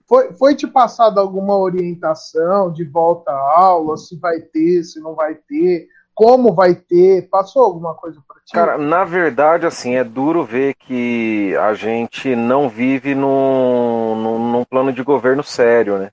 Foi, 0.07 0.33
foi 0.33 0.55
te 0.55 0.67
passada 0.67 1.21
alguma 1.21 1.57
orientação 1.57 2.71
de 2.71 2.83
volta 2.83 3.31
à 3.31 3.59
aula, 3.59 3.95
se 3.97 4.17
vai 4.17 4.41
ter, 4.41 4.83
se 4.83 4.99
não 4.99 5.15
vai 5.15 5.35
ter, 5.35 5.87
como 6.13 6.53
vai 6.53 6.75
ter? 6.75 7.29
Passou 7.29 7.63
alguma 7.63 7.93
coisa 7.95 8.21
para 8.27 8.37
ti? 8.41 8.51
Cara, 8.51 8.77
na 8.77 9.03
verdade, 9.03 9.65
assim, 9.65 9.95
é 9.95 10.03
duro 10.03 10.43
ver 10.43 10.75
que 10.75 11.55
a 11.57 11.73
gente 11.73 12.35
não 12.35 12.67
vive 12.67 13.15
num, 13.15 14.15
num, 14.15 14.51
num 14.51 14.65
plano 14.65 14.91
de 14.91 15.01
governo 15.01 15.43
sério, 15.43 15.97
né? 15.97 16.11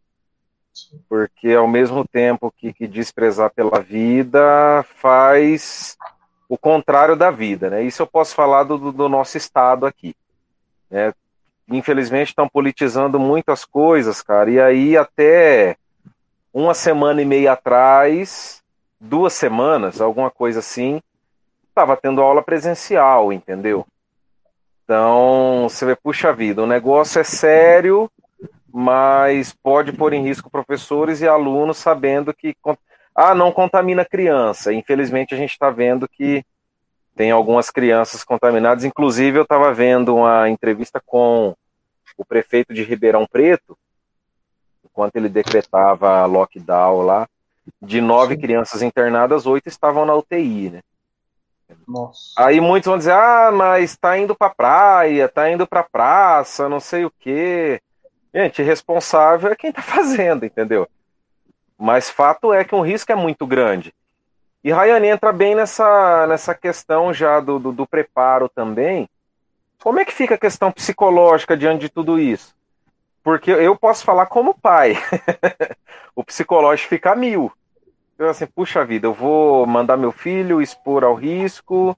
Porque 1.09 1.53
ao 1.53 1.67
mesmo 1.67 2.07
tempo 2.07 2.53
que, 2.57 2.73
que 2.73 2.87
desprezar 2.87 3.51
pela 3.51 3.81
vida 3.81 4.85
faz 4.95 5.97
o 6.49 6.57
contrário 6.57 7.15
da 7.15 7.31
vida, 7.31 7.69
né? 7.69 7.83
Isso 7.83 8.03
eu 8.03 8.07
posso 8.07 8.35
falar 8.35 8.65
do, 8.65 8.91
do 8.91 9.09
nosso 9.09 9.37
estado 9.37 9.85
aqui. 9.85 10.17
Né? 10.91 11.13
Infelizmente 11.69 12.29
estão 12.29 12.49
politizando 12.49 13.19
muitas 13.19 13.65
coisas, 13.65 14.23
cara. 14.23 14.51
E 14.51 14.59
aí 14.59 14.97
até 14.97 15.77
uma 16.53 16.73
semana 16.73 17.21
e 17.21 17.25
meia 17.25 17.53
atrás, 17.53 18.63
duas 18.99 19.35
semanas, 19.35 20.01
alguma 20.01 20.31
coisa 20.31 20.61
assim, 20.61 21.01
estava 21.69 21.97
tendo 21.97 22.23
aula 22.23 22.43
presencial, 22.43 23.33
entendeu? 23.33 23.87
Então, 24.85 25.69
você 25.69 25.85
vê, 25.85 25.95
puxa 25.95 26.33
vida, 26.33 26.63
o 26.63 26.67
negócio 26.67 27.21
é 27.21 27.25
sério, 27.25 28.11
mas 28.73 29.53
pode 29.53 29.93
pôr 29.93 30.15
em 30.15 30.23
risco 30.23 30.51
professores 30.51 31.21
e 31.21 31.29
alunos 31.29 31.77
sabendo 31.77 32.33
que 32.33 32.57
ah, 33.21 33.35
não 33.35 33.51
contamina 33.51 34.05
criança. 34.05 34.73
Infelizmente, 34.73 35.35
a 35.35 35.37
gente 35.37 35.51
está 35.51 35.71
vendo 35.71 36.09
que 36.09 36.45
tem 37.17 37.33
algumas 37.33 37.69
crianças 37.69 38.23
contaminadas. 38.23 38.85
Inclusive, 38.85 39.41
eu 39.41 39.43
estava 39.43 39.75
vendo 39.75 40.15
uma 40.15 40.49
entrevista 40.49 41.03
com 41.05 41.53
o 42.17 42.25
prefeito 42.25 42.73
de 42.73 42.85
Ribeirão 42.85 43.27
Preto, 43.27 43.77
enquanto 44.85 45.17
ele 45.17 45.29
decretava 45.29 46.25
lockdown 46.27 47.03
lá. 47.03 47.29
De 47.83 48.01
nove 48.01 48.37
Sim. 48.37 48.41
crianças 48.41 48.83
internadas, 48.83 49.47
oito 49.47 49.67
estavam 49.69 50.07
na 50.07 50.15
UTI, 50.15 50.71
né? 50.71 50.81
Nossa. 51.89 52.21
Aí 52.39 52.61
muitos 52.61 52.87
vão 52.87 52.99
dizer, 52.99 53.15
ah, 53.15 53.51
mas 53.53 53.91
está 53.91 54.17
indo 54.17 54.33
para 54.33 54.55
praia, 54.55 55.25
está 55.25 55.51
indo 55.51 55.67
para 55.67 55.83
praça, 55.83 56.69
não 56.69 56.79
sei 56.79 57.05
o 57.05 57.11
quê. 57.19 57.83
Gente, 58.33 58.63
responsável 58.63 59.51
é 59.51 59.57
quem 59.57 59.71
está 59.71 59.83
fazendo, 59.83 60.47
entendeu? 60.47 60.89
Mas 61.79 62.11
fato 62.11 62.53
é 62.53 62.65
que 62.65 62.75
o 62.75 62.81
risco 62.81 63.13
é 63.13 63.15
muito 63.15 63.47
grande. 63.47 63.95
E 64.65 64.73
Rayane 64.73 65.07
entra 65.07 65.33
bem 65.33 65.55
nessa, 65.55 66.27
nessa 66.27 66.55
questão 66.55 67.15
já 67.15 67.39
do, 67.39 67.59
do, 67.59 67.73
do 67.73 67.87
preparo 67.87 68.49
também. 68.49 69.09
Como 69.81 70.01
é 70.01 70.05
que 70.05 70.13
fica 70.13 70.35
a 70.35 70.39
questão 70.39 70.73
psicológica 70.73 71.57
diante 71.57 71.83
de 71.83 71.89
tudo 71.89 72.19
isso? 72.19 72.55
Porque 73.23 73.51
eu 73.51 73.77
posso 73.77 74.05
falar 74.05 74.27
como 74.27 74.59
pai. 74.59 74.97
o 76.17 76.25
psicológico 76.25 76.89
fica 76.89 77.15
mil. 77.15 77.53
Eu 78.19 78.29
assim, 78.29 78.47
puxa 78.47 78.85
vida, 78.85 79.07
eu 79.07 79.15
vou 79.15 79.65
mandar 79.65 79.97
meu 79.97 80.11
filho 80.11 80.61
expor 80.61 81.05
ao 81.05 81.15
risco, 81.15 81.97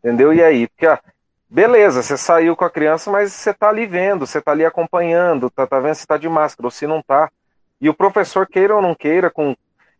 entendeu? 0.00 0.34
E 0.34 0.42
aí? 0.42 0.66
Porque, 0.66 0.86
ah, 0.86 1.00
beleza, 1.48 2.02
você 2.02 2.16
saiu 2.16 2.56
com 2.56 2.64
a 2.64 2.70
criança, 2.70 3.12
mas 3.12 3.32
você 3.32 3.54
tá 3.54 3.68
ali 3.68 3.86
vendo, 3.86 4.26
você 4.26 4.40
tá 4.40 4.50
ali 4.50 4.64
acompanhando, 4.64 5.48
tá, 5.48 5.64
tá 5.64 5.78
vendo 5.78 5.94
se 5.94 6.06
tá 6.06 6.16
de 6.16 6.28
máscara 6.28 6.66
ou 6.66 6.70
se 6.70 6.84
não 6.84 7.00
tá. 7.00 7.30
E 7.82 7.88
o 7.88 7.94
professor, 7.94 8.46
queira 8.46 8.76
ou 8.76 8.80
não 8.80 8.94
queira, 8.94 9.28
com 9.28 9.56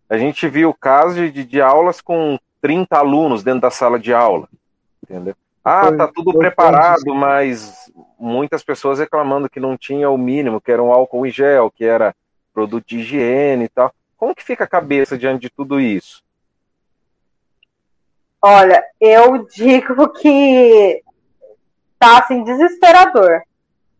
a 0.09 0.16
gente 0.16 0.47
viu 0.47 0.73
casos 0.73 1.16
de, 1.16 1.33
de, 1.33 1.45
de 1.45 1.61
aulas 1.61 2.01
com 2.01 2.38
30 2.61 2.97
alunos 2.97 3.42
dentro 3.42 3.62
da 3.62 3.73
sala 3.73 3.99
de 3.99 4.14
aula. 4.14 4.49
Entendeu? 5.03 5.35
Ah, 5.64 5.90
tá 5.90 6.07
tudo 6.07 6.38
preparado, 6.38 7.12
mas 7.12 7.90
muitas 8.16 8.62
pessoas 8.62 9.01
reclamando 9.01 9.51
que 9.51 9.59
não 9.59 9.77
tinha 9.77 10.09
o 10.09 10.16
mínimo, 10.16 10.61
que 10.61 10.71
era 10.71 10.81
um 10.81 10.92
álcool 10.92 11.27
em 11.27 11.31
gel, 11.31 11.73
que 11.73 11.85
era 11.85 12.14
produto 12.55 12.87
de 12.87 13.01
higiene 13.01 13.64
e 13.64 13.68
tal. 13.68 13.92
Como 14.16 14.33
que 14.33 14.45
fica 14.45 14.62
a 14.62 14.68
cabeça 14.68 15.18
diante 15.18 15.40
de 15.40 15.51
tudo 15.51 15.81
isso? 15.81 16.23
Olha, 18.40 18.81
eu 19.01 19.45
digo 19.49 20.09
que 20.11 21.03
tá 21.99 22.21
assim 22.21 22.45
desesperador. 22.45 23.42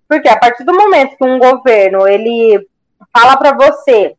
Porque 0.09 0.29
a 0.29 0.39
partir 0.39 0.63
do 0.63 0.73
momento 0.73 1.17
que 1.17 1.25
um 1.25 1.41
governo 1.41 2.07
ele 2.07 2.65
fala 3.13 3.37
para 3.37 3.53
você 3.53 4.17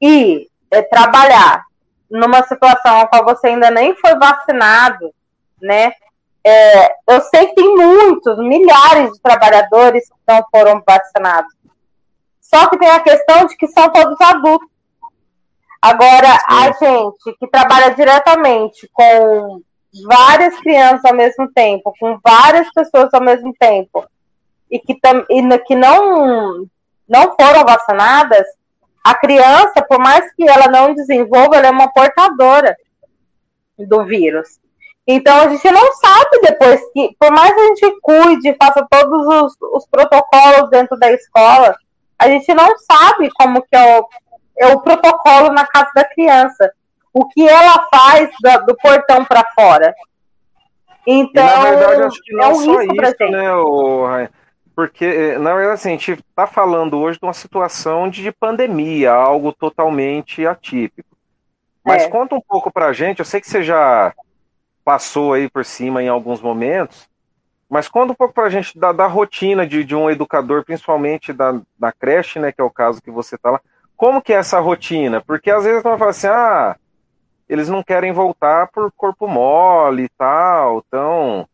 ir 0.00 0.48
é, 0.70 0.82
trabalhar 0.82 1.64
numa 2.10 2.42
situação 2.44 3.00
a 3.00 3.06
qual 3.06 3.24
você 3.24 3.48
ainda 3.48 3.70
nem 3.70 3.94
foi 3.94 4.14
vacinado, 4.16 5.12
né? 5.60 5.92
É, 6.42 6.92
eu 7.08 7.20
sei 7.22 7.48
que 7.48 7.54
tem 7.54 7.76
muitos, 7.76 8.38
milhares 8.38 9.12
de 9.12 9.20
trabalhadores 9.20 10.08
que 10.08 10.16
não 10.26 10.42
foram 10.50 10.82
vacinados. 10.86 11.52
Só 12.40 12.68
que 12.68 12.78
tem 12.78 12.88
a 12.88 13.00
questão 13.00 13.46
de 13.46 13.56
que 13.56 13.68
são 13.68 13.90
todos 13.90 14.20
adultos. 14.20 14.68
Agora, 15.82 16.28
Sim. 16.28 16.38
a 16.48 16.72
gente 16.72 17.38
que 17.38 17.46
trabalha 17.46 17.94
diretamente 17.94 18.88
com 18.92 19.60
várias 20.04 20.58
crianças 20.60 21.04
ao 21.04 21.14
mesmo 21.14 21.50
tempo, 21.52 21.94
com 21.98 22.18
várias 22.22 22.70
pessoas 22.72 23.12
ao 23.12 23.22
mesmo 23.22 23.52
tempo, 23.58 24.04
e 24.70 24.78
que, 24.78 24.98
e 25.30 25.58
que 25.60 25.74
não 25.74 26.66
não 27.10 27.34
foram 27.38 27.64
vacinadas, 27.64 28.46
a 29.02 29.14
criança, 29.14 29.82
por 29.88 29.98
mais 29.98 30.32
que 30.34 30.48
ela 30.48 30.68
não 30.68 30.94
desenvolva, 30.94 31.56
ela 31.56 31.66
é 31.66 31.70
uma 31.70 31.92
portadora 31.92 32.76
do 33.76 34.04
vírus. 34.04 34.60
Então 35.06 35.40
a 35.40 35.48
gente 35.48 35.68
não 35.72 35.92
sabe 35.94 36.40
depois 36.42 36.80
que, 36.92 37.16
por 37.18 37.32
mais 37.32 37.52
que 37.52 37.60
a 37.60 37.66
gente 37.66 38.00
cuide, 38.00 38.56
faça 38.62 38.86
todos 38.88 39.26
os, 39.26 39.56
os 39.72 39.86
protocolos 39.86 40.70
dentro 40.70 40.96
da 40.98 41.10
escola, 41.10 41.74
a 42.16 42.28
gente 42.28 42.54
não 42.54 42.78
sabe 42.78 43.28
como 43.32 43.62
que 43.62 43.74
é 43.74 43.98
o, 43.98 44.08
é 44.58 44.66
o 44.68 44.80
protocolo 44.80 45.50
na 45.52 45.66
casa 45.66 45.90
da 45.94 46.04
criança. 46.04 46.70
O 47.12 47.26
que 47.26 47.48
ela 47.48 47.88
faz 47.92 48.30
do, 48.40 48.66
do 48.66 48.76
portão 48.76 49.24
para 49.24 49.44
fora. 49.52 49.92
Então, 51.04 51.44
e, 51.44 51.48
na 51.48 51.70
verdade, 51.70 52.02
acho 52.02 52.22
que 52.22 52.32
não 52.34 52.44
é 52.44 52.48
um 52.48 52.54
só 52.54 52.82
isso, 52.82 53.30
né, 53.30 53.54
o 53.54 54.06
porque, 54.80 55.04
eh, 55.04 55.38
na 55.38 55.52
verdade, 55.52 55.74
assim, 55.74 55.88
a 55.90 55.92
gente 55.92 56.12
está 56.12 56.46
falando 56.46 56.96
hoje 56.96 57.18
de 57.18 57.26
uma 57.26 57.34
situação 57.34 58.08
de 58.08 58.32
pandemia, 58.32 59.12
algo 59.12 59.52
totalmente 59.52 60.46
atípico. 60.46 61.14
Mas 61.84 62.04
é. 62.04 62.08
conta 62.08 62.34
um 62.34 62.40
pouco 62.40 62.72
para 62.72 62.86
a 62.86 62.92
gente, 62.94 63.18
eu 63.18 63.26
sei 63.26 63.42
que 63.42 63.46
você 63.46 63.62
já 63.62 64.14
passou 64.82 65.34
aí 65.34 65.50
por 65.50 65.66
cima 65.66 66.02
em 66.02 66.08
alguns 66.08 66.40
momentos, 66.40 67.06
mas 67.68 67.88
conta 67.88 68.14
um 68.14 68.14
pouco 68.14 68.32
para 68.32 68.44
a 68.44 68.48
gente 68.48 68.78
da, 68.78 68.90
da 68.90 69.06
rotina 69.06 69.66
de, 69.66 69.84
de, 69.84 69.94
um 69.94 70.08
educador, 70.08 70.64
principalmente 70.64 71.30
da, 71.30 71.60
da 71.78 71.92
creche, 71.92 72.38
né, 72.38 72.50
que 72.50 72.62
é 72.62 72.64
o 72.64 72.70
caso 72.70 73.02
que 73.02 73.10
você 73.10 73.34
está 73.34 73.50
lá. 73.50 73.60
Como 73.98 74.22
que 74.22 74.32
é 74.32 74.36
essa 74.36 74.60
rotina? 74.60 75.20
Porque 75.20 75.50
às 75.50 75.64
vezes 75.64 75.82
você 75.82 75.98
fala 75.98 76.10
assim, 76.10 76.26
ah, 76.28 76.74
eles 77.46 77.68
não 77.68 77.82
querem 77.82 78.12
voltar 78.12 78.68
por 78.68 78.90
corpo 78.92 79.28
mole 79.28 80.04
e 80.04 80.08
tal, 80.08 80.82
então 80.88 81.46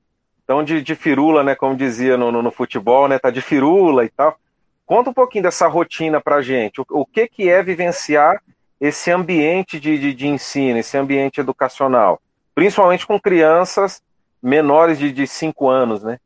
então, 0.47 0.63
de, 0.63 0.81
de 0.81 0.95
firula, 0.95 1.43
né? 1.43 1.57
Como 1.57 1.75
dizia 1.75 2.17
no, 2.17 2.31
no, 2.31 2.41
no, 2.41 2.53
futebol, 2.53 3.09
né? 3.09 3.19
Tá 3.19 3.31
de 3.31 3.43
firula 3.43 4.05
e 4.05 4.09
tal. 4.09 4.39
Conta 4.87 5.11
um 5.11 5.13
pouquinho 5.13 5.43
dessa 5.43 5.67
rotina 5.67 6.21
pra 6.21 6.41
gente. 6.41 6.81
O, 6.81 6.87
o 6.89 7.05
que, 7.05 7.27
que 7.27 7.51
é 7.51 7.61
vivenciar 7.65 8.41
esse 8.81 9.11
ambiente 9.11 9.81
de, 9.81 9.99
de, 9.99 10.15
de, 10.15 10.29
ensino, 10.29 10.79
esse 10.79 10.97
ambiente 10.97 11.41
educacional? 11.41 12.23
Principalmente 12.55 13.05
com 13.05 13.19
crianças 13.19 14.01
menores 14.41 15.01
de 15.01 15.27
5 15.27 15.69
anos, 15.69 16.05
né? 16.05 16.21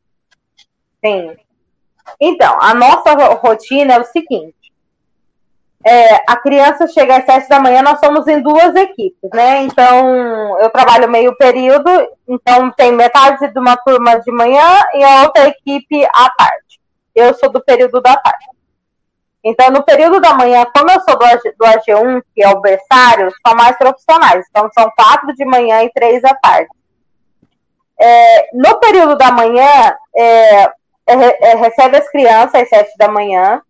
Sim. 1.03 1.35
Então, 2.19 2.61
a 2.61 2.75
nossa 2.75 3.13
rotina 3.37 3.95
é 3.95 3.99
o 3.99 4.05
seguinte: 4.05 4.53
é, 5.83 6.15
a 6.27 6.37
criança 6.37 6.87
chega 6.87 7.17
às 7.17 7.25
sete 7.25 7.49
da 7.49 7.59
manhã, 7.59 7.81
nós 7.81 7.99
somos 7.99 8.27
em 8.27 8.41
duas 8.41 8.75
equipes, 8.75 9.29
né? 9.33 9.63
Então, 9.63 10.59
eu 10.59 10.69
trabalho 10.69 11.09
meio 11.09 11.35
período, 11.37 11.89
então 12.27 12.71
tem 12.71 12.91
metade 12.91 13.51
de 13.51 13.59
uma 13.59 13.75
turma 13.77 14.19
de 14.19 14.31
manhã 14.31 14.83
e 14.93 15.03
a 15.03 15.23
outra 15.23 15.47
equipe 15.47 16.05
à 16.05 16.29
tarde. 16.29 16.79
Eu 17.15 17.33
sou 17.33 17.51
do 17.51 17.63
período 17.63 17.99
da 17.99 18.15
tarde. 18.15 18.45
Então, 19.43 19.71
no 19.71 19.83
período 19.83 20.21
da 20.21 20.35
manhã, 20.35 20.65
como 20.73 20.91
eu 20.91 21.01
sou 21.01 21.17
do, 21.17 21.25
AG, 21.25 21.41
do 21.57 21.65
AG1, 21.65 22.21
que 22.35 22.43
é 22.43 22.49
o 22.49 22.61
berçário, 22.61 23.31
são 23.45 23.55
mais 23.55 23.75
profissionais. 23.75 24.45
Então, 24.49 24.69
são 24.71 24.89
quatro 24.95 25.33
de 25.33 25.43
manhã 25.45 25.81
e 25.83 25.91
três 25.91 26.23
à 26.23 26.35
tarde. 26.35 26.69
É, 27.99 28.49
no 28.53 28.79
período 28.79 29.17
da 29.17 29.31
manhã, 29.31 29.95
é, 30.15 30.63
é, 30.63 30.71
é 31.07 31.55
recebe 31.55 31.97
as 31.97 32.07
crianças 32.09 32.61
às 32.61 32.69
sete 32.69 32.95
da 32.97 33.07
manhã, 33.07 33.61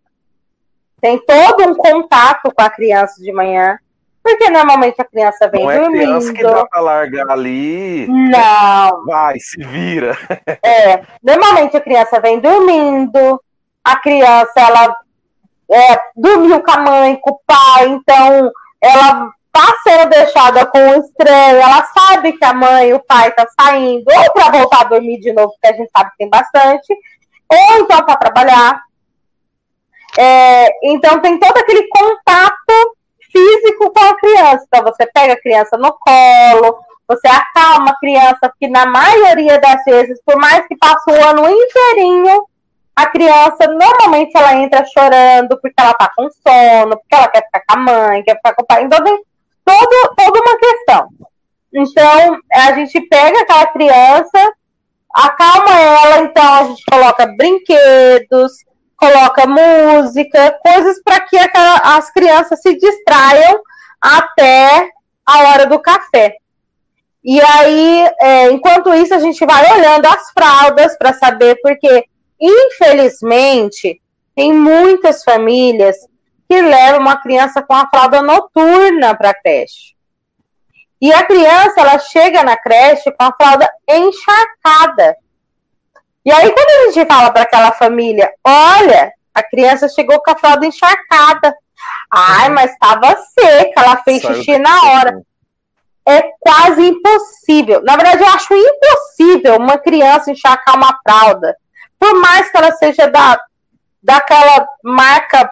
tem 1.01 1.19
todo 1.25 1.67
um 1.67 1.75
contato 1.75 2.53
com 2.53 2.61
a 2.61 2.69
criança 2.69 3.21
de 3.21 3.31
manhã, 3.33 3.77
porque 4.23 4.49
normalmente 4.49 5.01
a 5.01 5.05
criança 5.05 5.47
vem 5.47 5.63
não 5.63 5.71
é 5.71 5.79
dormindo. 5.79 6.01
criança 6.03 6.33
que 6.33 6.43
dá 6.43 6.65
pra 6.67 6.79
largar 6.79 7.29
ali. 7.29 8.07
Não. 8.07 9.05
Vai, 9.05 9.39
se 9.39 9.61
vira. 9.63 10.15
É, 10.63 11.01
normalmente 11.23 11.75
a 11.75 11.81
criança 11.81 12.19
vem 12.19 12.39
dormindo, 12.39 13.41
a 13.83 13.95
criança 13.97 14.53
ela 14.57 14.95
é, 15.71 15.99
dormiu 16.15 16.61
com 16.61 16.71
a 16.71 16.77
mãe, 16.77 17.19
com 17.19 17.31
o 17.31 17.39
pai, 17.45 17.87
então 17.87 18.51
ela 18.79 19.31
tá 19.51 19.73
sendo 19.83 20.09
deixada 20.09 20.65
com 20.65 20.79
um 20.79 20.99
estranho, 20.99 21.57
ela 21.57 21.83
sabe 21.85 22.33
que 22.33 22.45
a 22.45 22.53
mãe 22.53 22.89
e 22.89 22.93
o 22.93 22.99
pai 22.99 23.31
tá 23.31 23.45
saindo, 23.59 24.05
ou 24.07 24.33
para 24.33 24.51
voltar 24.51 24.81
a 24.81 24.85
dormir 24.85 25.19
de 25.19 25.33
novo, 25.33 25.53
que 25.61 25.67
a 25.67 25.73
gente 25.73 25.89
sabe 25.95 26.11
que 26.11 26.17
tem 26.17 26.29
bastante, 26.29 26.93
ou 27.49 27.79
então 27.79 28.03
para 28.05 28.15
trabalhar. 28.15 28.81
É, 30.17 30.67
então 30.83 31.19
tem 31.21 31.39
todo 31.39 31.57
aquele 31.57 31.87
contato 31.87 32.95
físico 33.31 33.91
com 33.91 34.05
a 34.05 34.15
criança. 34.17 34.65
Então 34.67 34.83
você 34.83 35.05
pega 35.07 35.33
a 35.33 35.41
criança 35.41 35.77
no 35.77 35.93
colo, 35.93 36.79
você 37.07 37.27
acalma 37.27 37.91
a 37.91 37.99
criança, 37.99 38.39
porque 38.41 38.67
na 38.67 38.85
maioria 38.85 39.59
das 39.59 39.83
vezes, 39.85 40.19
por 40.25 40.37
mais 40.37 40.67
que 40.67 40.77
passe 40.77 41.09
o 41.09 41.29
ano 41.29 41.49
inteirinho, 41.49 42.45
a 42.95 43.07
criança 43.07 43.67
normalmente 43.67 44.35
ela 44.35 44.55
entra 44.55 44.85
chorando 44.85 45.59
porque 45.61 45.75
ela 45.79 45.93
tá 45.93 46.11
com 46.15 46.29
sono, 46.29 46.97
porque 46.97 47.15
ela 47.15 47.27
quer 47.29 47.43
ficar 47.45 47.63
com 47.67 47.73
a 47.73 47.77
mãe, 47.77 48.23
quer 48.23 48.35
ficar 48.35 48.53
com 48.53 48.63
o 48.63 48.65
pai. 48.65 48.83
Então 48.83 49.03
tem 49.03 49.17
todo, 49.65 50.15
toda 50.15 50.39
uma 50.39 50.57
questão. 50.57 51.07
Então, 51.73 52.37
a 52.53 52.73
gente 52.73 52.99
pega 53.07 53.39
aquela 53.39 53.65
criança, 53.67 54.53
acalma 55.13 55.79
ela, 55.79 56.17
então 56.23 56.53
a 56.53 56.63
gente 56.65 56.83
coloca 56.83 57.25
brinquedos, 57.37 58.51
coloca 59.01 59.47
música, 59.47 60.59
coisas 60.63 61.01
para 61.03 61.21
que 61.21 61.37
as 61.37 62.11
crianças 62.11 62.61
se 62.61 62.77
distraiam 62.77 63.61
até 63.99 64.89
a 65.25 65.39
hora 65.49 65.65
do 65.65 65.79
café. 65.79 66.35
E 67.23 67.41
aí, 67.41 68.09
é, 68.19 68.51
enquanto 68.51 68.93
isso, 68.93 69.13
a 69.13 69.19
gente 69.19 69.43
vai 69.45 69.73
olhando 69.73 70.05
as 70.05 70.31
fraldas 70.31 70.97
para 70.97 71.13
saber, 71.13 71.57
porque 71.61 72.05
Infelizmente, 72.41 74.01
tem 74.35 74.51
muitas 74.51 75.23
famílias 75.23 75.95
que 76.49 76.59
levam 76.59 76.99
uma 76.99 77.21
criança 77.21 77.61
com 77.61 77.75
a 77.75 77.87
fralda 77.87 78.23
noturna 78.23 79.15
para 79.15 79.29
a 79.29 79.33
creche. 79.33 79.95
E 80.99 81.13
a 81.13 81.23
criança, 81.23 81.81
ela 81.81 81.99
chega 81.99 82.43
na 82.43 82.57
creche 82.57 83.11
com 83.11 83.23
a 83.23 83.33
fralda 83.33 83.69
encharcada. 83.87 85.15
E 86.25 86.31
aí, 86.31 86.51
quando 86.51 86.69
a 86.69 86.91
gente 86.91 87.07
fala 87.07 87.31
para 87.31 87.43
aquela 87.43 87.71
família, 87.71 88.31
olha, 88.45 89.11
a 89.33 89.43
criança 89.43 89.89
chegou 89.89 90.21
com 90.21 90.31
a 90.31 90.37
fralda 90.37 90.65
encharcada. 90.65 91.55
Ai, 92.11 92.49
uhum. 92.49 92.55
mas 92.55 92.71
estava 92.71 93.17
seca, 93.39 93.81
ela 93.81 93.97
fez 94.03 94.21
Saiu 94.21 94.35
xixi 94.35 94.57
na 94.59 94.83
hora. 94.83 95.21
É 96.07 96.21
quase 96.39 96.81
impossível. 96.87 97.81
Na 97.83 97.95
verdade, 97.95 98.23
eu 98.23 98.27
acho 98.27 98.53
impossível 98.53 99.55
uma 99.57 99.77
criança 99.77 100.31
encharcar 100.31 100.75
uma 100.75 100.99
fralda 101.03 101.55
por 102.01 102.19
mais 102.19 102.49
que 102.49 102.57
ela 102.57 102.71
seja 102.71 103.05
da, 103.05 103.39
daquela 104.01 104.67
marca, 104.83 105.51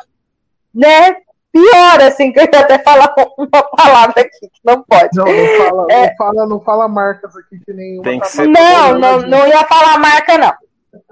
né, 0.73 1.17
pior, 1.51 2.01
assim, 2.01 2.31
que 2.31 2.39
eu 2.39 2.43
ia 2.43 2.59
até 2.59 2.79
falar 2.79 3.13
uma 3.37 3.63
palavra 3.63 4.21
aqui 4.21 4.39
que 4.41 4.59
não 4.63 4.83
pode. 4.83 5.09
Não, 5.13 5.25
não 5.25 5.57
fala, 5.57 5.87
é, 5.89 6.07
não 6.07 6.15
fala, 6.15 6.47
não 6.47 6.59
fala 6.61 6.87
marcas 6.87 7.35
aqui 7.35 7.59
que 7.65 7.73
nenhuma. 7.73 8.03
Tem 8.03 8.19
que 8.19 8.25
tá 8.25 8.31
ser 8.31 8.47
não, 8.47 8.99
não, 8.99 9.21
não 9.21 9.47
ia 9.47 9.63
falar 9.65 9.97
marca, 9.97 10.37
não. 10.37 10.53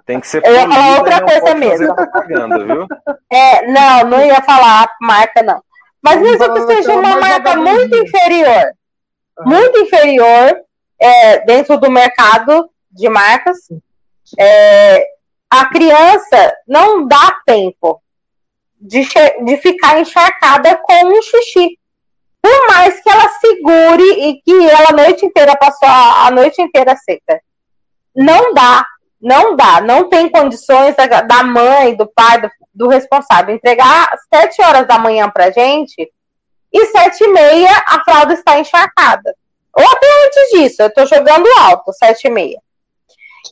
Tem 0.05 0.19
que 0.19 0.27
ser 0.27 0.41
Eu 0.45 0.53
ia 0.53 0.67
falar 0.67 0.97
outra 0.97 1.21
coisa 1.21 1.55
mesmo. 1.55 1.95
viu? 2.65 2.87
É, 3.31 3.67
não, 3.67 4.09
não 4.09 4.25
ia 4.25 4.41
falar 4.41 4.89
marca, 5.01 5.43
não. 5.43 5.61
Mas 6.01 6.21
mesmo 6.21 6.53
que 6.53 6.61
seja 6.73 6.95
uma 6.95 7.17
marca 7.17 7.57
muito 7.57 7.95
inferior, 7.97 8.71
muito 9.45 9.79
inferior 9.79 10.61
é, 10.99 11.45
dentro 11.45 11.77
do 11.77 11.91
mercado 11.91 12.69
de 12.89 13.09
marcas, 13.09 13.57
é, 14.39 15.03
a 15.49 15.65
criança 15.65 16.53
não 16.67 17.05
dá 17.05 17.35
tempo 17.45 18.01
de, 18.79 19.01
de 19.45 19.57
ficar 19.57 19.99
encharcada 19.99 20.77
com 20.83 21.07
um 21.07 21.21
xixi. 21.21 21.77
Por 22.41 22.67
mais 22.67 23.01
que 23.01 23.09
ela 23.09 23.29
segure 23.29 24.03
e 24.03 24.41
que 24.41 24.69
ela 24.69 24.89
a 24.89 24.93
noite 24.93 25.25
inteira 25.25 25.55
passou 25.57 25.87
a, 25.87 26.27
a 26.27 26.31
noite 26.31 26.61
inteira 26.61 26.95
seca. 26.95 27.41
Não 28.15 28.53
dá, 28.53 28.85
não 29.21 29.55
dá, 29.55 29.81
não 29.81 30.09
tem 30.09 30.29
condições 30.29 30.95
da, 30.95 31.21
da 31.21 31.43
mãe, 31.43 31.95
do 31.95 32.07
pai, 32.07 32.41
do, 32.41 32.49
do, 32.73 32.87
responsável 32.87 33.53
entregar 33.53 34.09
às 34.11 34.21
sete 34.33 34.61
horas 34.61 34.87
da 34.87 34.97
manhã 34.97 35.29
pra 35.29 35.51
gente 35.51 36.09
e 36.71 36.85
sete 36.87 37.23
e 37.23 37.27
meia 37.27 37.71
a 37.85 38.03
fralda 38.03 38.33
está 38.33 38.59
encharcada. 38.59 39.35
Ou 39.75 39.83
até 39.83 40.07
antes 40.25 40.49
disso, 40.51 40.81
eu 40.81 40.93
tô 40.93 41.05
jogando 41.05 41.47
alto, 41.59 41.91
sete 41.93 42.27
e 42.27 42.31
meia. 42.31 42.59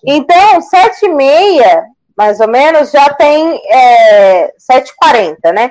Então, 0.06 0.62
sete 0.62 1.06
e 1.06 1.10
meia, 1.10 1.84
mais 2.16 2.40
ou 2.40 2.48
menos, 2.48 2.92
já 2.92 3.10
tem 3.14 3.60
é, 3.70 4.54
7h40, 4.72 5.54
né? 5.54 5.70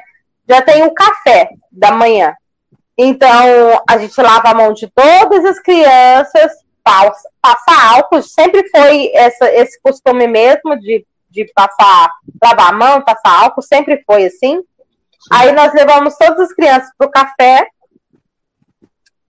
Já 0.48 0.60
tem 0.60 0.82
o 0.84 0.92
café 0.92 1.48
da 1.72 1.90
manhã. 1.90 2.34
Então, 2.96 3.82
a 3.88 3.98
gente 3.98 4.20
lava 4.20 4.50
a 4.50 4.54
mão 4.54 4.72
de 4.72 4.88
todas 4.88 5.44
as 5.44 5.58
crianças, 5.58 6.52
passa, 6.82 7.28
passa 7.40 7.94
álcool, 7.94 8.22
sempre 8.22 8.68
foi 8.68 9.10
essa, 9.14 9.50
esse 9.52 9.80
costume 9.80 10.28
mesmo 10.28 10.78
de, 10.78 11.04
de 11.30 11.50
passar, 11.54 12.10
lavar 12.42 12.68
a 12.68 12.76
mão, 12.76 13.02
passar 13.02 13.42
álcool, 13.42 13.62
sempre 13.62 14.02
foi 14.06 14.26
assim. 14.26 14.62
Aí 15.32 15.50
nós 15.52 15.72
levamos 15.72 16.14
todas 16.16 16.38
as 16.40 16.52
crianças 16.52 16.90
para 16.96 17.06
o 17.06 17.10
café. 17.10 17.66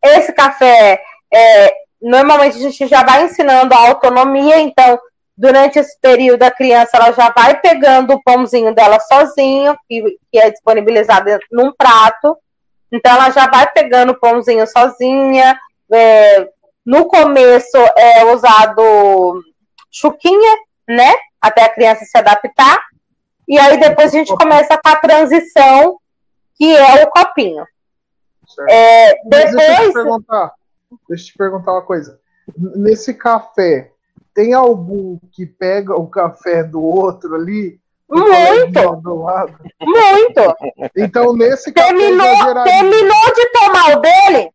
Esse 0.04 0.34
café 0.34 1.02
é, 1.34 1.74
normalmente 2.02 2.58
a 2.58 2.62
gente 2.62 2.86
já 2.88 3.04
vai 3.04 3.24
ensinando 3.24 3.74
a 3.74 3.88
autonomia, 3.88 4.60
então 4.60 5.00
durante 5.38 5.80
esse 5.80 6.00
período 6.00 6.44
a 6.44 6.52
criança 6.52 6.98
ela 6.98 7.12
já 7.12 7.30
vai 7.30 7.60
pegando 7.60 8.14
o 8.14 8.24
pãozinho 8.24 8.74
dela 8.74 9.00
sozinho, 9.00 9.78
que, 9.88 10.18
que 10.32 10.40
é 10.40 10.50
disponibilizado 10.50 11.30
num 11.52 11.74
prato, 11.74 12.38
então 12.92 13.14
ela 13.14 13.30
já 13.30 13.48
vai 13.48 13.70
pegando 13.72 14.14
o 14.14 14.20
pãozinho 14.20 14.66
sozinha. 14.68 15.60
É, 15.92 16.50
no 16.86 17.06
começo 17.06 17.78
é 17.98 18.24
usado 18.34 19.42
chuquinha, 19.92 20.58
né? 20.88 21.14
Até 21.42 21.64
a 21.64 21.70
criança 21.70 22.06
se 22.06 22.18
adaptar. 22.18 22.84
E 23.48 23.58
aí 23.60 23.80
depois 23.80 24.14
a 24.14 24.18
gente 24.18 24.36
começa 24.36 24.78
com 24.78 24.90
a 24.90 24.96
transição, 24.96 26.00
que 26.56 26.76
é 26.76 27.04
o 27.04 27.10
copinho. 27.10 27.66
É, 28.70 29.16
depois. 29.26 29.56
Deixa 29.56 29.84
eu 29.84 29.88
te 29.88 29.94
perguntar. 29.94 30.54
Deixa 31.10 31.24
eu 31.24 31.28
te 31.28 31.38
perguntar 31.38 31.72
uma 31.74 31.82
coisa. 31.82 32.20
Nesse 32.58 33.14
café, 33.14 33.92
tem 34.36 34.54
algum 34.54 35.18
que 35.32 35.46
pega 35.46 35.96
o 35.96 36.08
café 36.08 36.62
do 36.62 36.84
outro 36.84 37.34
ali? 37.36 37.80
Muito! 38.08 38.96
Do 38.98 39.24
lado? 39.24 39.58
Muito! 39.82 40.56
Então, 40.96 41.34
nesse 41.34 41.72
terminou. 41.72 42.64
Terminou 42.66 43.34
de 43.34 43.50
tomar 43.52 43.98
o 43.98 44.02
dele. 44.02 44.52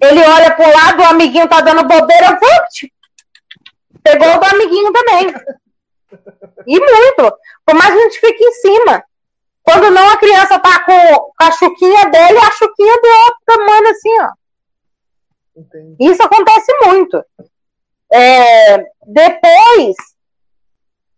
Ele 0.00 0.20
olha 0.20 0.54
pro 0.54 0.70
lado, 0.70 1.02
o 1.02 1.06
amiguinho 1.06 1.48
tá 1.48 1.60
dando 1.60 1.86
bobeira, 1.86 2.38
vult, 2.38 2.92
pegou 4.02 4.28
o 4.28 4.38
do 4.38 4.44
amiguinho 4.44 4.92
também. 4.92 5.34
E 6.66 6.80
muito. 6.80 7.36
Por 7.64 7.74
mais 7.74 7.92
que 7.92 7.98
a 7.98 8.02
gente 8.02 8.20
fique 8.20 8.44
em 8.44 8.52
cima. 8.52 9.04
Quando 9.62 9.90
não, 9.90 10.10
a 10.10 10.16
criança 10.16 10.58
tá 10.58 10.84
com 10.84 11.32
a 11.40 11.50
chuquinha 11.52 12.10
dele 12.10 12.38
e 12.38 12.44
a 12.44 12.50
chuquinha 12.52 12.96
do 13.00 13.08
outro 13.08 13.40
tamanho 13.46 13.88
assim, 13.90 14.20
ó. 14.20 14.28
Entendi. 15.56 15.96
Isso 16.00 16.22
acontece 16.22 16.72
muito. 16.84 17.24
É, 18.10 18.78
depois 19.06 19.96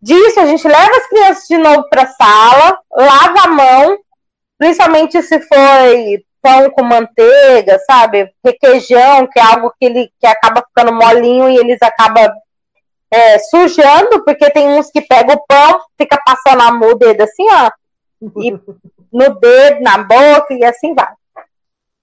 disso, 0.01 0.39
a 0.39 0.45
gente 0.45 0.67
leva 0.67 0.97
as 0.97 1.07
crianças 1.07 1.47
de 1.47 1.57
novo 1.57 1.87
para 1.89 2.03
a 2.03 2.07
sala, 2.07 2.79
lava 2.91 3.41
a 3.45 3.47
mão, 3.47 3.97
principalmente 4.57 5.21
se 5.21 5.39
foi 5.41 6.23
pão 6.41 6.69
com 6.71 6.83
manteiga, 6.83 7.79
sabe? 7.85 8.33
Requeijão, 8.43 9.27
que 9.27 9.39
é 9.39 9.43
algo 9.43 9.71
que 9.79 9.85
ele 9.85 10.11
que 10.19 10.25
acaba 10.25 10.65
ficando 10.67 10.91
molinho 10.91 11.49
e 11.49 11.57
eles 11.57 11.77
acabam 11.81 12.31
é, 13.11 13.37
sujando, 13.39 14.23
porque 14.23 14.49
tem 14.49 14.67
uns 14.67 14.89
que 14.89 15.01
pegam 15.01 15.35
o 15.35 15.45
pão, 15.45 15.81
fica 15.97 16.19
passando 16.25 16.61
a 16.61 16.71
mão, 16.71 16.91
o 16.91 16.95
dedo 16.95 17.21
assim, 17.21 17.45
ó, 17.51 17.71
e 18.41 18.51
no 19.11 19.39
dedo, 19.39 19.81
na 19.81 19.99
boca, 19.99 20.53
e 20.53 20.63
assim 20.63 20.95
vai. 20.95 21.13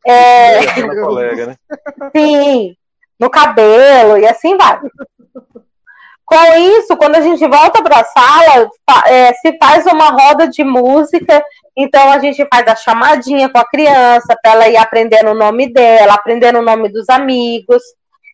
É... 0.07 0.82
Colega, 1.01 1.47
né? 1.47 1.57
Sim, 2.14 2.76
no 3.19 3.31
cabelo, 3.31 4.16
e 4.19 4.27
assim 4.27 4.57
vai. 4.57 4.79
Com 6.25 6.37
isso, 6.59 6.95
quando 6.97 7.16
a 7.16 7.23
gente 7.23 7.47
volta 7.49 7.83
para 7.83 8.01
a 8.01 8.05
sala, 8.05 8.71
é, 9.07 9.33
se 9.33 9.57
faz 9.59 9.87
uma 9.87 10.11
roda 10.11 10.47
de 10.47 10.62
música, 10.62 11.43
então 11.75 12.11
a 12.12 12.19
gente 12.19 12.47
faz 12.53 12.69
a 12.69 12.77
chamadinha 12.77 13.49
com 13.49 13.59
a 13.59 13.64
criança 13.64 14.37
para 14.43 14.53
ela 14.53 14.69
ir 14.69 14.77
aprendendo 14.77 15.31
o 15.31 15.35
nome 15.35 15.73
dela, 15.73 16.14
aprendendo 16.14 16.59
o 16.59 16.62
nome 16.62 16.91
dos 16.91 17.09
amigos, 17.09 17.83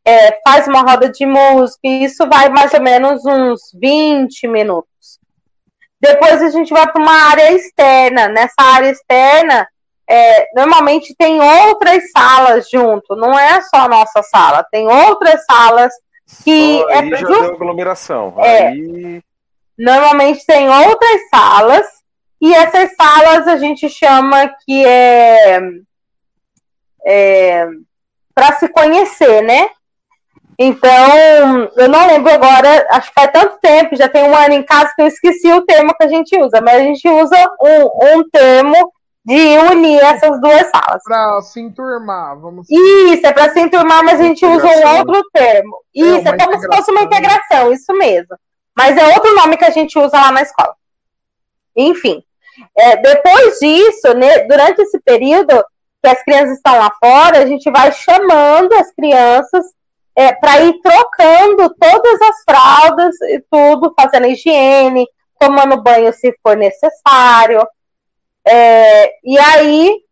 é, 0.05 0.39
faz 0.47 0.67
uma 0.67 0.81
roda 0.81 1.09
de 1.09 1.25
música, 1.25 1.81
e 1.85 2.05
isso 2.05 2.29
vai 2.29 2.49
mais 2.49 2.75
ou 2.75 2.83
menos 2.83 3.25
uns 3.25 3.61
20 3.81 4.49
minutos. 4.49 5.21
Depois 6.01 6.43
a 6.43 6.51
gente 6.51 6.71
vai 6.71 6.91
para 6.91 7.01
uma 7.01 7.31
área 7.31 7.53
externa. 7.53 8.29
Nessa 8.29 8.61
área 8.61 8.91
externa, 8.91 9.67
é, 10.09 10.49
normalmente 10.55 11.15
tem 11.17 11.41
outras 11.41 12.11
salas 12.11 12.69
junto, 12.71 13.17
não 13.17 13.39
é 13.39 13.61
só 13.63 13.83
a 13.83 13.89
nossa 13.89 14.23
sala, 14.23 14.67
tem 14.71 14.87
outras 14.87 15.45
salas 15.45 15.93
que 16.45 16.83
oh, 16.85 16.91
é 16.91 17.07
já 17.11 17.17
just... 17.17 17.51
aglomeração. 17.51 18.35
É, 18.39 18.69
aí... 18.69 19.23
Normalmente 19.77 20.47
tem 20.47 20.69
outras 20.69 21.29
salas 21.29 21.87
e 22.41 22.55
essas 22.55 22.95
salas 22.95 23.49
a 23.49 23.57
gente 23.57 23.89
chama 23.89 24.55
que 24.65 24.85
é, 24.87 25.61
é 27.05 27.67
para 28.35 28.53
se 28.53 28.69
conhecer, 28.69 29.43
né? 29.43 29.69
Então, 30.59 31.69
eu 31.77 31.89
não 31.89 32.07
lembro 32.07 32.33
agora, 32.33 32.87
acho 32.91 33.09
que 33.09 33.15
faz 33.15 33.33
tanto 33.33 33.59
tempo, 33.61 33.97
já 33.97 34.09
tem 34.09 34.23
um 34.23 34.37
ano 34.37 34.55
em 34.55 34.63
casa 34.63 34.93
que 34.95 35.03
eu 35.03 35.07
esqueci 35.07 35.53
o 35.53 35.63
termo 35.63 35.95
que 35.95 36.05
a 36.05 36.09
gente 36.09 36.39
usa, 36.39 36.61
mas 36.61 36.75
a 36.77 36.85
gente 36.85 37.09
usa 37.09 37.37
um, 37.61 38.19
um 38.19 38.31
termo 38.31 38.93
de 39.25 39.59
unir 39.73 40.01
essas 40.03 40.41
duas 40.41 40.71
salas. 40.71 41.03
Para 41.03 41.41
se 41.41 41.61
enturmar, 41.61 42.39
vamos 42.39 42.67
Isso, 42.69 43.27
é 43.27 43.33
para 43.33 43.51
se 43.53 43.61
enturmar, 43.61 44.05
mas 44.05 44.21
a 44.21 44.23
gente 44.23 44.45
usa 44.45 44.67
um 44.67 44.99
outro 44.99 45.23
termo. 45.33 45.77
É, 45.97 46.01
isso, 46.01 46.29
é, 46.29 46.31
é 46.31 46.37
como 46.37 46.61
se 46.61 46.67
fosse 46.67 46.91
uma 46.91 47.03
integração, 47.03 47.73
isso 47.73 47.93
mesmo. 47.95 48.37
Mas 48.77 48.97
é 48.97 49.15
outro 49.15 49.35
nome 49.35 49.57
que 49.57 49.65
a 49.65 49.71
gente 49.71 49.99
usa 49.99 50.17
lá 50.17 50.31
na 50.31 50.43
escola. 50.43 50.75
Enfim, 51.75 52.23
é, 52.77 52.97
depois 52.99 53.59
disso, 53.59 54.15
né, 54.15 54.41
durante 54.41 54.83
esse 54.83 55.01
período 55.01 55.65
que 56.03 56.09
as 56.09 56.23
crianças 56.23 56.57
estão 56.57 56.79
lá 56.79 56.93
fora, 57.03 57.39
a 57.39 57.47
gente 57.47 57.71
vai 57.71 57.91
chamando 57.93 58.75
as 58.75 58.93
crianças 58.93 59.65
é, 60.15 60.33
para 60.35 60.61
ir 60.61 60.81
trocando 60.81 61.75
todas 61.81 62.21
as 62.21 62.43
fraldas 62.45 63.21
e 63.23 63.43
tudo, 63.51 63.95
fazendo 63.99 64.27
higiene, 64.27 65.07
tomando 65.39 65.83
banho 65.83 66.13
se 66.13 66.33
for 66.43 66.57
necessário. 66.57 67.67
É, 68.47 69.13
e 69.25 69.39
aí 69.39 70.05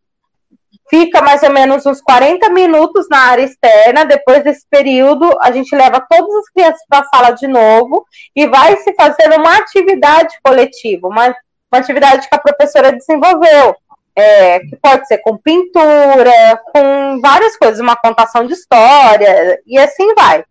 fica 0.89 1.21
mais 1.21 1.41
ou 1.41 1.51
menos 1.51 1.85
uns 1.85 2.01
40 2.01 2.49
minutos 2.49 3.07
na 3.09 3.17
área 3.17 3.43
externa. 3.43 4.05
Depois 4.05 4.43
desse 4.43 4.65
período, 4.69 5.27
a 5.41 5.51
gente 5.51 5.75
leva 5.75 6.05
todas 6.07 6.35
as 6.35 6.49
crianças 6.49 6.81
para 6.87 6.99
a 6.99 7.05
sala 7.05 7.31
de 7.31 7.47
novo 7.47 8.05
e 8.35 8.45
vai 8.47 8.77
se 8.77 8.93
fazer 8.93 9.27
uma 9.35 9.57
atividade 9.57 10.37
coletiva, 10.43 11.07
uma, 11.07 11.27
uma 11.27 11.79
atividade 11.79 12.27
que 12.27 12.35
a 12.35 12.39
professora 12.39 12.91
desenvolveu. 12.91 13.75
É, 14.15 14.59
que 14.59 14.75
pode 14.75 15.07
ser 15.07 15.17
com 15.19 15.35
pintura, 15.35 16.61
com 16.71 17.19
várias 17.19 17.57
coisas, 17.57 17.79
uma 17.79 17.95
contação 17.95 18.45
de 18.45 18.53
história, 18.53 19.59
e 19.65 19.75
assim 19.79 20.13
vai. 20.13 20.45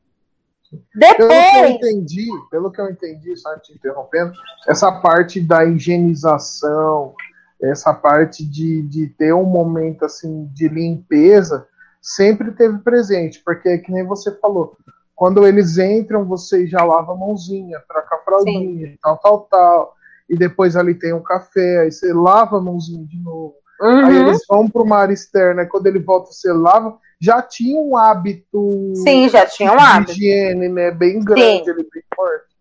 Depois... 0.93 1.29
Pelo 1.29 1.29
que 1.29 1.59
eu 1.59 1.67
entendi, 1.69 2.29
pelo 2.51 2.73
que 2.73 2.81
eu 2.81 2.91
entendi, 2.91 3.37
só 3.37 3.57
te 3.61 3.73
interrompendo, 3.73 4.33
essa 4.67 4.91
parte 4.91 5.41
da 5.41 5.65
higienização, 5.65 7.15
essa 7.63 7.95
parte 7.95 8.45
de, 8.45 8.83
de 8.83 9.07
ter 9.07 9.33
um 9.33 9.45
momento 9.45 10.05
assim 10.05 10.49
de 10.53 10.69
limpeza 10.69 11.67
sempre 12.01 12.51
teve 12.51 12.79
presente, 12.79 13.41
porque 13.45 13.69
é 13.69 13.79
que 13.79 13.93
nem 13.93 14.05
você 14.05 14.33
falou, 14.41 14.77
quando 15.15 15.47
eles 15.47 15.79
entram, 15.79 16.25
você 16.25 16.67
já 16.67 16.83
lava 16.85 17.13
a 17.13 17.17
mãozinha, 17.17 17.81
troca 17.89 18.17
a 18.17 18.19
fraldinha, 18.19 18.89
Sim. 18.89 18.99
tal, 19.01 19.19
tal, 19.19 19.41
tal, 19.49 19.95
e 20.29 20.37
depois 20.37 20.75
ali 20.75 20.95
tem 20.95 21.13
um 21.13 21.23
café, 21.23 21.83
aí 21.83 21.93
você 21.93 22.13
lava 22.13 22.59
a 22.59 22.61
mãozinha 22.61 23.07
de 23.07 23.19
novo. 23.23 23.55
Uhum. 23.81 24.05
Aí 24.07 24.17
eles 24.17 24.45
vão 24.49 24.69
para 24.69 24.83
uma 24.83 24.97
área 24.97 25.13
externa, 25.13 25.63
e 25.63 25.67
quando 25.67 25.87
ele 25.87 25.99
volta, 25.99 26.33
você 26.33 26.53
lava. 26.53 26.99
Já 27.21 27.41
tinha 27.41 27.81
um 27.81 27.97
hábito. 27.97 28.93
Sim, 28.97 29.29
já 29.29 29.47
tinha 29.47 29.73
um 29.73 29.79
hábito. 29.79 30.13
De 30.13 30.21
higiene, 30.21 30.69
né? 30.69 30.91
Bem 30.91 31.21
grande, 31.21 31.71
ele 31.71 31.87
bem 31.93 32.03
forte. 32.15 32.52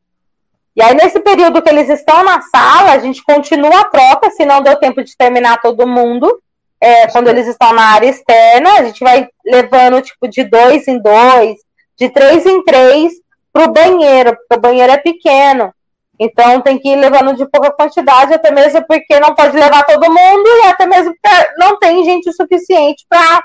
E 0.75 0.81
aí, 0.81 0.95
nesse 0.95 1.19
período 1.19 1.61
que 1.61 1.69
eles 1.69 1.89
estão 1.89 2.23
na 2.23 2.41
sala, 2.41 2.93
a 2.93 2.99
gente 2.99 3.21
continua 3.23 3.81
a 3.81 3.85
troca, 3.85 4.31
se 4.31 4.45
não 4.45 4.61
deu 4.61 4.77
tempo 4.77 5.03
de 5.03 5.15
terminar 5.17 5.61
todo 5.61 5.87
mundo. 5.87 6.41
É, 6.79 7.07
quando 7.07 7.27
eles 7.27 7.45
estão 7.45 7.73
na 7.73 7.83
área 7.93 8.07
externa, 8.07 8.79
a 8.79 8.83
gente 8.85 9.03
vai 9.03 9.27
levando, 9.45 10.01
tipo, 10.01 10.27
de 10.27 10.43
dois 10.43 10.87
em 10.87 10.99
dois, 10.99 11.57
de 11.95 12.09
três 12.09 12.45
em 12.45 12.63
três, 12.63 13.13
para 13.53 13.65
o 13.65 13.71
banheiro, 13.71 14.35
porque 14.35 14.55
o 14.55 14.59
banheiro 14.59 14.91
é 14.91 14.97
pequeno. 14.97 15.73
Então, 16.17 16.61
tem 16.61 16.79
que 16.79 16.89
ir 16.89 16.95
levando 16.95 17.35
de 17.35 17.45
pouca 17.45 17.71
quantidade, 17.71 18.33
até 18.33 18.49
mesmo 18.49 18.85
porque 18.87 19.19
não 19.19 19.35
pode 19.35 19.55
levar 19.57 19.83
todo 19.83 20.11
mundo, 20.11 20.47
e 20.47 20.67
até 20.67 20.85
mesmo 20.85 21.13
porque 21.13 21.53
não 21.57 21.77
tem 21.77 22.03
gente 22.03 22.31
suficiente 22.31 23.05
para 23.09 23.43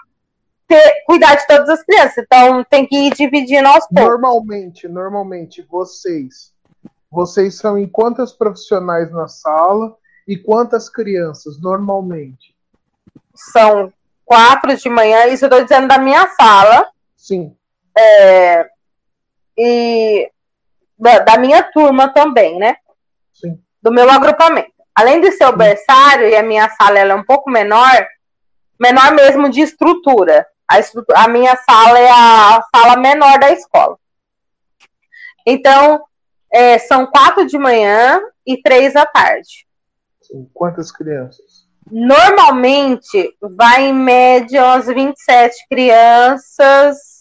cuidar 1.07 1.35
de 1.35 1.47
todas 1.47 1.69
as 1.69 1.83
crianças. 1.83 2.25
Então, 2.25 2.65
tem 2.65 2.87
que 2.87 2.97
ir 2.97 3.15
dividindo 3.15 3.69
aos 3.69 3.87
poucos. 3.89 4.11
Normalmente, 4.11 4.89
normalmente, 4.89 5.67
vocês 5.69 6.56
vocês 7.11 7.57
são 7.57 7.79
em 7.79 7.89
quantas 7.89 8.33
profissionais 8.33 9.11
na 9.11 9.29
sala 9.29 9.97
e 10.27 10.37
quantas 10.37 10.89
crianças, 10.89 11.61
normalmente? 11.61 12.55
São 13.35 13.93
quatro 14.25 14.77
de 14.77 14.89
manhã, 14.89 15.27
isso 15.27 15.45
eu 15.45 15.49
estou 15.49 15.63
dizendo 15.63 15.89
da 15.89 15.99
minha 15.99 16.27
sala. 16.35 16.91
Sim. 17.17 17.57
É, 17.97 18.69
e 19.57 20.31
da, 20.99 21.21
da, 21.21 21.39
minha 21.39 21.63
turma 21.63 22.13
também, 22.13 22.59
né? 22.59 22.77
Sim. 23.33 23.59
Do 23.81 23.93
meu 23.93 24.11
agrupamento. 24.11 24.73
Além 24.95 25.21
de 25.21 25.31
ser 25.33 25.47
o 25.47 25.57
berçário 25.57 26.29
e 26.29 26.35
a 26.35 26.43
minha 26.43 26.69
sala 26.71 26.99
ela 26.99 27.13
é 27.13 27.17
um 27.17 27.25
pouco 27.25 27.51
menor, 27.51 28.07
menor 28.81 29.13
mesmo 29.13 29.49
de 29.49 29.61
estrutura. 29.61 30.47
A, 30.69 30.81
estrutura, 30.81 31.21
a 31.21 31.29
minha 31.29 31.57
sala 31.57 31.99
é 31.99 32.11
a 32.11 32.63
sala 32.75 32.97
menor 32.97 33.39
da 33.39 33.53
escola. 33.53 33.99
Então, 35.47 36.03
é, 36.53 36.79
são 36.79 37.07
quatro 37.07 37.47
de 37.47 37.59
manhã 37.59 38.21
e 38.47 38.61
três 38.61 38.95
da 38.95 39.05
tarde. 39.05 39.67
Quantas 40.53 40.91
crianças? 40.91 41.67
Normalmente 41.91 43.37
vai 43.41 43.87
em 43.87 43.95
média 43.95 44.65
umas 44.65 44.87
27 44.87 45.67
crianças. 45.69 47.17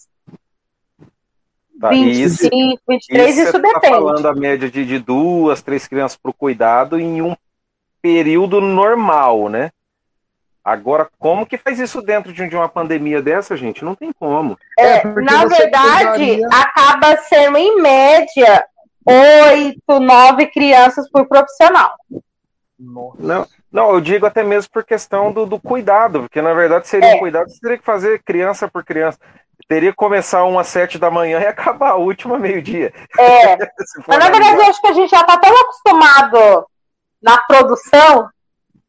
Tá, 1.80 1.90
25, 1.90 2.54
isso, 2.54 2.80
23, 2.88 3.38
isso, 3.38 3.48
isso 3.48 3.58
depende. 3.58 3.80
Tá 3.80 3.88
falando 3.88 4.26
a 4.26 4.34
média 4.34 4.70
de, 4.70 4.84
de 4.84 4.98
duas, 4.98 5.62
três 5.62 5.86
crianças 5.86 6.16
para 6.16 6.30
o 6.30 6.34
cuidado 6.34 6.98
em 6.98 7.20
um 7.20 7.36
período 8.00 8.60
normal, 8.60 9.48
né? 9.48 9.70
Agora, 10.64 11.08
como 11.16 11.46
que 11.46 11.56
faz 11.56 11.78
isso 11.78 12.02
dentro 12.02 12.32
de, 12.32 12.42
uma 12.56 12.68
pandemia 12.68 13.22
dessa, 13.22 13.56
gente? 13.56 13.84
Não 13.84 13.94
tem 13.94 14.12
como. 14.12 14.58
É, 14.76 14.98
é 14.98 15.04
na 15.04 15.44
verdade, 15.44 16.44
acaba 16.46 17.16
sendo 17.18 17.56
em 17.56 17.80
média 17.80 18.64
oito, 19.06 20.00
nove 20.00 20.46
crianças 20.46 21.08
por 21.10 21.26
profissional. 21.26 21.92
Não, 22.78 23.46
não, 23.72 23.90
eu 23.92 24.00
digo 24.00 24.26
até 24.26 24.42
mesmo 24.42 24.70
por 24.70 24.84
questão 24.84 25.32
do, 25.32 25.46
do 25.46 25.58
cuidado, 25.58 26.20
porque 26.20 26.42
na 26.42 26.52
verdade 26.52 26.88
seria 26.88 27.12
é. 27.12 27.14
um 27.14 27.18
cuidado, 27.18 27.48
você 27.48 27.58
teria 27.60 27.78
que 27.78 27.84
fazer 27.84 28.22
criança 28.22 28.68
por 28.68 28.84
criança. 28.84 29.18
Teria 29.68 29.90
que 29.90 29.96
começar 29.96 30.44
uma 30.44 30.60
às 30.60 30.68
sete 30.68 30.98
da 30.98 31.10
manhã 31.10 31.40
e 31.40 31.46
acabar 31.48 31.90
a 31.90 31.96
última 31.96 32.38
meio-dia. 32.38 32.92
É. 33.18 33.56
Mas 34.06 34.18
na 34.18 34.30
verdade, 34.30 34.56
eu 34.56 34.64
acho 34.64 34.80
que 34.80 34.88
a 34.88 34.92
gente 34.92 35.10
já 35.10 35.20
está 35.20 35.38
tão 35.38 35.52
acostumado 35.60 36.66
na 37.22 37.38
produção 37.38 38.28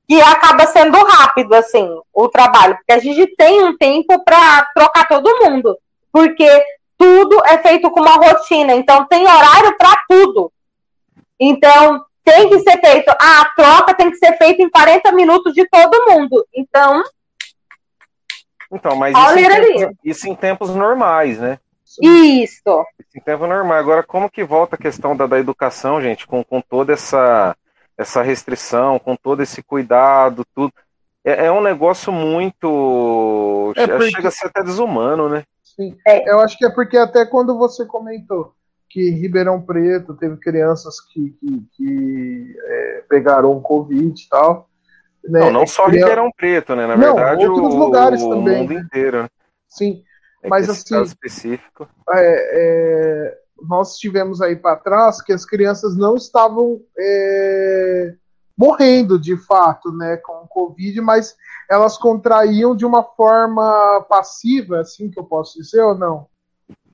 que 0.07 0.22
acaba 0.22 0.65
sendo 0.68 0.97
rápido, 0.97 1.53
assim, 1.53 1.89
o 2.13 2.30
trabalho. 2.30 2.76
Porque 2.78 2.93
a 2.93 2.99
gente 2.99 3.36
tem 3.36 3.63
um 3.63 3.78
tempo 3.78 4.24
para 4.24 4.65
trocar 4.74 5.07
todo 5.07 5.43
mundo. 5.43 5.78
Porque 6.11 6.63
tudo 6.98 7.41
é 7.45 7.58
feito 7.60 7.89
com 7.91 8.02
uma 8.02 8.16
rotina, 8.16 8.74
então 8.74 9.06
tem 9.06 9.24
horário 9.24 9.78
para 9.78 10.02
tudo. 10.10 10.52
Então, 11.39 12.04
tem 12.24 12.50
que 12.50 12.60
ser 12.60 12.80
feito, 12.80 13.10
ah, 13.10 13.41
a 13.41 13.45
troca 13.56 13.93
tem 13.93 14.10
que 14.10 14.18
ser 14.18 14.38
feita 14.38 14.62
em 14.62 14.70
40 14.70 15.12
minutos 15.14 15.54
de 15.54 15.66
todo 15.70 16.12
mundo. 16.12 16.45
Então. 16.54 17.04
Então, 18.72 18.95
mas 18.98 19.16
isso 19.16 19.39
em, 19.39 19.48
tempos, 19.48 19.98
isso 20.04 20.28
em, 20.28 20.36
tempos, 20.36 20.76
normais, 20.76 21.39
né? 21.39 21.58
Isso. 22.02 22.86
Isso 23.00 23.18
em 23.18 23.22
tempo 23.22 23.48
normal. 23.48 23.78
Agora, 23.78 24.04
como 24.04 24.30
que 24.30 24.43
volta 24.43 24.76
a 24.76 24.80
questão 24.80 25.16
da, 25.16 25.26
da 25.26 25.39
educação, 25.39 26.02
gente, 26.02 26.28
com, 26.28 26.43
com 26.43 26.60
toda 26.60 26.91
essa, 26.91 27.56
essa 27.98 28.22
restrição, 28.22 29.00
com 29.00 29.16
todo 29.16 29.41
esse 29.41 29.64
cuidado, 29.64 30.45
tudo. 30.54 30.74
É, 31.24 31.45
é 31.45 31.52
um 31.52 31.62
negócio 31.62 32.12
muito. 32.12 33.74
É 33.78 33.88
porque... 33.88 34.12
Chega 34.12 34.28
a 34.28 34.32
ser 34.32 34.48
até 34.48 34.64
desumano, 34.64 35.30
né? 35.30 35.43
Sim. 35.78 35.95
É. 36.05 36.30
Eu 36.30 36.39
acho 36.39 36.57
que 36.57 36.65
é 36.65 36.69
porque 36.69 36.97
até 36.97 37.25
quando 37.25 37.57
você 37.57 37.86
comentou 37.86 38.53
que 38.89 39.09
em 39.09 39.15
Ribeirão 39.15 39.61
Preto 39.61 40.15
teve 40.15 40.38
crianças 40.38 40.99
que, 40.99 41.32
que, 41.32 41.67
que 41.75 42.55
é, 42.63 43.03
pegaram 43.07 43.61
Covid 43.61 44.21
e 44.21 44.30
tal. 44.30 44.69
Né? 45.23 45.39
Não, 45.41 45.51
não 45.51 45.67
só 45.67 45.86
Criança... 45.86 46.07
Ribeirão 46.07 46.32
Preto, 46.36 46.75
né? 46.75 46.88
Na 46.88 46.97
não, 46.97 47.15
verdade, 47.15 47.45
outros 47.45 47.75
o, 47.75 47.78
lugares 47.78 48.21
o 48.21 48.30
também. 48.30 48.61
mundo 48.61 48.73
inteiro. 48.73 49.23
Né? 49.23 49.30
Sim, 49.67 50.03
é 50.41 50.47
mas 50.47 50.69
assim. 50.69 51.01
específico. 51.01 51.88
É, 52.09 53.30
é, 53.32 53.38
nós 53.61 53.97
tivemos 53.97 54.41
aí 54.41 54.55
para 54.55 54.78
trás 54.78 55.21
que 55.21 55.34
as 55.34 55.45
crianças 55.45 55.97
não 55.97 56.15
estavam 56.15 56.82
é, 56.97 58.15
morrendo 58.58 59.20
de 59.20 59.38
fato, 59.38 59.91
né, 59.91 60.18
com 60.18 60.43
o 60.43 60.47
Covid, 60.47 60.99
mas 61.01 61.36
elas 61.70 61.97
contraíam 61.97 62.76
de 62.76 62.86
uma 62.86 63.03
forma 63.03 64.05
passiva, 64.10 64.80
assim 64.80 65.10
que 65.10 65.20
eu 65.20 65.24
posso 65.24 65.62
dizer 65.62 65.82
ou 65.82 65.95
não? 65.95 66.28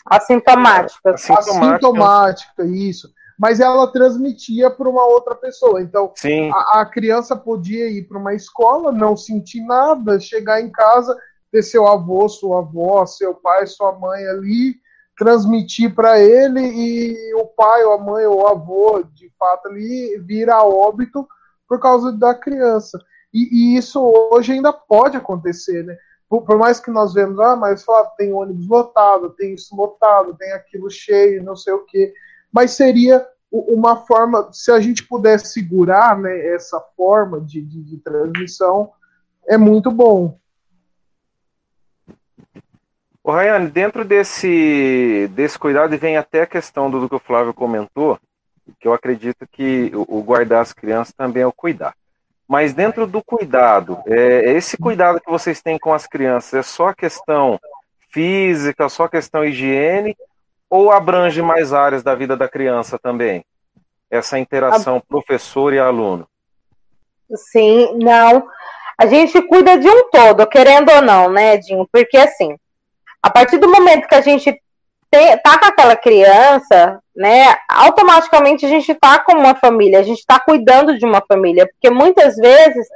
Assintomática. 0.05 1.13
Assintomática, 1.13 1.75
Assintomática 1.75 2.65
isso. 2.65 3.09
Mas 3.39 3.59
ela 3.59 3.91
transmitia 3.91 4.69
para 4.69 4.89
uma 4.89 5.05
outra 5.05 5.33
pessoa. 5.33 5.81
Então, 5.81 6.13
a, 6.53 6.81
a, 6.81 6.85
criança 6.85 7.35
podia 7.35 7.89
ir 7.89 8.03
para 8.07 8.17
uma 8.17 8.33
escola, 8.33 8.91
não 8.91 9.15
sentir 9.15 9.61
nada, 9.61 10.19
chegar 10.19 10.61
em 10.61 10.69
casa, 10.69 11.17
ter 11.51 11.63
seu 11.63 11.87
avô, 11.87 12.27
sua 12.27 12.59
avó, 12.59 13.05
seu 13.05 13.33
pai, 13.33 13.65
sua 13.65 13.91
mãe 13.93 14.25
ali, 14.27 14.75
transmitir 15.17 15.95
para 15.95 16.19
ele 16.19 16.59
e 16.59 17.33
o 17.35 17.45
pai, 17.45 17.83
ou 17.83 17.93
a 17.93 17.97
mãe, 17.97 18.25
ou 18.25 18.41
o 18.41 18.47
avô, 18.47 19.03
de 19.13 19.31
fato, 19.39 19.67
ali 19.67 20.17
vira 20.19 20.63
óbito 20.63 21.27
por 21.73 21.79
causa 21.79 22.11
da 22.11 22.35
criança. 22.35 23.03
E, 23.33 23.49
e 23.51 23.77
isso 23.77 23.99
hoje 24.31 24.51
ainda 24.51 24.71
pode 24.71 25.17
acontecer, 25.17 25.83
né? 25.83 25.97
Por, 26.29 26.43
por, 26.43 26.55
mais 26.55 26.79
que 26.79 26.91
nós 26.91 27.15
vemos, 27.15 27.39
ah, 27.39 27.55
mas 27.55 27.83
tem 28.15 28.31
ônibus 28.31 28.67
lotado, 28.67 29.31
tem 29.31 29.55
isso 29.55 29.75
lotado, 29.75 30.35
tem 30.35 30.51
aquilo 30.51 30.87
cheio, 30.87 31.43
não 31.43 31.55
sei 31.55 31.73
o 31.73 31.83
quê. 31.85 32.13
Mas 32.51 32.71
seria 32.71 33.27
uma 33.51 34.05
forma, 34.05 34.49
se 34.51 34.71
a 34.71 34.79
gente 34.79 35.07
puder 35.07 35.39
segurar 35.39 36.15
né, 36.15 36.45
essa 36.53 36.79
forma 36.95 37.41
de, 37.41 37.59
de, 37.63 37.81
de 37.81 37.97
transmissão, 37.97 38.91
é 39.47 39.57
muito 39.57 39.89
bom. 39.89 40.37
O 43.23 43.31
Rayane, 43.31 43.71
dentro 43.71 44.05
desse, 44.05 45.27
desse 45.33 45.57
cuidado, 45.57 45.97
vem 45.97 46.17
até 46.17 46.43
a 46.43 46.47
questão 46.47 46.91
do 46.91 47.09
que 47.09 47.15
o 47.15 47.19
Flávio 47.19 47.53
comentou, 47.53 48.19
que 48.79 48.87
eu 48.87 48.93
acredito 48.93 49.47
que 49.51 49.91
o, 49.93 50.19
o 50.19 50.23
guardar 50.23 50.61
as 50.61 50.73
crianças 50.73 51.13
também 51.13 51.43
é 51.43 51.47
o 51.47 51.51
cuidar. 51.51 51.93
Mas 52.47 52.73
dentro 52.73 53.07
do 53.07 53.23
cuidado, 53.23 53.99
é, 54.05 54.51
esse 54.51 54.77
cuidado 54.77 55.19
que 55.19 55.29
vocês 55.29 55.61
têm 55.61 55.79
com 55.79 55.93
as 55.93 56.05
crianças 56.05 56.53
é 56.53 56.61
só 56.61 56.93
questão 56.93 57.59
física, 58.09 58.89
só 58.89 59.07
questão 59.07 59.43
higiene, 59.43 60.15
ou 60.69 60.91
abrange 60.91 61.41
mais 61.41 61.73
áreas 61.73 62.03
da 62.03 62.13
vida 62.15 62.35
da 62.35 62.47
criança 62.47 62.99
também? 62.99 63.45
Essa 64.09 64.37
interação 64.37 65.01
professor 65.07 65.73
e 65.73 65.79
aluno. 65.79 66.27
Sim, 67.35 67.97
não. 67.97 68.47
A 68.97 69.07
gente 69.07 69.41
cuida 69.43 69.77
de 69.77 69.87
um 69.87 70.09
todo, 70.09 70.45
querendo 70.47 70.91
ou 70.91 71.01
não, 71.01 71.31
né, 71.31 71.57
Dinho? 71.57 71.87
Porque 71.91 72.17
assim, 72.17 72.55
a 73.21 73.29
partir 73.29 73.57
do 73.57 73.71
momento 73.71 74.07
que 74.07 74.15
a 74.15 74.21
gente 74.21 74.61
tem, 75.13 75.37
tá 75.37 75.59
com 75.59 75.67
aquela 75.67 75.95
criança, 75.95 76.99
né, 77.15 77.55
automaticamente 77.69 78.65
a 78.65 78.69
gente 78.69 78.95
tá 78.95 79.19
com 79.19 79.33
uma 79.33 79.53
família, 79.53 79.99
a 79.99 80.03
gente 80.03 80.25
tá 80.25 80.39
cuidando 80.39 80.97
de 80.97 81.05
uma 81.05 81.21
família, 81.21 81.67
porque 81.67 81.91
muitas 81.91 82.35
vezes, 82.35 82.87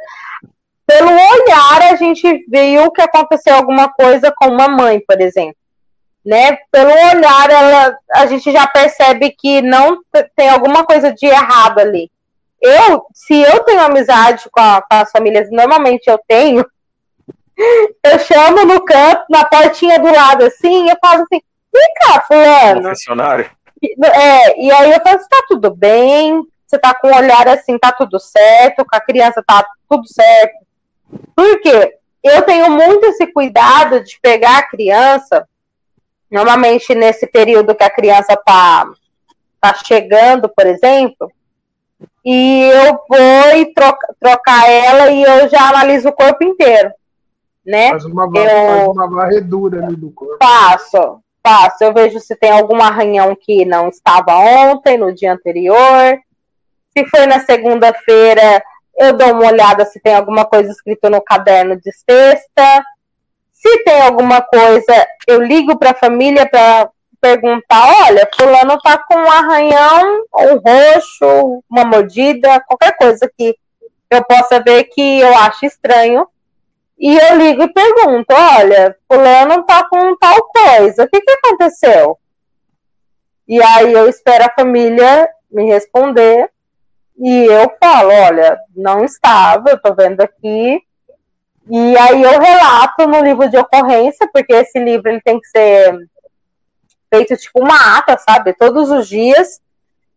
pelo 0.88 1.12
olhar, 1.12 1.92
a 1.92 1.96
gente 1.96 2.44
viu 2.50 2.90
que 2.90 3.04
aconteceu 3.04 3.54
alguma 3.54 3.88
coisa 3.94 4.34
com 4.36 4.48
uma 4.48 4.68
mãe, 4.68 5.00
por 5.08 5.22
exemplo. 5.22 5.56
Né, 6.26 6.58
pelo 6.72 6.90
olhar, 6.90 7.50
ela, 7.50 7.98
a 8.16 8.26
gente 8.26 8.52
já 8.52 8.66
percebe 8.66 9.30
que 9.30 9.62
não 9.62 10.00
tem 10.36 10.50
alguma 10.50 10.84
coisa 10.84 11.14
de 11.14 11.28
errado 11.28 11.80
ali. 11.80 12.12
Eu, 12.60 13.06
se 13.14 13.40
eu 13.40 13.64
tenho 13.64 13.80
amizade 13.80 14.50
com, 14.52 14.60
a, 14.60 14.82
com 14.82 14.98
as 14.98 15.12
famílias, 15.12 15.50
normalmente 15.52 16.10
eu 16.10 16.20
tenho, 16.28 16.66
eu 18.04 18.20
chamo 18.20 18.66
no 18.66 18.84
canto, 18.84 19.24
na 19.30 19.46
portinha 19.46 20.00
do 20.00 20.12
lado, 20.12 20.46
assim, 20.46 20.90
eu 20.90 20.98
falo 21.00 21.22
assim, 21.22 21.42
vem 21.78 21.94
cá, 22.02 22.22
fulano. 22.22 22.82
Confessionário. 22.84 23.50
É, 23.84 24.60
e 24.60 24.72
aí 24.72 24.92
eu 24.92 25.02
falo 25.02 25.20
tá 25.30 25.44
tudo 25.48 25.74
bem, 25.74 26.42
você 26.66 26.78
tá 26.80 26.94
com 26.94 27.08
o 27.08 27.16
olhar 27.16 27.48
assim, 27.48 27.78
tá 27.78 27.92
tudo 27.92 28.20
certo, 28.20 28.86
com 28.86 28.96
a 28.96 29.00
criança 29.00 29.44
tá 29.46 29.66
tudo 29.90 30.08
certo. 30.08 30.56
Por 31.36 31.62
quê? 31.62 31.96
Eu 32.24 32.42
tenho 32.42 32.70
muito 32.72 33.06
esse 33.06 33.28
cuidado 33.28 34.04
de 34.04 34.20
pegar 34.20 34.58
a 34.58 34.68
criança, 34.68 35.48
normalmente 36.30 36.94
nesse 36.96 37.28
período 37.28 37.76
que 37.76 37.84
a 37.84 37.90
criança 37.90 38.36
tá, 38.36 38.90
tá 39.62 39.74
chegando, 39.76 40.50
por 40.50 40.66
exemplo, 40.66 41.32
e 42.26 42.70
eu 42.70 43.00
vou 43.08 43.74
troca, 43.74 44.16
trocar 44.20 44.70
ela 44.70 45.10
e 45.12 45.24
eu 45.24 45.48
já 45.48 45.70
analiso 45.70 46.10
o 46.10 46.14
corpo 46.14 46.44
inteiro. 46.44 46.92
Né? 47.66 47.90
Faz 47.92 48.06
uma, 48.06 48.26
eu... 48.26 48.32
faz 48.34 48.88
uma 48.90 49.10
varredura 49.10 49.86
ali 49.86 49.96
do 49.96 50.10
corpo. 50.12 50.38
Faço, 50.42 51.22
faço. 51.48 51.82
Eu 51.82 51.94
vejo 51.94 52.20
se 52.20 52.36
tem 52.36 52.52
algum 52.52 52.82
arranhão 52.82 53.36
que 53.40 53.64
não 53.64 53.88
estava 53.88 54.36
ontem, 54.36 54.98
no 54.98 55.14
dia 55.14 55.32
anterior. 55.32 56.20
Se 56.92 57.06
foi 57.10 57.26
na 57.26 57.40
segunda-feira, 57.40 58.62
eu 58.98 59.14
dou 59.14 59.32
uma 59.32 59.48
olhada 59.48 59.86
se 59.86 60.00
tem 60.02 60.14
alguma 60.14 60.44
coisa 60.44 60.70
escrita 60.72 61.10
no 61.10 61.22
caderno 61.22 61.80
de 61.80 61.92
sexta. 61.94 62.84
Se 63.54 63.84
tem 63.84 64.02
alguma 64.02 64.42
coisa, 64.42 65.08
eu 65.26 65.42
ligo 65.42 65.78
para 65.78 65.92
a 65.92 65.96
família 65.96 66.48
para 66.50 66.90
perguntar: 67.22 68.08
olha, 68.08 68.30
fulano 68.36 68.78
tá 68.80 68.98
com 68.98 69.16
um 69.16 69.32
arranhão, 69.32 70.26
um 70.34 70.56
roxo, 70.58 71.64
uma 71.70 71.86
mordida, 71.86 72.60
qualquer 72.62 72.96
coisa 72.98 73.32
que 73.38 73.56
eu 74.10 74.24
possa 74.26 74.60
ver 74.60 74.86
que 74.86 75.20
eu 75.20 75.36
acho 75.38 75.66
estranho. 75.66 76.28
E 76.98 77.16
eu 77.16 77.38
ligo 77.38 77.64
e 77.64 77.74
pergunto: 77.74 78.34
olha, 78.34 78.96
fulano 79.08 79.64
tá 79.64 79.88
com 79.88 80.16
tal 80.18 80.36
coisa, 80.50 81.04
o 81.04 81.08
que, 81.08 81.22
que 81.22 81.32
aconteceu? 81.32 82.18
E 83.48 83.62
aí 83.62 83.94
eu 83.94 84.10
espero 84.10 84.46
a 84.46 84.54
família 84.54 85.30
me 85.50 85.66
responder 85.66 86.50
e 87.18 87.46
eu 87.46 87.72
falo: 87.82 88.10
olha, 88.10 88.58
não 88.76 89.06
estava, 89.06 89.70
eu 89.70 89.82
tô 89.82 89.94
vendo 89.94 90.22
aqui. 90.22 90.82
E 91.70 91.98
aí 91.98 92.24
eu 92.24 92.40
relato 92.40 93.06
no 93.08 93.22
livro 93.22 93.50
de 93.50 93.58
ocorrência, 93.58 94.28
porque 94.34 94.54
esse 94.54 94.80
livro 94.80 95.10
ele 95.10 95.22
tem 95.22 95.40
que 95.40 95.48
ser 95.48 96.10
feito 97.14 97.36
tipo 97.38 97.62
uma 97.62 97.98
ata, 97.98 98.18
sabe? 98.18 98.54
Todos 98.54 98.90
os 98.90 99.08
dias, 99.08 99.62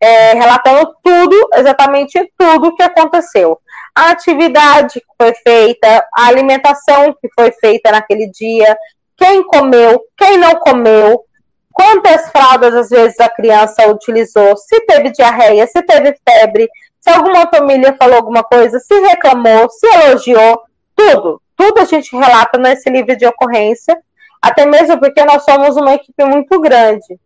é, 0.01 0.33
relatando 0.33 0.95
tudo, 1.03 1.49
exatamente 1.55 2.33
tudo 2.39 2.75
que 2.75 2.83
aconteceu 2.83 3.61
a 3.95 4.11
atividade 4.11 5.01
que 5.01 5.07
foi 5.17 5.35
feita, 5.35 6.05
a 6.15 6.27
alimentação 6.27 7.13
que 7.21 7.29
foi 7.35 7.53
feita 7.53 7.91
naquele 7.91 8.31
dia, 8.31 8.77
quem 9.17 9.43
comeu, 9.45 10.01
quem 10.17 10.39
não 10.39 10.57
comeu, 10.57 11.25
quantas 11.73 12.31
fraldas 12.31 12.75
às 12.75 12.91
vezes 12.91 13.19
a 13.21 13.29
criança 13.29 13.87
utilizou, 13.89 14.57
se 14.57 14.81
teve 14.87 15.11
diarreia, 15.11 15.67
se 15.67 15.83
teve 15.83 16.17
febre, 16.29 16.69
se 17.01 17.11
alguma 17.11 17.47
família 17.49 17.97
falou 17.99 18.17
alguma 18.17 18.43
coisa, 18.43 18.79
se 18.79 18.95
reclamou, 19.01 19.69
se 19.71 19.87
elogiou, 19.87 20.63
tudo. 20.95 21.41
Tudo 21.57 21.81
a 21.81 21.85
gente 21.85 22.15
relata 22.17 22.59
nesse 22.59 22.89
livro 22.89 23.17
de 23.17 23.27
ocorrência, 23.27 23.99
até 24.41 24.65
mesmo 24.67 24.99
porque 24.99 25.25
nós 25.25 25.45
somos 25.45 25.77
uma 25.77 25.95
equipe 25.95 26.25
muito 26.25 26.59
grande. 26.61 27.19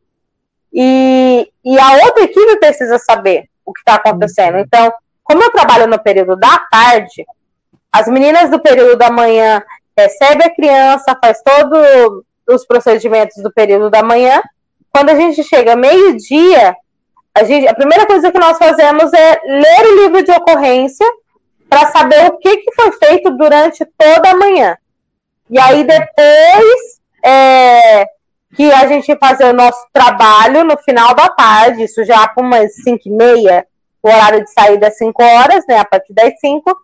E, 0.72 1.48
e 1.64 1.78
a 1.78 1.92
outra 2.04 2.24
equipe 2.24 2.58
precisa 2.58 2.98
saber 2.98 3.48
o 3.64 3.72
que 3.72 3.80
está 3.80 3.94
acontecendo. 3.94 4.58
Então, 4.58 4.92
como 5.24 5.42
eu 5.42 5.50
trabalho 5.50 5.88
no 5.88 5.98
período 5.98 6.36
da 6.36 6.58
tarde, 6.70 7.26
as 7.90 8.06
meninas 8.06 8.50
do 8.50 8.60
período 8.60 8.96
da 8.96 9.10
manhã 9.10 9.62
recebem 9.96 10.46
a 10.46 10.54
criança, 10.54 11.18
faz 11.20 11.40
todos 11.42 12.22
os 12.46 12.66
procedimentos 12.66 13.42
do 13.42 13.52
período 13.52 13.90
da 13.90 14.02
manhã. 14.02 14.42
Quando 14.92 15.10
a 15.10 15.14
gente 15.14 15.42
chega 15.42 15.74
meio-dia, 15.74 16.76
a, 17.34 17.44
gente, 17.44 17.66
a 17.66 17.74
primeira 17.74 18.06
coisa 18.06 18.30
que 18.30 18.38
nós 18.38 18.58
fazemos 18.58 19.12
é 19.12 19.40
ler 19.44 19.86
o 19.86 20.02
livro 20.02 20.22
de 20.22 20.30
ocorrência 20.30 21.06
para 21.68 21.90
saber 21.90 22.26
o 22.26 22.38
que, 22.38 22.58
que 22.58 22.74
foi 22.74 22.92
feito 22.92 23.30
durante 23.30 23.84
toda 23.96 24.30
a 24.30 24.36
manhã. 24.36 24.76
E 25.50 25.58
aí 25.58 25.84
depois 25.84 27.00
é, 27.24 28.06
que 28.54 28.70
a 28.70 28.86
gente 28.86 29.16
fazer 29.16 29.46
o 29.46 29.52
nosso 29.52 29.84
trabalho 29.92 30.64
no 30.64 30.76
final 30.78 31.14
da 31.14 31.28
tarde, 31.28 31.84
isso 31.84 32.04
já 32.04 32.26
para 32.28 32.44
umas 32.44 32.74
5 32.82 33.00
e 33.06 33.10
meia, 33.10 33.66
o 34.04 34.08
horário 34.08 34.44
de 34.44 34.50
saída 34.52 34.88
é 34.88 34.90
5 34.90 35.22
horas, 35.22 35.64
né, 35.66 35.78
a 35.78 35.84
partir 35.84 36.12
das 36.12 36.38
5, 36.38 36.76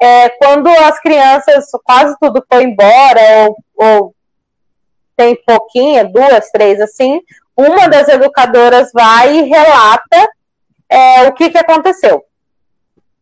é, 0.00 0.28
quando 0.28 0.68
as 0.68 1.00
crianças, 1.00 1.64
quase 1.82 2.14
tudo 2.20 2.44
foi 2.50 2.64
embora, 2.64 3.20
ou, 3.46 3.56
ou 3.74 4.14
tem 5.16 5.34
pouquinha, 5.44 6.04
duas, 6.04 6.50
três, 6.50 6.80
assim, 6.80 7.20
uma 7.56 7.88
das 7.88 8.06
educadoras 8.08 8.92
vai 8.92 9.38
e 9.38 9.42
relata 9.42 10.28
é, 10.88 11.22
o 11.24 11.32
que, 11.32 11.50
que 11.50 11.58
aconteceu 11.58 12.22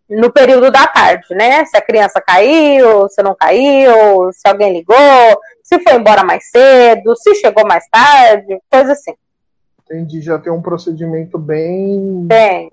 no 0.09 0.31
período 0.31 0.71
da 0.71 0.87
tarde, 0.87 1.35
né? 1.35 1.65
Se 1.65 1.77
a 1.77 1.81
criança 1.81 2.21
caiu, 2.21 3.09
se 3.09 3.23
não 3.23 3.35
caiu, 3.35 4.31
se 4.33 4.47
alguém 4.47 4.73
ligou, 4.73 5.41
se 5.63 5.81
foi 5.81 5.95
embora 5.95 6.23
mais 6.23 6.49
cedo, 6.51 7.17
se 7.17 7.35
chegou 7.37 7.67
mais 7.67 7.89
tarde, 7.89 8.61
coisa 8.71 8.93
assim. 8.93 9.15
Entendi, 9.85 10.21
já 10.21 10.39
tem 10.39 10.53
um 10.53 10.63
procedimento 10.63 11.39
bem. 11.39 12.27
Tem. 12.29 12.71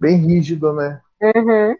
Bem 0.00 0.16
rígido, 0.16 0.72
né? 0.72 1.00
Uhum. 1.20 1.76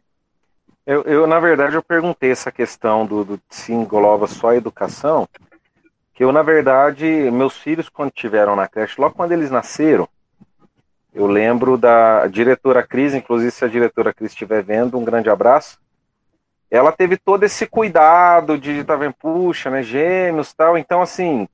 Eu, 0.86 1.02
eu, 1.02 1.26
na 1.26 1.40
verdade, 1.40 1.74
eu 1.74 1.82
perguntei 1.82 2.30
essa 2.30 2.52
questão 2.52 3.06
do, 3.06 3.24
do 3.24 3.40
se 3.48 3.72
engloba 3.72 4.26
só 4.26 4.50
a 4.50 4.56
educação, 4.56 5.28
que 6.12 6.22
eu, 6.22 6.32
na 6.32 6.42
verdade, 6.42 7.06
meus 7.30 7.56
filhos, 7.56 7.88
quando 7.88 8.10
tiveram 8.10 8.54
na 8.54 8.68
creche, 8.68 9.00
logo 9.00 9.14
quando 9.14 9.32
eles 9.32 9.50
nasceram, 9.50 10.08
eu 11.14 11.26
lembro 11.26 11.76
da 11.76 12.26
diretora 12.26 12.82
Cris, 12.82 13.14
inclusive 13.14 13.50
se 13.50 13.64
a 13.64 13.68
diretora 13.68 14.12
Cris 14.12 14.30
estiver 14.32 14.62
vendo, 14.62 14.98
um 14.98 15.04
grande 15.04 15.30
abraço. 15.30 15.78
Ela 16.70 16.92
teve 16.92 17.16
todo 17.16 17.42
esse 17.42 17.66
cuidado 17.66 18.56
de, 18.56 18.84
tá 18.84 18.94
vendo, 18.94 19.14
puxa, 19.14 19.70
né, 19.70 19.82
gêmeos 19.82 20.52
tal. 20.52 20.78
Então, 20.78 21.02
assim, 21.02 21.48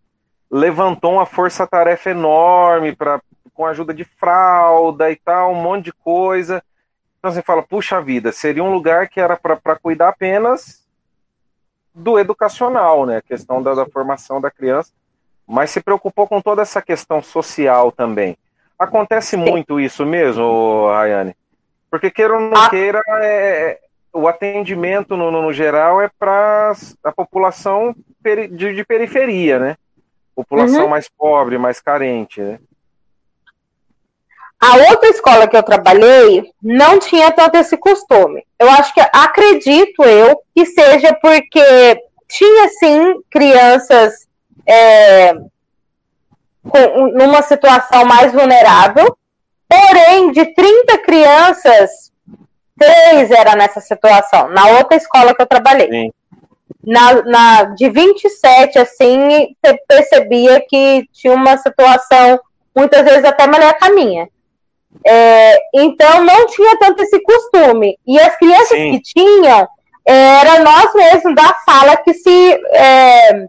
levantou 0.50 1.14
uma 1.14 1.24
força-tarefa 1.24 2.10
enorme 2.10 2.94
para 2.94 3.20
com 3.56 3.64
a 3.64 3.70
ajuda 3.70 3.94
de 3.94 4.04
fralda 4.04 5.10
e 5.10 5.16
tal, 5.16 5.52
um 5.52 5.62
monte 5.62 5.86
de 5.86 5.92
coisa. 5.92 6.62
Então 7.18 7.32
você 7.32 7.42
fala, 7.42 7.62
puxa 7.62 8.00
vida, 8.00 8.30
seria 8.30 8.62
um 8.62 8.72
lugar 8.72 9.08
que 9.08 9.18
era 9.18 9.36
para 9.36 9.76
cuidar 9.76 10.10
apenas 10.10 10.84
do 11.94 12.18
educacional, 12.18 13.06
né? 13.06 13.16
A 13.16 13.22
questão 13.22 13.62
da, 13.62 13.74
da, 13.74 13.86
formação 13.86 14.40
da 14.40 14.50
criança, 14.50 14.92
mas 15.46 15.70
se 15.70 15.80
preocupou 15.80 16.28
com 16.28 16.40
toda 16.40 16.62
essa 16.62 16.82
questão 16.82 17.22
social 17.22 17.90
também. 17.90 18.36
Acontece 18.78 19.36
muito 19.36 19.80
isso 19.80 20.04
mesmo, 20.04 20.88
Rayane? 20.88 21.34
Porque 21.90 22.10
queira 22.10 22.34
ou 22.34 22.40
não 22.40 22.62
ah. 22.62 22.68
queira, 22.68 23.00
é, 23.20 23.80
o 24.12 24.28
atendimento 24.28 25.16
no, 25.16 25.30
no, 25.30 25.52
geral 25.52 26.02
é 26.02 26.10
para 26.18 26.72
a 27.02 27.12
população 27.12 27.94
de, 28.20 28.74
de 28.74 28.84
periferia, 28.84 29.58
né? 29.58 29.76
população 30.36 30.84
uhum. 30.84 30.90
mais 30.90 31.08
pobre, 31.08 31.56
mais 31.56 31.80
carente, 31.80 32.42
né? 32.42 32.60
A 34.60 34.76
outra 34.90 35.08
escola 35.10 35.46
que 35.46 35.56
eu 35.56 35.62
trabalhei 35.62 36.50
não 36.62 36.98
tinha 36.98 37.30
tanto 37.30 37.56
esse 37.56 37.76
costume. 37.76 38.44
Eu 38.58 38.68
acho 38.70 38.92
que 38.94 39.00
acredito 39.12 40.02
eu 40.02 40.40
que 40.54 40.64
seja 40.66 41.14
porque 41.20 42.02
tinha 42.28 42.68
sim 42.78 43.20
crianças 43.30 44.26
é, 44.66 45.34
com, 46.68 47.08
numa 47.12 47.42
situação 47.42 48.04
mais 48.04 48.32
vulnerável, 48.32 49.16
porém 49.68 50.32
de 50.32 50.46
30 50.54 50.98
crianças, 50.98 52.12
três 52.78 53.30
era 53.30 53.54
nessa 53.54 53.80
situação, 53.80 54.48
na 54.48 54.68
outra 54.78 54.96
escola 54.96 55.34
que 55.34 55.42
eu 55.42 55.46
trabalhei. 55.46 55.88
Sim 55.88 56.12
na, 56.86 57.22
na, 57.22 57.62
de 57.64 57.90
27, 57.90 58.78
assim, 58.78 59.56
você 59.60 59.76
percebia 59.88 60.64
que 60.68 61.08
tinha 61.12 61.34
uma 61.34 61.56
situação, 61.56 62.38
muitas 62.74 63.02
vezes 63.02 63.24
até 63.24 63.48
melhor 63.48 63.74
que 63.74 63.84
a 63.84 63.92
minha. 63.92 64.28
É, 65.04 65.58
então, 65.74 66.22
não 66.24 66.46
tinha 66.46 66.78
tanto 66.78 67.02
esse 67.02 67.20
costume. 67.22 67.98
E 68.06 68.18
as 68.18 68.36
crianças 68.36 68.68
Sim. 68.68 68.92
que 68.92 69.02
tinham, 69.02 69.68
era 70.04 70.60
nós 70.60 70.94
mesmos 70.94 71.34
da 71.34 71.54
sala 71.64 71.96
que 71.96 72.14
se, 72.14 72.60
é, 72.72 73.48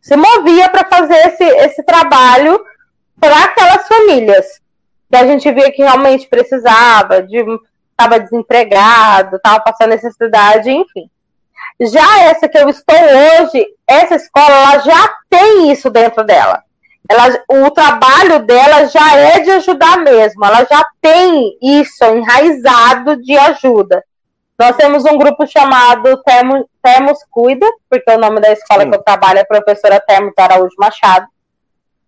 se 0.00 0.16
movia 0.16 0.68
para 0.68 0.88
fazer 0.88 1.28
esse, 1.28 1.44
esse 1.44 1.82
trabalho 1.82 2.62
para 3.20 3.44
aquelas 3.44 3.86
famílias. 3.86 4.60
Que 5.10 5.16
a 5.16 5.26
gente 5.26 5.50
via 5.52 5.72
que 5.72 5.82
realmente 5.82 6.28
precisava, 6.28 7.22
de 7.22 7.44
estava 8.00 8.18
desempregado, 8.18 9.36
estava 9.36 9.60
passando 9.60 9.90
necessidade, 9.90 10.70
enfim. 10.70 11.10
Já 11.80 12.22
essa 12.22 12.48
que 12.48 12.58
eu 12.58 12.68
estou 12.68 12.96
hoje, 12.96 13.66
essa 13.86 14.14
escola, 14.14 14.50
ela 14.50 14.78
já 14.78 15.14
tem 15.28 15.70
isso 15.70 15.90
dentro 15.90 16.24
dela. 16.24 16.62
Ela, 17.10 17.42
o 17.48 17.70
trabalho 17.72 18.38
dela 18.46 18.86
já 18.86 19.16
é 19.16 19.40
de 19.40 19.50
ajudar 19.50 19.98
mesmo. 19.98 20.44
Ela 20.44 20.64
já 20.64 20.86
tem 21.00 21.58
isso 21.60 22.04
enraizado 22.04 23.20
de 23.20 23.36
ajuda. 23.36 24.04
Nós 24.56 24.76
temos 24.76 25.04
um 25.04 25.18
grupo 25.18 25.44
chamado 25.44 26.22
Temos, 26.22 26.66
Temos 26.80 27.18
Cuida, 27.28 27.66
porque 27.88 28.08
o 28.12 28.18
nome 28.18 28.40
da 28.40 28.52
escola 28.52 28.84
Sim. 28.84 28.90
que 28.90 28.96
eu 28.96 29.02
trabalho 29.02 29.40
é 29.40 29.44
professora 29.44 29.98
Temos 30.06 30.32
Araújo 30.38 30.76
Machado. 30.78 31.26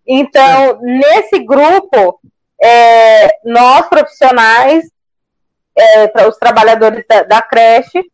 Então, 0.07 0.79
Sim. 0.79 0.85
nesse 0.85 1.39
grupo, 1.39 2.21
é, 2.61 3.27
nós 3.43 3.85
profissionais, 3.87 4.85
é, 5.77 6.27
os 6.29 6.37
trabalhadores 6.37 7.03
da, 7.09 7.23
da 7.23 7.41
creche, 7.41 8.09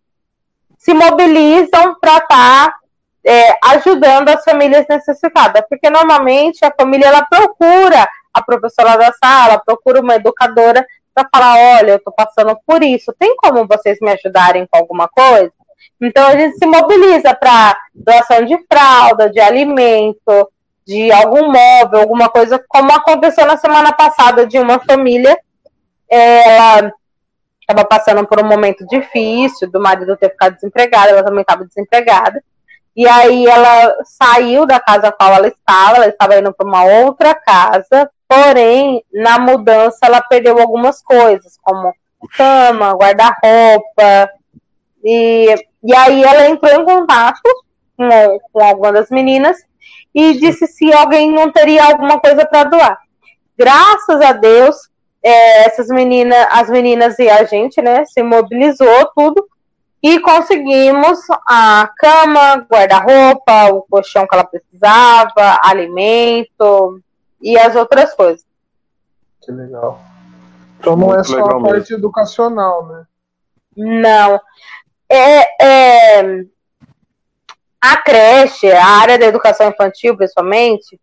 se 0.76 0.92
mobilizam 0.92 2.00
para 2.00 2.18
estar 2.18 2.28
tá, 2.28 2.79
é, 3.26 3.58
ajudando 3.66 4.30
as 4.30 4.44
famílias 4.44 4.86
necessitadas, 4.88 5.64
porque 5.70 5.90
normalmente 5.90 6.64
a 6.64 6.74
família 6.78 7.08
ela 7.08 7.26
procura 7.26 8.08
a 8.34 8.42
professora 8.42 8.98
da 8.98 9.12
sala, 9.14 9.62
procura 9.66 10.02
uma 10.02 10.16
educadora 10.16 10.86
para 11.14 11.28
falar, 11.34 11.78
olha, 11.80 11.92
eu 11.92 11.98
estou 11.98 12.14
passando 12.14 12.58
por 12.66 12.84
isso, 12.84 13.14
tem 13.18 13.36
como 13.36 13.68
vocês 13.68 13.98
me 14.02 14.12
ajudarem 14.12 14.68
com 14.70 14.78
alguma 14.78 15.08
coisa? 15.08 15.52
Então 16.02 16.26
a 16.26 16.38
gente 16.38 16.58
se 16.58 16.66
mobiliza 16.66 17.34
para 17.34 17.78
doação 17.94 18.46
de 18.46 18.58
fralda, 18.72 19.30
de 19.30 19.40
alimento, 19.40 20.50
de 20.88 21.12
algum 21.12 21.52
móvel, 21.52 22.00
alguma 22.00 22.30
coisa, 22.30 22.64
como 22.68 22.92
aconteceu 22.92 23.46
na 23.46 23.58
semana 23.58 23.92
passada 23.94 24.48
de 24.48 24.58
uma 24.58 24.80
família. 24.80 25.38
É, 26.10 26.92
estava 27.62 27.86
passando 27.88 28.26
por 28.26 28.44
um 28.44 28.48
momento 28.48 28.86
difícil, 28.88 29.70
do 29.70 29.80
marido 29.80 30.18
ter 30.18 30.32
ficado 30.32 30.56
desempregado, 30.56 31.10
ela 31.10 31.24
também 31.24 31.42
estava 31.42 31.64
desempregada. 31.64 32.44
E 33.00 33.08
aí 33.08 33.46
ela 33.48 33.96
saiu 34.04 34.66
da 34.66 34.78
casa 34.78 35.10
qual 35.10 35.32
ela 35.32 35.48
estava, 35.48 35.96
ela 35.96 36.08
estava 36.08 36.38
indo 36.38 36.54
para 36.54 36.68
uma 36.68 36.84
outra 36.84 37.34
casa, 37.34 38.12
porém, 38.28 39.02
na 39.14 39.40
mudança 39.40 40.00
ela 40.04 40.22
perdeu 40.22 40.60
algumas 40.60 41.02
coisas, 41.02 41.58
como 41.62 41.94
cama, 42.36 42.92
guarda-roupa. 42.92 44.30
E, 45.02 45.56
e 45.82 45.96
aí 45.96 46.22
ela 46.22 46.50
entrou 46.50 46.74
em 46.74 46.84
contato 46.84 47.40
com, 47.96 48.10
com 48.52 48.92
das 48.92 49.10
meninas 49.10 49.58
e 50.14 50.34
disse 50.34 50.68
se 50.68 50.92
alguém 50.92 51.32
não 51.32 51.50
teria 51.54 51.86
alguma 51.86 52.20
coisa 52.20 52.46
para 52.46 52.66
doar. 52.66 53.00
Graças 53.58 54.20
a 54.20 54.34
Deus, 54.34 54.76
é, 55.24 55.68
essas 55.68 55.88
meninas, 55.88 56.48
as 56.52 56.70
meninas 56.70 57.18
e 57.18 57.30
a 57.30 57.46
gente, 57.46 57.82
né, 57.82 58.04
se 58.04 58.22
mobilizou 58.22 59.10
tudo 59.16 59.49
e 60.02 60.20
conseguimos 60.20 61.20
a 61.48 61.90
cama, 61.98 62.66
guarda-roupa, 62.72 63.74
o 63.74 63.82
colchão 63.84 64.26
que 64.26 64.34
ela 64.34 64.46
precisava, 64.46 65.60
alimento 65.62 67.02
e 67.42 67.58
as 67.58 67.76
outras 67.76 68.14
coisas. 68.14 68.46
Que 69.42 69.52
legal. 69.52 70.00
Então 70.80 70.96
não 70.96 71.08
Muito 71.08 71.20
é 71.20 71.24
só 71.24 71.40
a 71.40 71.62
parte 71.62 71.74
mesmo. 71.74 71.98
educacional, 71.98 72.86
né? 72.88 73.06
Não. 73.76 74.40
É, 75.10 75.66
é, 75.66 76.44
a 77.82 77.98
creche, 77.98 78.72
a 78.72 78.86
área 78.86 79.18
da 79.18 79.26
educação 79.26 79.70
infantil, 79.70 80.16
principalmente, 80.16 81.00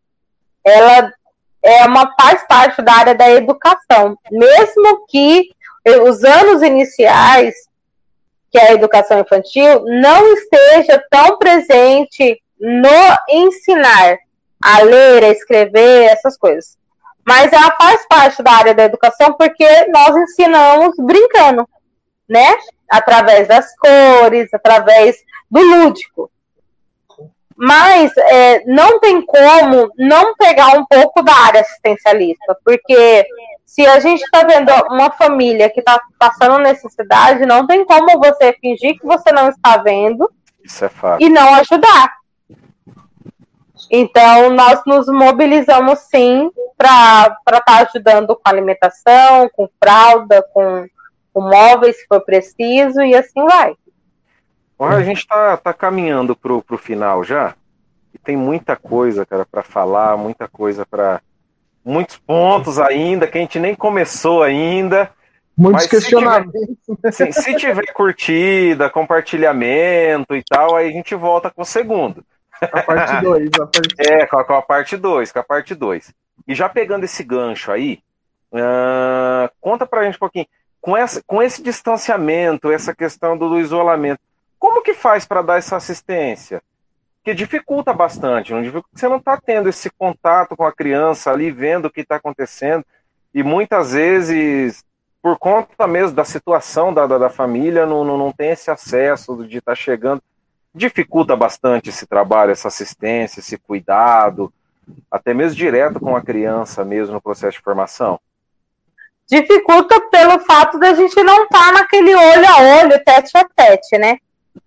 ela 0.64 1.12
é 1.62 1.84
uma 1.84 2.14
faz 2.14 2.46
parte 2.46 2.80
da 2.80 2.92
área 2.92 3.14
da 3.14 3.30
educação, 3.30 4.16
mesmo 4.30 5.06
que 5.06 5.50
os 6.04 6.24
anos 6.24 6.62
iniciais, 6.62 7.54
que 8.56 8.60
é 8.60 8.68
a 8.68 8.72
educação 8.72 9.20
infantil, 9.20 9.84
não 9.84 10.32
esteja 10.32 11.04
tão 11.10 11.36
presente 11.36 12.40
no 12.58 12.88
ensinar 13.28 14.16
a 14.62 14.80
ler, 14.80 15.24
a 15.24 15.28
escrever, 15.28 16.04
essas 16.04 16.38
coisas. 16.38 16.78
Mas 17.22 17.52
ela 17.52 17.70
faz 17.78 18.06
parte 18.08 18.42
da 18.42 18.52
área 18.52 18.74
da 18.74 18.84
educação 18.84 19.34
porque 19.34 19.66
nós 19.88 20.16
ensinamos 20.16 20.94
brincando, 20.96 21.68
né? 22.26 22.56
Através 22.88 23.46
das 23.46 23.76
cores, 23.76 24.48
através 24.54 25.16
do 25.50 25.60
lúdico. 25.60 26.30
Mas 27.54 28.10
é, 28.16 28.64
não 28.64 29.00
tem 29.00 29.20
como 29.20 29.92
não 29.98 30.34
pegar 30.36 30.78
um 30.78 30.86
pouco 30.86 31.22
da 31.22 31.34
área 31.34 31.60
assistencialista, 31.60 32.56
porque 32.64 33.26
se 33.76 33.86
a 33.86 34.00
gente 34.00 34.22
está 34.22 34.42
vendo 34.42 34.72
uma 34.90 35.10
família 35.10 35.68
que 35.68 35.80
está 35.80 36.00
passando 36.18 36.56
necessidade, 36.60 37.44
não 37.44 37.66
tem 37.66 37.84
como 37.84 38.18
você 38.18 38.54
fingir 38.58 38.98
que 38.98 39.04
você 39.04 39.30
não 39.30 39.50
está 39.50 39.76
vendo 39.76 40.32
é 40.64 41.16
e 41.20 41.28
não 41.28 41.54
ajudar. 41.56 42.10
Então, 43.90 44.48
nós 44.48 44.80
nos 44.86 45.06
mobilizamos 45.08 45.98
sim 45.98 46.50
para 46.78 47.36
estar 47.46 47.60
tá 47.60 47.86
ajudando 47.86 48.34
com 48.34 48.40
alimentação, 48.46 49.50
com 49.54 49.68
fralda, 49.78 50.42
com, 50.54 50.86
com 51.34 51.42
móveis, 51.42 51.98
se 51.98 52.06
for 52.06 52.22
preciso, 52.22 53.02
e 53.02 53.14
assim 53.14 53.44
vai. 53.44 53.74
Olha, 54.78 54.96
a 54.96 55.02
gente 55.02 55.18
está 55.18 55.54
tá 55.58 55.74
caminhando 55.74 56.34
para 56.34 56.54
o 56.54 56.78
final 56.78 57.22
já. 57.22 57.54
E 58.14 58.18
tem 58.18 58.38
muita 58.38 58.74
coisa, 58.74 59.26
cara, 59.26 59.44
para 59.44 59.62
falar, 59.62 60.16
muita 60.16 60.48
coisa 60.48 60.86
para. 60.86 61.20
Muitos 61.86 62.18
pontos 62.18 62.80
ainda, 62.80 63.28
que 63.28 63.38
a 63.38 63.40
gente 63.40 63.60
nem 63.60 63.72
começou 63.72 64.42
ainda. 64.42 65.08
Muitos 65.56 65.84
Mas 65.84 65.90
questionamentos. 65.90 66.52
Se 66.84 66.96
tiver, 66.96 67.32
se, 67.32 67.42
se 67.42 67.54
tiver 67.54 67.92
curtida, 67.92 68.90
compartilhamento 68.90 70.34
e 70.34 70.42
tal, 70.42 70.74
aí 70.74 70.88
a 70.88 70.92
gente 70.92 71.14
volta 71.14 71.48
com 71.48 71.62
o 71.62 71.64
segundo. 71.64 72.24
A 72.60 72.82
parte 72.82 73.22
2. 73.22 73.50
É, 73.98 74.26
com 74.26 74.36
a, 74.36 74.44
com 74.44 74.54
a 74.54 74.62
parte 74.62 74.96
2, 74.96 75.30
com 75.30 75.38
a 75.38 75.44
parte 75.44 75.76
2. 75.76 76.12
E 76.48 76.54
já 76.56 76.68
pegando 76.68 77.04
esse 77.04 77.22
gancho 77.22 77.70
aí, 77.70 78.00
uh, 78.52 79.48
conta 79.60 79.86
pra 79.86 80.04
gente 80.04 80.16
um 80.16 80.20
pouquinho, 80.20 80.46
com, 80.80 80.96
essa, 80.96 81.22
com 81.24 81.40
esse 81.40 81.62
distanciamento, 81.62 82.72
essa 82.72 82.92
questão 82.92 83.38
do, 83.38 83.48
do 83.48 83.60
isolamento, 83.60 84.20
como 84.58 84.82
que 84.82 84.92
faz 84.92 85.24
para 85.24 85.40
dar 85.40 85.58
essa 85.58 85.76
assistência? 85.76 86.60
Que 87.26 87.34
dificulta 87.34 87.92
bastante, 87.92 88.52
não 88.52 88.62
dificulta, 88.62 88.88
você 88.94 89.08
não 89.08 89.16
está 89.16 89.36
tendo 89.36 89.68
esse 89.68 89.90
contato 89.90 90.56
com 90.56 90.64
a 90.64 90.70
criança 90.70 91.28
ali, 91.28 91.50
vendo 91.50 91.86
o 91.86 91.90
que 91.90 92.02
está 92.02 92.14
acontecendo, 92.14 92.84
e 93.34 93.42
muitas 93.42 93.94
vezes, 93.94 94.84
por 95.20 95.36
conta 95.36 95.88
mesmo 95.88 96.14
da 96.14 96.24
situação 96.24 96.94
da, 96.94 97.04
da, 97.04 97.18
da 97.18 97.28
família, 97.28 97.84
não, 97.84 98.04
não, 98.04 98.16
não 98.16 98.30
tem 98.30 98.50
esse 98.50 98.70
acesso 98.70 99.44
de 99.44 99.58
estar 99.58 99.72
tá 99.72 99.74
chegando 99.74 100.22
dificulta 100.72 101.34
bastante 101.34 101.88
esse 101.88 102.06
trabalho, 102.06 102.52
essa 102.52 102.68
assistência, 102.68 103.40
esse 103.40 103.58
cuidado, 103.58 104.52
até 105.10 105.34
mesmo 105.34 105.56
direto 105.56 105.98
com 105.98 106.14
a 106.14 106.22
criança 106.22 106.84
mesmo 106.84 107.14
no 107.14 107.20
processo 107.20 107.58
de 107.58 107.64
formação? 107.64 108.20
Dificulta 109.28 110.00
pelo 110.12 110.38
fato 110.44 110.78
da 110.78 110.94
gente 110.94 111.20
não 111.24 111.42
estar 111.42 111.58
tá 111.58 111.72
naquele 111.72 112.14
olho 112.14 112.46
a 112.48 112.82
olho, 112.82 113.04
tete 113.04 113.36
a 113.36 113.44
tete, 113.44 113.98
né? 113.98 114.16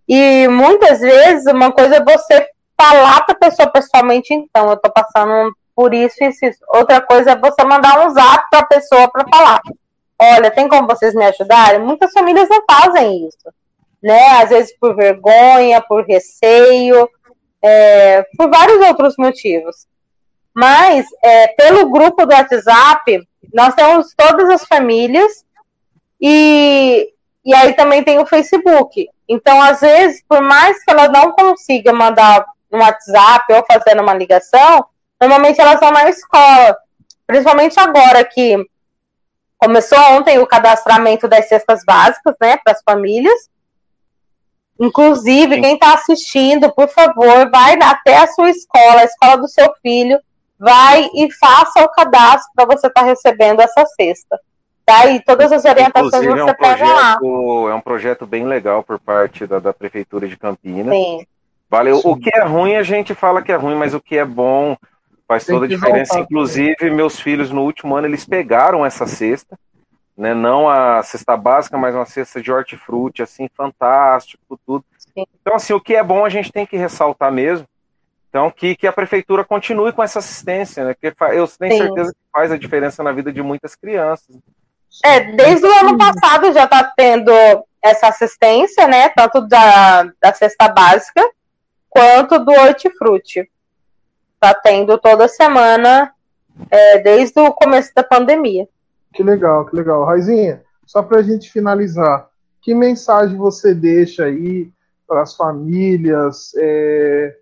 E 0.08 0.48
muitas 0.48 1.00
vezes 1.00 1.46
uma 1.52 1.72
coisa 1.72 1.98
é 1.98 2.04
você 2.04 2.48
falar 2.80 3.22
para 3.22 3.36
a 3.36 3.40
pessoa 3.40 3.72
pessoalmente, 3.72 4.34
então, 4.34 4.68
eu 4.68 4.74
estou 4.74 4.92
passando 4.92 5.54
por 5.76 5.94
isso 5.94 6.16
e 6.22 6.28
isso, 6.28 6.46
isso. 6.46 6.60
Outra 6.70 7.02
coisa 7.02 7.32
é 7.32 7.36
você 7.36 7.64
mandar 7.64 8.06
um 8.06 8.10
zap 8.10 8.50
para 8.50 8.60
a 8.60 8.66
pessoa 8.66 9.10
para 9.10 9.28
falar. 9.28 9.62
Olha, 10.22 10.52
tem 10.52 10.68
como 10.68 10.88
vocês 10.88 11.14
me 11.14 11.26
ajudarem? 11.26 11.80
Muitas 11.80 12.12
famílias 12.12 12.50
não 12.50 12.64
fazem 12.70 13.28
isso 13.28 13.50
né? 14.02 14.42
Às 14.42 14.50
vezes 14.50 14.78
por 14.80 14.96
vergonha, 14.96 15.82
por 15.82 16.06
receio, 16.06 17.10
é, 17.62 18.24
por 18.38 18.50
vários 18.50 18.80
outros 18.88 19.16
motivos. 19.18 19.88
Mas 20.54 21.06
é, 21.24 21.48
pelo 21.50 21.90
grupo 21.90 22.26
do 22.26 22.34
WhatsApp, 22.34 23.28
nós 23.54 23.76
temos 23.76 24.14
todas 24.16 24.50
as 24.50 24.66
famílias 24.66 25.46
e, 26.20 27.10
e 27.46 27.54
aí 27.54 27.74
também 27.74 28.04
tem 28.04 28.20
o 28.20 28.26
Facebook. 28.26 29.08
Então, 29.28 29.62
às 29.62 29.82
vezes, 29.82 30.24
por 30.28 30.42
mais 30.42 30.84
que 30.84 30.92
ela 30.92 31.08
não 31.08 31.32
consiga 31.32 31.94
mandar 31.94 32.46
no 32.72 32.80
WhatsApp 32.80 33.54
ou 33.54 33.66
fazer 33.66 34.00
uma 34.00 34.14
ligação, 34.14 34.86
normalmente 35.20 35.60
elas 35.60 35.80
vão 35.80 35.92
na 35.92 36.10
escola. 36.10 36.78
Principalmente 37.26 37.80
agora 37.80 38.24
que 38.26 38.58
começou 39.58 40.00
ontem 40.12 40.40
o 40.40 40.48
cadastramento 40.48 41.28
das 41.28 41.48
cestas 41.48 41.84
básicas, 41.86 42.36
né, 42.42 42.58
para 42.58 42.74
as 42.74 42.82
famílias. 42.84 43.50
Inclusive, 44.80 45.60
quem 45.62 45.74
está 45.74 45.94
assistindo, 45.94 46.74
por 46.74 46.88
favor, 46.88 47.50
vai 47.52 47.78
até 47.82 48.18
a 48.18 48.28
sua 48.28 48.50
escola, 48.50 49.02
a 49.02 49.06
escola 49.06 49.38
do 49.38 49.48
seu 49.48 49.74
filho, 49.82 50.20
vai 50.58 51.10
e 51.14 51.32
faça 51.34 51.84
o 51.84 51.90
cadastro 51.90 52.50
para 52.56 52.66
você 52.66 52.88
estar 52.88 53.02
tá 53.02 53.06
recebendo 53.06 53.62
essa 53.62 53.86
cesta. 53.86 54.40
Tá? 54.90 55.08
E 55.08 55.20
todas 55.22 55.52
as 55.52 55.66
orientações 55.66 56.14
Inclusive, 56.14 56.34
você 56.34 56.40
é 56.40 56.44
um 56.44 56.56
pega 56.56 56.78
projeto, 56.78 57.64
lá. 57.64 57.72
É 57.72 57.76
um 57.76 57.82
projeto 57.82 58.26
bem 58.26 58.46
legal 58.46 58.84
por 58.84 59.00
parte 59.00 59.46
da, 59.46 59.60
da 59.60 59.74
Prefeitura 59.74 60.28
de 60.28 60.38
Campinas. 60.38 60.94
Sim. 60.94 61.26
Valeu. 61.70 61.98
Sim. 61.98 62.10
O 62.10 62.18
que 62.18 62.30
é 62.34 62.44
ruim, 62.44 62.76
a 62.76 62.84
gente 62.84 63.14
fala 63.14 63.42
que 63.42 63.52
é 63.52 63.56
ruim, 63.56 63.76
mas 63.76 63.94
o 63.94 64.02
que 64.02 64.18
é 64.18 64.26
bom 64.26 64.76
faz 65.28 65.46
Tem 65.46 65.56
toda 65.56 65.66
a 65.66 65.70
diferença. 65.70 66.14
Voltar. 66.14 66.26
Inclusive, 66.26 66.90
meus 66.90 67.20
filhos, 67.20 67.52
no 67.52 67.62
último 67.62 67.96
ano, 67.96 68.08
eles 68.08 68.26
pegaram 68.26 68.86
essa 68.86 69.06
cesta 69.06 69.58
né? 70.20 70.34
Não 70.34 70.68
a 70.70 71.02
cesta 71.02 71.38
básica, 71.38 71.78
mas 71.78 71.96
uma 71.96 72.06
cesta 72.06 72.42
de 72.42 72.52
hortifruti, 72.52 73.24
assim, 73.24 73.48
fantástico, 73.56 74.60
tudo. 74.66 74.84
Sim. 74.98 75.26
Então, 75.42 75.56
assim, 75.56 75.72
o 75.72 75.80
que 75.80 75.96
é 75.96 76.04
bom 76.04 76.26
a 76.26 76.30
gente 76.30 76.52
tem 76.52 76.66
que 76.66 76.76
ressaltar 76.76 77.32
mesmo. 77.32 77.66
Então, 78.28 78.52
que, 78.52 78.76
que 78.76 78.86
a 78.86 78.92
prefeitura 78.92 79.46
continue 79.46 79.94
com 79.94 80.04
essa 80.04 80.20
assistência, 80.20 80.84
né? 80.84 80.94
Porque 80.94 81.08
eu 81.34 81.48
tenho 81.48 81.72
Sim. 81.72 81.78
certeza 81.78 82.12
que 82.12 82.20
faz 82.34 82.52
a 82.52 82.58
diferença 82.58 83.02
na 83.02 83.14
vida 83.14 83.32
de 83.32 83.42
muitas 83.42 83.76
crianças. 83.76 84.38
É, 85.04 85.32
desde 85.32 85.66
o 85.66 85.80
ano 85.80 85.98
passado 85.98 86.52
já 86.52 86.66
está 86.66 86.84
tendo 86.96 87.32
essa 87.82 88.08
assistência, 88.08 88.88
né? 88.88 89.10
Tanto 89.10 89.42
da, 89.48 90.04
da 90.22 90.34
cesta 90.34 90.68
básica 90.68 91.24
quanto 91.90 92.40
do 92.40 92.52
hortifruti. 92.52 93.50
Está 94.36 94.54
tendo 94.54 94.98
toda 94.98 95.28
semana, 95.28 96.14
é, 96.70 97.00
desde 97.00 97.40
o 97.40 97.52
começo 97.52 97.92
da 97.96 98.04
pandemia. 98.04 98.68
Que 99.14 99.24
legal, 99.24 99.66
que 99.66 99.76
legal. 99.76 100.06
Raizinha, 100.06 100.64
só 100.86 101.02
para 101.02 101.20
a 101.20 101.24
gente 101.24 101.52
finalizar, 101.52 102.30
que 102.62 102.74
mensagem 102.74 103.38
você 103.38 103.74
deixa 103.74 104.26
aí 104.26 104.70
para 105.08 105.24
as 105.24 105.36
famílias, 105.36 106.52
é, 106.58 107.36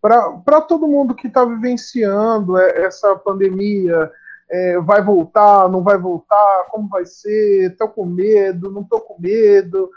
para 0.00 0.60
todo 0.62 0.88
mundo 0.88 1.14
que 1.14 1.26
está 1.26 1.44
vivenciando 1.44 2.58
essa 2.58 3.14
pandemia? 3.16 4.10
É, 4.54 4.78
vai 4.80 5.02
voltar, 5.02 5.66
não 5.70 5.82
vai 5.82 5.96
voltar? 5.96 6.66
Como 6.68 6.86
vai 6.86 7.06
ser? 7.06 7.72
Estou 7.72 7.88
com 7.88 8.04
medo, 8.04 8.70
não 8.70 8.82
estou 8.82 9.00
com 9.00 9.18
medo? 9.18 9.90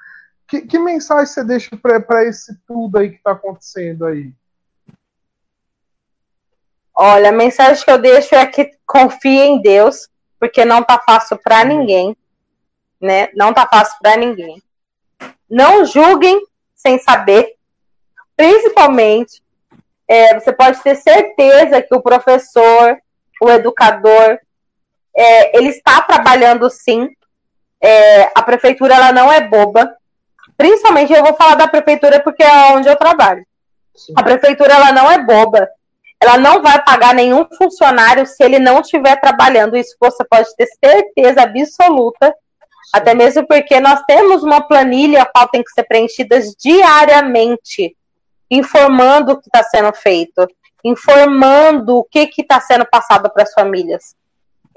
Que, 0.48 0.62
que, 0.62 0.80
mensagem 0.80 1.26
você 1.26 1.44
deixa 1.44 1.76
para 1.76 2.24
esse 2.24 2.58
tudo 2.66 2.98
aí 2.98 3.10
que 3.10 3.18
está 3.18 3.32
acontecendo 3.32 4.06
aí? 4.06 4.32
Olha, 6.96 7.30
a 7.30 7.34
mensagem 7.34 7.84
que 7.84 7.92
eu 7.92 7.98
deixo 7.98 8.34
é 8.34 8.46
que 8.46 8.72
confie 8.86 9.42
em 9.42 9.62
Deus, 9.62 10.08
porque 10.40 10.64
não 10.64 10.82
tá 10.82 11.04
fácil 11.06 11.38
para 11.38 11.66
ninguém, 11.66 12.16
né? 13.02 13.28
Não 13.36 13.54
tá 13.54 13.68
fácil 13.68 13.98
para 14.02 14.16
ninguém. 14.16 14.64
Não 15.50 15.84
julguem 15.84 16.42
sem 16.74 16.98
saber, 17.00 17.56
principalmente. 18.38 19.44
É, 20.08 20.40
você 20.40 20.54
pode 20.54 20.82
ter 20.82 20.96
certeza 20.96 21.82
que 21.82 21.94
o 21.94 22.02
professor, 22.02 22.98
o 23.42 23.50
educador, 23.50 24.40
é, 25.16 25.58
ele 25.58 25.70
está 25.70 26.02
trabalhando 26.02 26.70
sim. 26.70 27.10
É, 27.82 28.32
a 28.36 28.42
prefeitura 28.42 28.96
ela 28.96 29.12
não 29.12 29.32
é 29.32 29.42
boba. 29.42 29.96
Principalmente 30.58 31.14
eu 31.14 31.24
vou 31.24 31.36
falar 31.36 31.56
da 31.56 31.68
prefeitura 31.68 32.20
porque 32.20 32.44
é 32.44 32.74
onde 32.74 32.88
eu 32.88 32.96
trabalho. 32.96 33.46
Sim. 33.96 34.14
A 34.16 34.24
prefeitura 34.24 34.74
ela 34.74 34.92
não 34.92 35.12
é 35.12 35.20
boba 35.24 35.70
ela 36.22 36.38
não 36.38 36.62
vai 36.62 36.84
pagar 36.84 37.14
nenhum 37.14 37.46
funcionário 37.58 38.26
se 38.26 38.44
ele 38.44 38.58
não 38.58 38.82
estiver 38.82 39.20
trabalhando. 39.20 39.76
Isso 39.76 39.96
você 40.00 40.24
pode 40.24 40.54
ter 40.56 40.68
certeza 40.84 41.44
absoluta. 41.44 42.34
Até 42.94 43.14
mesmo 43.14 43.46
porque 43.46 43.80
nós 43.80 44.02
temos 44.08 44.44
uma 44.44 44.62
planilha 44.68 45.22
a 45.22 45.26
qual 45.26 45.48
tem 45.50 45.64
que 45.64 45.72
ser 45.72 45.84
preenchida 45.84 46.40
diariamente, 46.60 47.96
informando 48.50 49.34
o 49.34 49.42
que 49.42 49.50
está 49.50 49.64
sendo 49.64 49.92
feito, 49.94 50.48
informando 50.84 51.98
o 51.98 52.04
que 52.04 52.30
está 52.38 52.60
sendo 52.62 52.86
passado 52.86 53.30
para 53.30 53.44
as 53.44 53.54
famílias. 53.54 54.16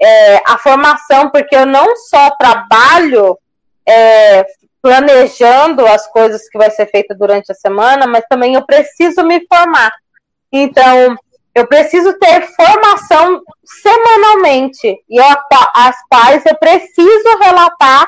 É, 0.01 0.37
a 0.45 0.57
formação, 0.57 1.29
porque 1.29 1.55
eu 1.55 1.65
não 1.65 1.95
só 1.97 2.29
trabalho 2.31 3.37
é, 3.85 4.45
planejando 4.81 5.85
as 5.85 6.07
coisas 6.07 6.47
que 6.47 6.57
vai 6.57 6.71
ser 6.71 6.87
feita 6.87 7.13
durante 7.13 7.51
a 7.51 7.55
semana, 7.55 8.07
mas 8.07 8.23
também 8.29 8.53
eu 8.55 8.65
preciso 8.65 9.23
me 9.23 9.45
formar. 9.47 9.91
Então, 10.51 11.17
eu 11.53 11.67
preciso 11.67 12.13
ter 12.17 12.47
formação 12.55 13.41
semanalmente. 13.65 14.87
E 15.09 15.17
eu, 15.17 15.25
as 15.75 15.95
quais 16.09 16.45
eu 16.45 16.55
preciso 16.57 17.37
relatar 17.41 18.07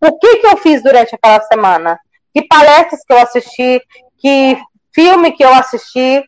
o 0.00 0.18
que, 0.18 0.36
que 0.36 0.46
eu 0.46 0.56
fiz 0.56 0.82
durante 0.82 1.14
aquela 1.14 1.40
semana. 1.42 1.98
Que 2.34 2.46
palestras 2.46 3.02
que 3.04 3.12
eu 3.12 3.18
assisti, 3.18 3.82
que 4.18 4.58
filme 4.94 5.32
que 5.32 5.44
eu 5.44 5.52
assisti 5.52 6.24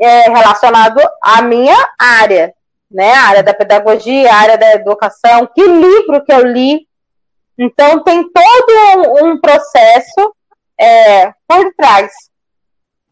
é, 0.00 0.30
relacionado 0.30 1.00
à 1.22 1.42
minha 1.42 1.76
área, 1.98 2.52
né? 2.90 3.12
A 3.12 3.28
área 3.28 3.42
da 3.42 3.54
pedagogia, 3.54 4.30
a 4.30 4.36
área 4.36 4.58
da 4.58 4.74
educação, 4.74 5.46
que 5.54 5.62
livro 5.62 6.24
que 6.24 6.32
eu 6.32 6.44
li. 6.44 6.86
Então 7.58 8.02
tem 8.04 8.22
todo 8.30 9.22
um, 9.22 9.26
um 9.26 9.40
processo 9.40 10.34
é, 10.80 11.32
por 11.46 11.74
trás 11.76 12.12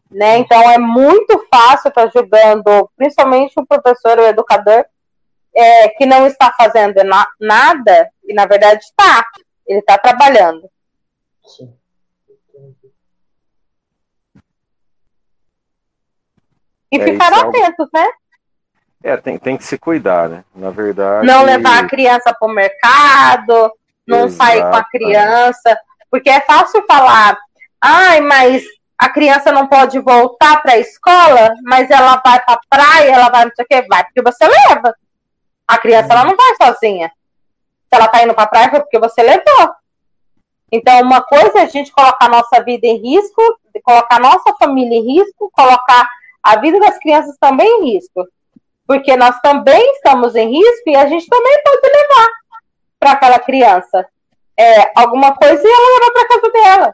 né? 0.09 0.37
Então 0.39 0.59
é 0.69 0.77
muito 0.77 1.45
fácil 1.53 1.89
estar 1.89 2.09
tá 2.09 2.11
julgando, 2.13 2.89
principalmente 2.95 3.53
o 3.57 3.65
professor, 3.65 4.19
o 4.19 4.25
educador, 4.25 4.85
é, 5.55 5.89
que 5.89 6.05
não 6.05 6.27
está 6.27 6.53
fazendo 6.53 7.03
na 7.03 7.27
nada, 7.39 8.09
e 8.23 8.33
na 8.33 8.45
verdade 8.45 8.83
está, 8.83 9.25
ele 9.65 9.79
está 9.79 9.97
trabalhando. 9.97 10.69
Sim. 11.43 11.73
E 16.91 16.99
é 16.99 17.03
ficar 17.03 17.33
é 17.33 17.35
atentos, 17.35 17.89
né? 17.93 18.07
É, 19.07 19.15
tem, 19.15 19.37
tem 19.37 19.55
que 19.55 19.63
se 19.63 19.77
cuidar, 19.77 20.27
né? 20.27 20.43
Na 20.53 20.69
verdade. 20.69 21.25
Não 21.25 21.45
levar 21.45 21.79
a 21.79 21.87
criança 21.87 22.35
para 22.37 22.45
o 22.45 22.53
mercado, 22.53 23.71
não 24.05 24.25
Exato. 24.25 24.33
sair 24.33 24.61
com 24.61 24.75
a 24.75 24.83
criança, 24.83 25.79
porque 26.11 26.29
é 26.29 26.41
fácil 26.41 26.83
falar, 26.85 27.37
ai, 27.81 28.19
mas 28.19 28.65
a 28.97 29.07
criança 29.07 29.49
não 29.49 29.65
pode 29.65 29.97
voltar 29.99 30.61
para 30.61 30.73
a 30.73 30.79
escola, 30.79 31.53
mas 31.63 31.89
ela 31.89 32.21
vai 32.21 32.43
para 32.43 32.55
a 32.55 32.59
praia, 32.69 33.11
ela 33.11 33.29
vai 33.29 33.45
não 33.45 33.51
sei 33.55 33.63
o 33.63 33.67
que, 33.69 33.87
vai 33.87 34.03
porque 34.03 34.21
você 34.21 34.45
leva. 34.45 34.93
A 35.65 35.77
criança 35.77 36.11
ela 36.11 36.25
não 36.25 36.35
vai 36.35 36.67
sozinha. 36.67 37.07
Se 37.07 37.95
ela 37.95 38.07
está 38.07 38.21
indo 38.21 38.33
para 38.33 38.43
a 38.43 38.47
praia, 38.47 38.69
foi 38.69 38.81
porque 38.81 38.99
você 38.99 39.23
levou. 39.23 39.73
Então, 40.69 40.99
uma 40.99 41.21
coisa 41.21 41.59
é 41.59 41.61
a 41.61 41.67
gente 41.67 41.93
colocar 41.93 42.25
a 42.25 42.29
nossa 42.29 42.61
vida 42.61 42.85
em 42.85 42.97
risco, 42.97 43.41
colocar 43.85 44.17
a 44.17 44.19
nossa 44.19 44.53
família 44.59 44.97
em 44.97 45.17
risco, 45.17 45.49
colocar 45.53 46.09
a 46.43 46.57
vida 46.57 46.77
das 46.77 46.97
crianças 46.97 47.37
também 47.39 47.69
em 47.69 47.93
risco. 47.93 48.27
Porque 48.87 49.17
nós 49.17 49.37
também 49.41 49.91
estamos 49.91 50.33
em 50.35 50.49
risco 50.49 50.89
e 50.89 50.95
a 50.95 51.05
gente 51.07 51.27
também 51.27 51.61
pode 51.63 51.81
levar 51.85 52.29
para 52.97 53.11
aquela 53.11 53.39
criança 53.39 54.07
é, 54.57 54.91
alguma 54.99 55.35
coisa 55.35 55.61
e 55.61 55.67
ela 55.67 55.99
levar 55.99 56.11
para 56.13 56.27
casa 56.27 56.51
dela. 56.51 56.93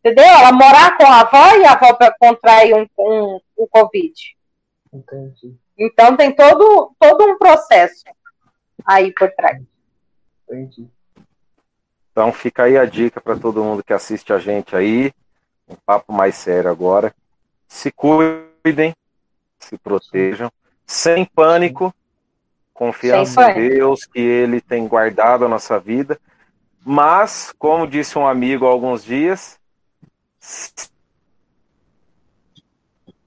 Entendeu? 0.00 0.24
Ela 0.24 0.52
morar 0.52 0.96
com 0.96 1.04
a 1.04 1.20
avó 1.20 1.56
e 1.56 1.64
a 1.64 1.72
avó 1.72 1.96
contrair 2.18 2.74
um, 2.74 2.88
um, 2.98 3.40
um 3.58 3.66
Covid. 3.68 4.36
Entendi. 4.92 5.54
Então 5.78 6.16
tem 6.16 6.34
todo, 6.34 6.92
todo 6.98 7.24
um 7.24 7.38
processo 7.38 8.04
aí 8.84 9.12
por 9.12 9.30
trás. 9.32 9.62
Entendi. 10.48 10.88
Então 12.10 12.32
fica 12.32 12.64
aí 12.64 12.76
a 12.76 12.84
dica 12.84 13.20
para 13.20 13.38
todo 13.38 13.62
mundo 13.62 13.84
que 13.84 13.92
assiste 13.92 14.32
a 14.32 14.38
gente 14.38 14.74
aí. 14.74 15.12
Um 15.68 15.76
papo 15.86 16.12
mais 16.12 16.34
sério 16.34 16.70
agora. 16.70 17.14
Se 17.68 17.90
cuidem, 17.92 18.94
se 19.58 19.78
protejam, 19.78 20.50
sem 20.86 21.24
pânico, 21.24 21.94
confiança 22.72 23.44
sem 23.44 23.58
em 23.58 23.68
Deus, 23.68 24.04
que 24.04 24.20
Ele 24.20 24.60
tem 24.60 24.86
guardado 24.86 25.44
a 25.44 25.48
nossa 25.48 25.78
vida. 25.78 26.18
Mas, 26.84 27.54
como 27.58 27.86
disse 27.86 28.18
um 28.18 28.26
amigo 28.26 28.66
há 28.66 28.70
alguns 28.70 29.04
dias, 29.04 29.58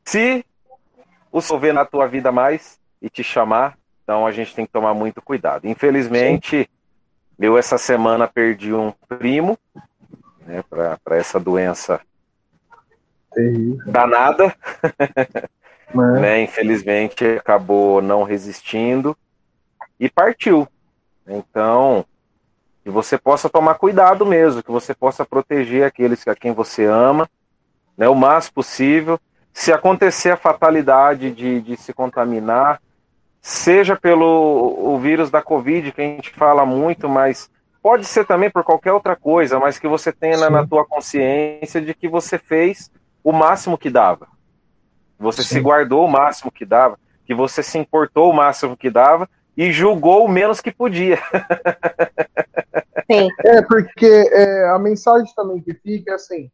se 0.03 0.45
o 1.31 1.41
Senhor 1.41 1.73
na 1.73 1.85
tua 1.85 2.07
vida 2.07 2.31
mais 2.31 2.79
e 3.01 3.09
te 3.09 3.23
chamar, 3.23 3.77
então 4.03 4.27
a 4.27 4.31
gente 4.31 4.53
tem 4.53 4.65
que 4.65 4.71
tomar 4.71 4.93
muito 4.93 5.21
cuidado. 5.21 5.67
Infelizmente, 5.67 6.63
Sim. 6.63 6.67
eu 7.39 7.57
essa 7.57 7.77
semana 7.77 8.27
perdi 8.27 8.73
um 8.73 8.93
primo 9.07 9.57
né, 10.45 10.63
para 10.69 11.17
essa 11.17 11.39
doença 11.39 11.99
Terrível. 13.35 13.83
danada. 15.93 16.19
né, 16.19 16.41
infelizmente 16.41 17.25
acabou 17.25 18.01
não 18.01 18.23
resistindo 18.23 19.17
e 19.99 20.09
partiu. 20.09 20.67
Então, 21.27 22.05
que 22.83 22.89
você 22.89 23.17
possa 23.17 23.49
tomar 23.49 23.75
cuidado 23.75 24.25
mesmo, 24.25 24.61
que 24.61 24.71
você 24.71 24.93
possa 24.93 25.25
proteger 25.25 25.83
aqueles 25.83 26.27
a 26.27 26.35
quem 26.35 26.53
você 26.53 26.85
ama, 26.85 27.29
né, 27.97 28.07
o 28.07 28.15
mais 28.15 28.49
possível. 28.49 29.19
Se 29.51 29.71
acontecer 29.71 30.29
a 30.29 30.37
fatalidade 30.37 31.31
de, 31.31 31.61
de 31.61 31.77
se 31.77 31.93
contaminar, 31.93 32.81
seja 33.41 33.95
pelo 33.95 34.75
o 34.77 34.99
vírus 34.99 35.29
da 35.29 35.41
Covid, 35.41 35.91
que 35.91 36.01
a 36.01 36.03
gente 36.03 36.31
fala 36.31 36.65
muito, 36.65 37.07
mas 37.07 37.49
pode 37.81 38.05
ser 38.05 38.25
também 38.25 38.49
por 38.49 38.63
qualquer 38.63 38.91
outra 38.91 39.15
coisa, 39.15 39.59
mas 39.59 39.79
que 39.79 39.87
você 39.87 40.11
tenha 40.11 40.37
na, 40.37 40.49
na 40.49 40.67
tua 40.67 40.85
consciência 40.85 41.79
de 41.79 41.93
que 41.93 42.07
você 42.07 42.37
fez 42.37 42.91
o 43.23 43.31
máximo 43.31 43.77
que 43.77 43.89
dava. 43.89 44.27
Você 45.19 45.43
Sim. 45.43 45.55
se 45.55 45.59
guardou 45.61 46.05
o 46.05 46.11
máximo 46.11 46.51
que 46.51 46.65
dava, 46.65 46.99
que 47.25 47.33
você 47.33 47.63
se 47.63 47.77
importou 47.77 48.29
o 48.29 48.35
máximo 48.35 48.75
que 48.75 48.89
dava 48.89 49.29
e 49.55 49.71
julgou 49.71 50.25
o 50.25 50.29
menos 50.29 50.59
que 50.61 50.71
podia. 50.71 51.17
Sim. 53.09 53.29
É, 53.45 53.61
porque 53.61 54.05
é, 54.05 54.69
a 54.69 54.79
mensagem 54.79 55.31
também 55.35 55.61
que 55.61 55.73
fica 55.73 56.11
é 56.11 56.15
assim: 56.15 56.51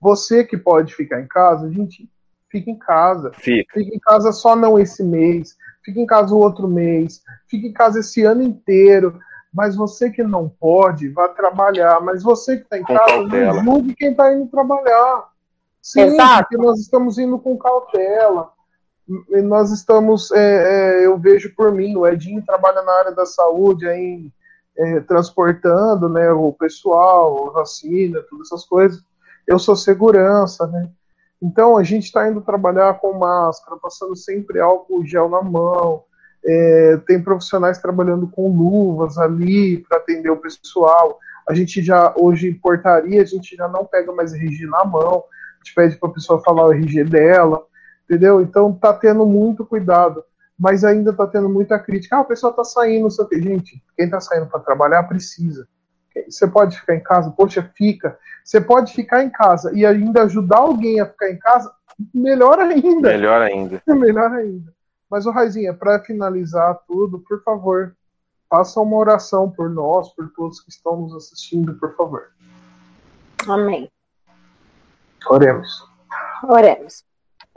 você 0.00 0.44
que 0.44 0.56
pode 0.56 0.94
ficar 0.94 1.20
em 1.20 1.26
casa, 1.26 1.66
a 1.66 1.70
gente 1.70 2.08
fica 2.50 2.70
em 2.70 2.78
casa. 2.78 3.32
Fica. 3.34 3.74
Fica 3.74 3.94
em 3.94 4.00
casa 4.00 4.32
só 4.32 4.54
não 4.54 4.78
esse 4.78 5.02
mês, 5.02 5.56
fica 5.84 6.00
em 6.00 6.06
casa 6.06 6.34
o 6.34 6.38
outro 6.38 6.68
mês, 6.68 7.22
fica 7.48 7.66
em 7.66 7.72
casa 7.72 8.00
esse 8.00 8.22
ano 8.24 8.42
inteiro. 8.42 9.18
Mas 9.52 9.74
você 9.74 10.10
que 10.10 10.22
não 10.22 10.50
pode, 10.50 11.08
vá 11.08 11.28
trabalhar. 11.28 11.98
Mas 12.02 12.22
você 12.22 12.58
que 12.58 12.64
está 12.64 12.76
em 12.76 12.82
com 12.82 12.94
casa, 12.94 13.10
cautela. 13.10 13.62
não 13.62 13.76
julgue 13.76 13.94
quem 13.94 14.10
está 14.10 14.34
indo 14.34 14.50
trabalhar. 14.50 15.28
Sim, 15.86 16.00
Exato. 16.00 16.48
porque 16.48 16.56
nós 16.56 16.80
estamos 16.80 17.16
indo 17.16 17.38
com 17.38 17.56
cautela. 17.56 18.50
Nós 19.44 19.70
estamos, 19.70 20.32
é, 20.32 20.40
é, 20.40 21.06
eu 21.06 21.16
vejo 21.16 21.54
por 21.54 21.70
mim, 21.70 21.94
o 21.94 22.04
Edinho 22.04 22.44
trabalha 22.44 22.82
na 22.82 22.92
área 22.92 23.12
da 23.12 23.24
saúde 23.24 23.86
aí 23.86 24.28
é, 24.76 24.98
transportando 25.02 26.08
né, 26.08 26.32
o 26.32 26.52
pessoal, 26.52 27.52
vacina, 27.52 28.20
todas 28.28 28.48
essas 28.48 28.64
coisas. 28.64 29.00
Eu 29.46 29.60
sou 29.60 29.76
segurança, 29.76 30.66
né? 30.66 30.90
Então 31.40 31.76
a 31.76 31.84
gente 31.84 32.06
está 32.06 32.28
indo 32.28 32.40
trabalhar 32.40 32.94
com 32.94 33.12
máscara, 33.12 33.78
passando 33.80 34.16
sempre 34.16 34.58
álcool 34.58 35.06
gel 35.06 35.28
na 35.28 35.40
mão. 35.40 36.02
É, 36.44 36.96
tem 37.06 37.22
profissionais 37.22 37.78
trabalhando 37.78 38.26
com 38.26 38.48
luvas 38.48 39.18
ali 39.18 39.78
para 39.88 39.98
atender 39.98 40.30
o 40.30 40.36
pessoal. 40.36 41.20
A 41.48 41.54
gente 41.54 41.80
já, 41.80 42.12
hoje, 42.16 42.48
em 42.48 42.54
portaria, 42.54 43.22
a 43.22 43.24
gente 43.24 43.54
já 43.54 43.68
não 43.68 43.84
pega 43.84 44.12
mais 44.12 44.34
RG 44.34 44.66
na 44.66 44.84
mão, 44.84 45.22
pede 45.74 45.96
para 45.96 46.08
a 46.08 46.12
pessoa 46.12 46.42
falar 46.42 46.66
o 46.66 46.72
RG 46.72 47.04
dela, 47.04 47.64
entendeu? 48.04 48.40
Então 48.40 48.72
tá 48.72 48.92
tendo 48.92 49.26
muito 49.26 49.64
cuidado 49.64 50.22
mas 50.58 50.84
ainda 50.84 51.10
está 51.10 51.26
tendo 51.26 51.48
muita 51.48 51.78
crítica. 51.78 52.16
Ah, 52.16 52.20
o 52.22 52.24
pessoal 52.24 52.50
está 52.50 52.64
saindo, 52.64 53.10
sei 53.10 53.26
que. 53.26 53.40
Gente, 53.40 53.82
quem 53.94 54.06
está 54.06 54.20
saindo 54.20 54.46
para 54.46 54.60
trabalhar 54.60 55.02
precisa. 55.04 55.68
Você 56.28 56.46
pode 56.46 56.80
ficar 56.80 56.94
em 56.94 57.02
casa? 57.02 57.30
Poxa, 57.30 57.70
fica. 57.74 58.18
Você 58.42 58.60
pode 58.60 58.94
ficar 58.94 59.22
em 59.22 59.28
casa 59.28 59.70
e 59.74 59.84
ainda 59.84 60.22
ajudar 60.22 60.58
alguém 60.58 60.98
a 60.98 61.06
ficar 61.06 61.30
em 61.30 61.38
casa? 61.38 61.70
Melhor 62.14 62.58
ainda. 62.58 63.08
Melhor 63.08 63.42
ainda. 63.42 63.82
Melhor 63.86 64.32
ainda. 64.32 64.74
Mas, 65.10 65.26
o 65.26 65.30
Raizinha, 65.30 65.74
para 65.74 66.00
finalizar 66.00 66.80
tudo, 66.86 67.20
por 67.20 67.42
favor, 67.42 67.94
faça 68.48 68.80
uma 68.80 68.96
oração 68.96 69.50
por 69.50 69.68
nós, 69.68 70.08
por 70.14 70.30
todos 70.34 70.60
que 70.60 70.70
estão 70.70 70.96
nos 71.02 71.14
assistindo, 71.14 71.74
por 71.74 71.94
favor. 71.94 72.30
Amém. 73.46 73.90
Oremos. 75.28 75.68
Oremos. 76.44 77.04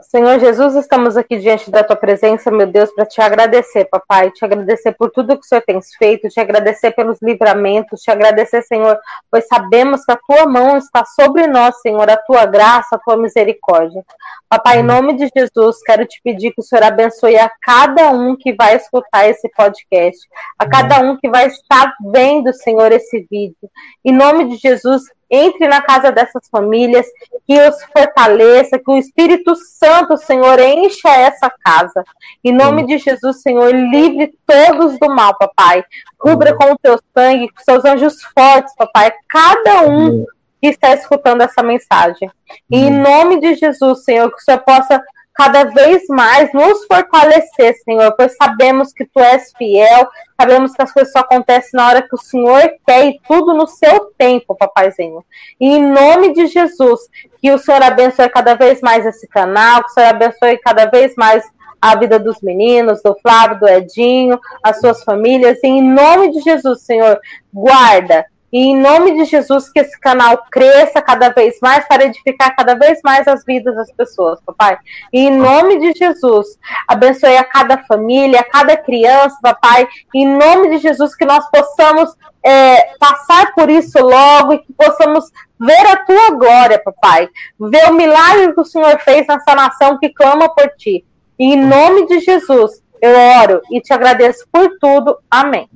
Senhor 0.02 0.40
Jesus, 0.40 0.74
estamos 0.74 1.16
aqui 1.16 1.38
diante 1.38 1.70
da 1.70 1.84
tua 1.84 1.94
presença, 1.94 2.50
meu 2.50 2.66
Deus, 2.66 2.90
para 2.90 3.04
te 3.04 3.20
agradecer, 3.20 3.84
papai, 3.84 4.30
te 4.30 4.44
agradecer 4.44 4.92
por 4.92 5.10
tudo 5.10 5.38
que 5.38 5.44
o 5.44 5.48
Senhor 5.48 5.62
tem 5.62 5.78
feito, 5.98 6.28
te 6.28 6.40
agradecer 6.40 6.92
pelos 6.92 7.20
livramentos, 7.20 8.00
te 8.00 8.10
agradecer, 8.10 8.62
Senhor, 8.62 8.98
pois 9.30 9.46
sabemos 9.46 10.04
que 10.04 10.12
a 10.12 10.16
tua 10.16 10.46
mão 10.46 10.76
está 10.78 11.04
sobre 11.04 11.46
nós, 11.46 11.80
Senhor, 11.80 12.08
a 12.10 12.16
tua 12.16 12.46
graça, 12.46 12.96
a 12.96 12.98
tua 12.98 13.16
misericórdia. 13.16 14.02
Papai, 14.48 14.80
em 14.80 14.82
nome 14.82 15.16
de 15.16 15.30
Jesus, 15.36 15.82
quero 15.84 16.06
te 16.06 16.20
pedir 16.24 16.52
que 16.52 16.60
o 16.60 16.64
Senhor 16.64 16.82
abençoe 16.82 17.36
a 17.36 17.50
cada 17.60 18.10
um 18.10 18.34
que 18.36 18.54
vai 18.54 18.76
escutar 18.76 19.28
esse 19.28 19.48
podcast, 19.50 20.18
a 20.58 20.68
cada 20.68 21.00
um 21.00 21.16
que 21.18 21.28
vai 21.28 21.46
estar 21.46 21.94
vendo, 22.10 22.52
Senhor, 22.54 22.90
esse 22.90 23.26
vídeo. 23.30 23.70
Em 24.04 24.12
nome 24.12 24.48
de 24.48 24.56
Jesus, 24.56 25.04
entre 25.30 25.68
na 25.68 25.80
casa 25.80 26.10
dessas 26.10 26.48
famílias, 26.50 27.06
que 27.46 27.58
os 27.60 27.82
fortaleça, 27.84 28.78
que 28.78 28.90
o 28.90 28.96
Espírito 28.96 29.54
Santo, 29.54 30.16
Senhor, 30.16 30.58
encha 30.58 31.08
essa 31.08 31.48
casa. 31.48 32.04
Em 32.42 32.52
nome 32.52 32.84
de 32.86 32.98
Jesus, 32.98 33.40
Senhor, 33.40 33.72
livre 33.72 34.34
todos 34.46 34.98
do 34.98 35.08
mal, 35.08 35.36
papai. 35.38 35.84
Cubra 36.18 36.56
com 36.56 36.72
o 36.72 36.78
teu 36.78 36.98
sangue, 37.16 37.48
com 37.48 37.62
seus 37.62 37.84
anjos 37.84 38.22
fortes, 38.22 38.74
papai, 38.74 39.12
cada 39.28 39.82
um 39.82 40.26
que 40.60 40.68
está 40.68 40.92
escutando 40.94 41.42
essa 41.42 41.62
mensagem. 41.62 42.30
E 42.70 42.76
em 42.76 42.90
nome 42.90 43.40
de 43.40 43.54
Jesus, 43.54 44.04
Senhor, 44.04 44.28
que 44.30 44.36
o 44.36 44.44
Senhor 44.44 44.60
possa 44.60 45.02
cada 45.40 45.64
vez 45.64 46.02
mais 46.10 46.52
nos 46.52 46.84
fortalecer, 46.84 47.74
Senhor, 47.82 48.14
pois 48.14 48.36
sabemos 48.36 48.92
que 48.92 49.06
Tu 49.06 49.20
és 49.20 49.50
fiel, 49.56 50.06
sabemos 50.38 50.74
que 50.74 50.82
as 50.82 50.92
coisas 50.92 51.10
só 51.10 51.20
acontecem 51.20 51.70
na 51.72 51.88
hora 51.88 52.02
que 52.02 52.14
o 52.14 52.20
Senhor 52.20 52.70
quer 52.86 53.06
e 53.06 53.20
tudo 53.26 53.54
no 53.54 53.66
seu 53.66 54.12
tempo, 54.18 54.54
papaizinho. 54.54 55.24
E 55.58 55.66
em 55.66 55.90
nome 55.90 56.34
de 56.34 56.46
Jesus, 56.46 57.00
que 57.40 57.50
o 57.50 57.56
Senhor 57.56 57.82
abençoe 57.82 58.28
cada 58.28 58.54
vez 58.54 58.82
mais 58.82 59.06
esse 59.06 59.26
canal, 59.28 59.82
que 59.82 59.88
o 59.88 59.94
Senhor 59.94 60.10
abençoe 60.10 60.58
cada 60.58 60.84
vez 60.84 61.14
mais 61.16 61.42
a 61.80 61.96
vida 61.96 62.18
dos 62.18 62.42
meninos, 62.42 63.02
do 63.02 63.16
Flávio, 63.22 63.60
do 63.60 63.66
Edinho, 63.66 64.38
as 64.62 64.78
suas 64.78 65.02
famílias. 65.02 65.58
E 65.62 65.68
em 65.68 65.82
nome 65.82 66.32
de 66.32 66.40
Jesus, 66.40 66.82
Senhor, 66.82 67.18
guarda, 67.50 68.26
e 68.52 68.68
em 68.68 68.80
nome 68.80 69.14
de 69.14 69.24
Jesus, 69.26 69.70
que 69.70 69.78
esse 69.78 69.98
canal 70.00 70.44
cresça 70.50 71.00
cada 71.00 71.28
vez 71.28 71.58
mais 71.62 71.86
para 71.86 72.04
edificar 72.04 72.54
cada 72.56 72.74
vez 72.74 73.00
mais 73.04 73.26
as 73.28 73.44
vidas 73.44 73.76
das 73.76 73.92
pessoas, 73.92 74.40
papai. 74.44 74.76
E 75.12 75.20
em 75.20 75.36
nome 75.36 75.78
de 75.78 75.96
Jesus, 75.96 76.58
abençoe 76.88 77.36
a 77.36 77.44
cada 77.44 77.78
família, 77.84 78.40
a 78.40 78.44
cada 78.44 78.76
criança, 78.76 79.36
papai. 79.40 79.86
E 80.12 80.24
em 80.24 80.36
nome 80.36 80.70
de 80.70 80.78
Jesus, 80.78 81.14
que 81.14 81.24
nós 81.24 81.48
possamos 81.48 82.12
é, 82.42 82.96
passar 82.98 83.54
por 83.54 83.70
isso 83.70 83.98
logo 83.98 84.54
e 84.54 84.58
que 84.58 84.72
possamos 84.72 85.30
ver 85.58 85.86
a 85.86 85.96
tua 86.04 86.30
glória, 86.30 86.82
papai. 86.82 87.28
Ver 87.58 87.88
o 87.88 87.94
milagre 87.94 88.52
que 88.52 88.60
o 88.60 88.64
Senhor 88.64 88.98
fez 89.00 89.26
nessa 89.28 89.54
nação 89.54 89.98
que 89.98 90.08
clama 90.08 90.48
por 90.52 90.68
ti. 90.76 91.04
E 91.38 91.54
em 91.54 91.64
nome 91.64 92.06
de 92.06 92.18
Jesus, 92.18 92.82
eu 93.00 93.12
oro 93.42 93.62
e 93.70 93.80
te 93.80 93.92
agradeço 93.92 94.44
por 94.50 94.76
tudo. 94.80 95.18
Amém. 95.30 95.68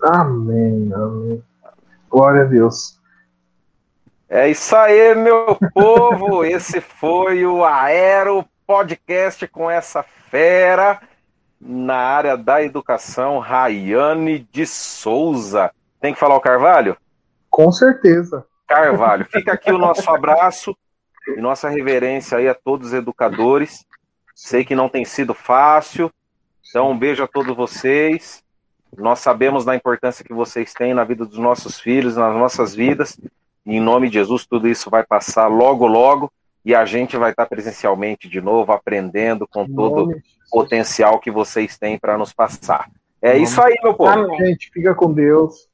Amém. 0.00 0.90
Amém. 0.94 1.53
Glória 2.14 2.42
a 2.42 2.44
Deus. 2.44 2.96
É 4.28 4.48
isso 4.48 4.76
aí, 4.76 5.16
meu 5.16 5.58
povo. 5.74 6.44
Esse 6.46 6.80
foi 6.80 7.44
o 7.44 7.64
Aero 7.64 8.44
Podcast 8.64 9.48
com 9.48 9.68
essa 9.68 10.00
fera 10.04 11.00
na 11.60 11.96
área 11.96 12.36
da 12.36 12.62
educação, 12.62 13.40
Rayane 13.40 14.46
de 14.52 14.64
Souza. 14.64 15.72
Tem 16.00 16.14
que 16.14 16.20
falar 16.20 16.36
o 16.36 16.40
Carvalho? 16.40 16.96
Com 17.50 17.72
certeza. 17.72 18.46
Carvalho, 18.68 19.24
fica 19.24 19.54
aqui 19.54 19.72
o 19.72 19.78
nosso 19.78 20.08
abraço 20.14 20.72
e 21.26 21.40
nossa 21.40 21.68
reverência 21.68 22.38
aí 22.38 22.46
a 22.48 22.54
todos 22.54 22.88
os 22.88 22.94
educadores. 22.94 23.84
Sei 24.36 24.64
que 24.64 24.76
não 24.76 24.88
tem 24.88 25.04
sido 25.04 25.34
fácil, 25.34 26.12
Então, 26.70 26.92
um 26.92 26.96
beijo 26.96 27.24
a 27.24 27.26
todos 27.26 27.56
vocês. 27.56 28.43
Nós 28.98 29.18
sabemos 29.18 29.64
da 29.64 29.74
importância 29.74 30.24
que 30.24 30.32
vocês 30.32 30.72
têm 30.72 30.94
na 30.94 31.04
vida 31.04 31.24
dos 31.24 31.38
nossos 31.38 31.78
filhos, 31.80 32.16
nas 32.16 32.34
nossas 32.34 32.74
vidas. 32.74 33.18
E 33.66 33.76
em 33.76 33.80
nome 33.80 34.08
de 34.08 34.14
Jesus, 34.14 34.46
tudo 34.46 34.68
isso 34.68 34.90
vai 34.90 35.04
passar 35.04 35.46
logo, 35.46 35.86
logo. 35.86 36.30
E 36.64 36.74
a 36.74 36.84
gente 36.84 37.16
vai 37.16 37.30
estar 37.30 37.46
presencialmente 37.46 38.28
de 38.28 38.40
novo, 38.40 38.72
aprendendo 38.72 39.46
com 39.46 39.66
todo 39.66 40.12
o 40.12 40.16
potencial 40.50 41.18
que 41.18 41.30
vocês 41.30 41.76
têm 41.76 41.98
para 41.98 42.16
nos 42.16 42.32
passar. 42.32 42.88
É 43.20 43.36
isso 43.36 43.60
aí, 43.62 43.74
meu 43.82 43.94
povo. 43.94 44.10
Amém. 44.10 44.38
Gente, 44.38 44.70
fica 44.70 44.94
com 44.94 45.12
Deus. 45.12 45.68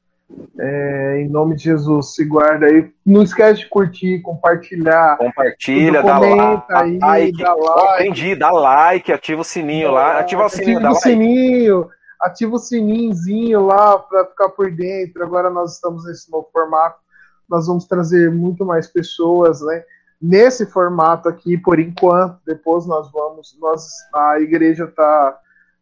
É, 0.59 1.21
em 1.21 1.29
nome 1.29 1.55
de 1.55 1.63
Jesus, 1.63 2.15
se 2.15 2.23
guarda 2.23 2.65
aí. 2.65 2.89
Não 3.05 3.23
esquece 3.23 3.61
de 3.61 3.69
curtir, 3.69 4.21
compartilhar. 4.21 5.17
Compartilha, 5.17 6.01
dá 6.01 6.19
like, 6.19 6.65
aí, 7.01 7.31
dá 7.33 7.53
like. 7.53 7.93
aprendi, 7.93 8.35
dá 8.35 8.51
like, 8.51 9.11
ativa 9.11 9.41
o 9.41 9.45
sininho 9.45 9.91
lá. 9.91 10.19
Ativa 10.19 10.45
o 10.45 10.49
sininho, 10.49 10.77
ativa 10.77 10.89
o 10.89 10.93
like. 10.93 11.09
sininho, 11.09 11.89
ativa 12.21 12.55
o 12.55 12.59
sininhozinho 12.59 13.65
lá 13.65 13.97
para 13.97 14.25
ficar 14.25 14.49
por 14.49 14.71
dentro. 14.71 15.23
Agora 15.23 15.49
nós 15.49 15.75
estamos 15.75 16.05
nesse 16.05 16.31
novo 16.31 16.49
formato. 16.51 16.99
Nós 17.49 17.67
vamos 17.67 17.85
trazer 17.85 18.31
muito 18.31 18.65
mais 18.65 18.87
pessoas, 18.87 19.61
né? 19.61 19.83
Nesse 20.21 20.65
formato 20.65 21.27
aqui, 21.27 21.57
por 21.57 21.79
enquanto. 21.79 22.39
Depois 22.45 22.85
nós 22.85 23.11
vamos. 23.11 23.57
Nós, 23.59 23.87
a 24.13 24.39
igreja 24.39 24.85
está 24.85 25.37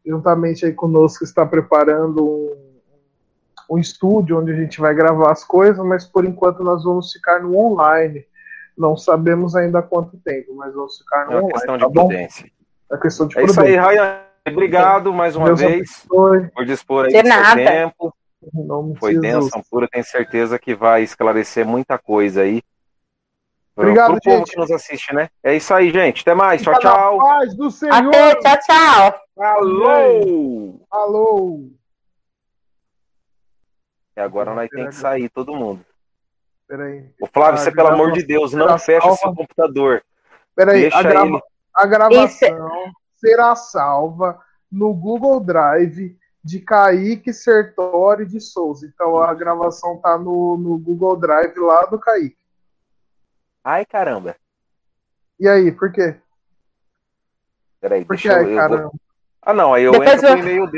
juntamente 0.05 0.65
aí 0.65 0.73
conosco 0.73 1.23
está 1.23 1.45
preparando 1.45 2.25
um 2.25 2.69
um 3.69 3.77
estúdio 3.77 4.39
onde 4.39 4.51
a 4.51 4.55
gente 4.55 4.81
vai 4.81 4.93
gravar 4.93 5.31
as 5.31 5.43
coisas, 5.43 5.83
mas 5.85 6.03
por 6.03 6.25
enquanto 6.25 6.63
nós 6.63 6.83
vamos 6.83 7.11
ficar 7.11 7.41
no 7.41 7.55
online. 7.55 8.25
Não 8.75 8.97
sabemos 8.97 9.55
ainda 9.55 9.81
quanto 9.81 10.17
tempo, 10.17 10.55
mas 10.55 10.73
vamos 10.73 10.97
ficar 10.97 11.25
no 11.27 11.33
é 11.33 11.35
online. 11.37 11.53
Questão 11.53 11.77
tá 11.77 11.87
de 11.87 11.93
prudência. 11.93 12.51
É 12.91 12.97
questão 12.97 13.27
de 13.27 13.37
é 13.37 13.43
prudência. 13.43 13.61
isso 13.61 13.79
aí, 13.79 13.95
Ryan. 13.95 14.28
Obrigado 14.53 15.13
mais 15.13 15.35
uma 15.35 15.47
Deus 15.47 15.59
vez 15.59 16.05
abençoe. 16.11 16.49
por 16.51 16.65
dispor 16.65 17.05
aí 17.05 17.11
de 17.13 17.21
do 17.23 17.29
nada. 17.29 17.55
seu 17.55 17.65
tempo. 17.65 18.15
Foi 18.99 19.19
bênção 19.19 19.61
pura, 19.69 19.87
tenho 19.87 20.03
certeza 20.05 20.57
que 20.57 20.73
vai 20.73 21.03
esclarecer 21.03 21.65
muita 21.65 21.97
coisa 21.97 22.41
aí. 22.41 22.61
Obrigado, 23.75 24.11
pro 24.13 24.21
povo 24.21 24.43
que 24.45 24.57
nos 24.57 24.71
assiste, 24.71 25.13
né? 25.13 25.29
É 25.43 25.55
isso 25.55 25.73
aí, 25.73 25.89
gente. 25.91 26.21
Até 26.21 26.33
mais. 26.33 26.61
Tchau, 26.61 26.77
tchau. 26.79 27.17
paz 27.17 27.55
do 27.55 27.69
Senhor. 27.71 27.93
Até, 27.93 28.35
tchau, 28.35 28.57
tchau. 28.65 29.19
Alô! 29.39 30.81
Alô! 30.91 31.69
E 34.15 34.19
agora 34.21 34.53
nós 34.53 34.69
tem 34.69 34.85
que 34.87 34.95
sair, 34.95 35.29
todo 35.29 35.55
mundo. 35.55 35.85
Peraí. 36.67 37.05
O 37.21 37.27
Flávio, 37.27 37.59
você, 37.59 37.71
pelo 37.71 37.87
amor 37.89 38.11
de 38.11 38.21
Deus, 38.23 38.53
não 38.53 38.77
fecha 38.77 39.11
seu 39.15 39.33
computador. 39.33 40.03
Peraí, 40.55 40.81
Deixa 40.81 40.97
a, 40.97 41.03
grava- 41.03 41.27
ele. 41.27 41.41
a 41.73 41.85
gravação 41.85 42.25
Isso. 42.25 42.45
Será 43.19 43.55
salva 43.55 44.39
no 44.71 44.93
Google 44.93 45.39
Drive 45.39 46.17
de 46.43 46.59
Kaique 46.59 47.33
Sertori 47.33 48.25
de 48.25 48.39
Souza. 48.39 48.85
Então 48.87 49.17
a 49.21 49.33
gravação 49.33 49.97
tá 49.97 50.17
no, 50.17 50.57
no 50.57 50.77
Google 50.77 51.17
Drive 51.17 51.57
lá 51.57 51.85
do 51.85 51.99
Kaique. 51.99 52.37
Ai, 53.63 53.85
caramba. 53.85 54.35
E 55.39 55.47
aí, 55.47 55.71
por 55.71 55.91
quê? 55.91 56.15
Peraí, 57.81 58.03
Por 58.05 58.15
deixa 58.15 58.29
que, 58.29 58.35
eu. 58.35 58.41
eu 58.41 58.47
vou- 58.47 58.55
caramba? 58.57 58.91
Ah, 59.41 59.53
não, 59.53 59.73
aí 59.73 59.83
eu 59.83 59.91
Depois 59.91 60.11
entro 60.11 60.27
eu- 60.27 60.35
o 60.35 60.39
e-mail 60.39 60.67
dele. 60.67 60.77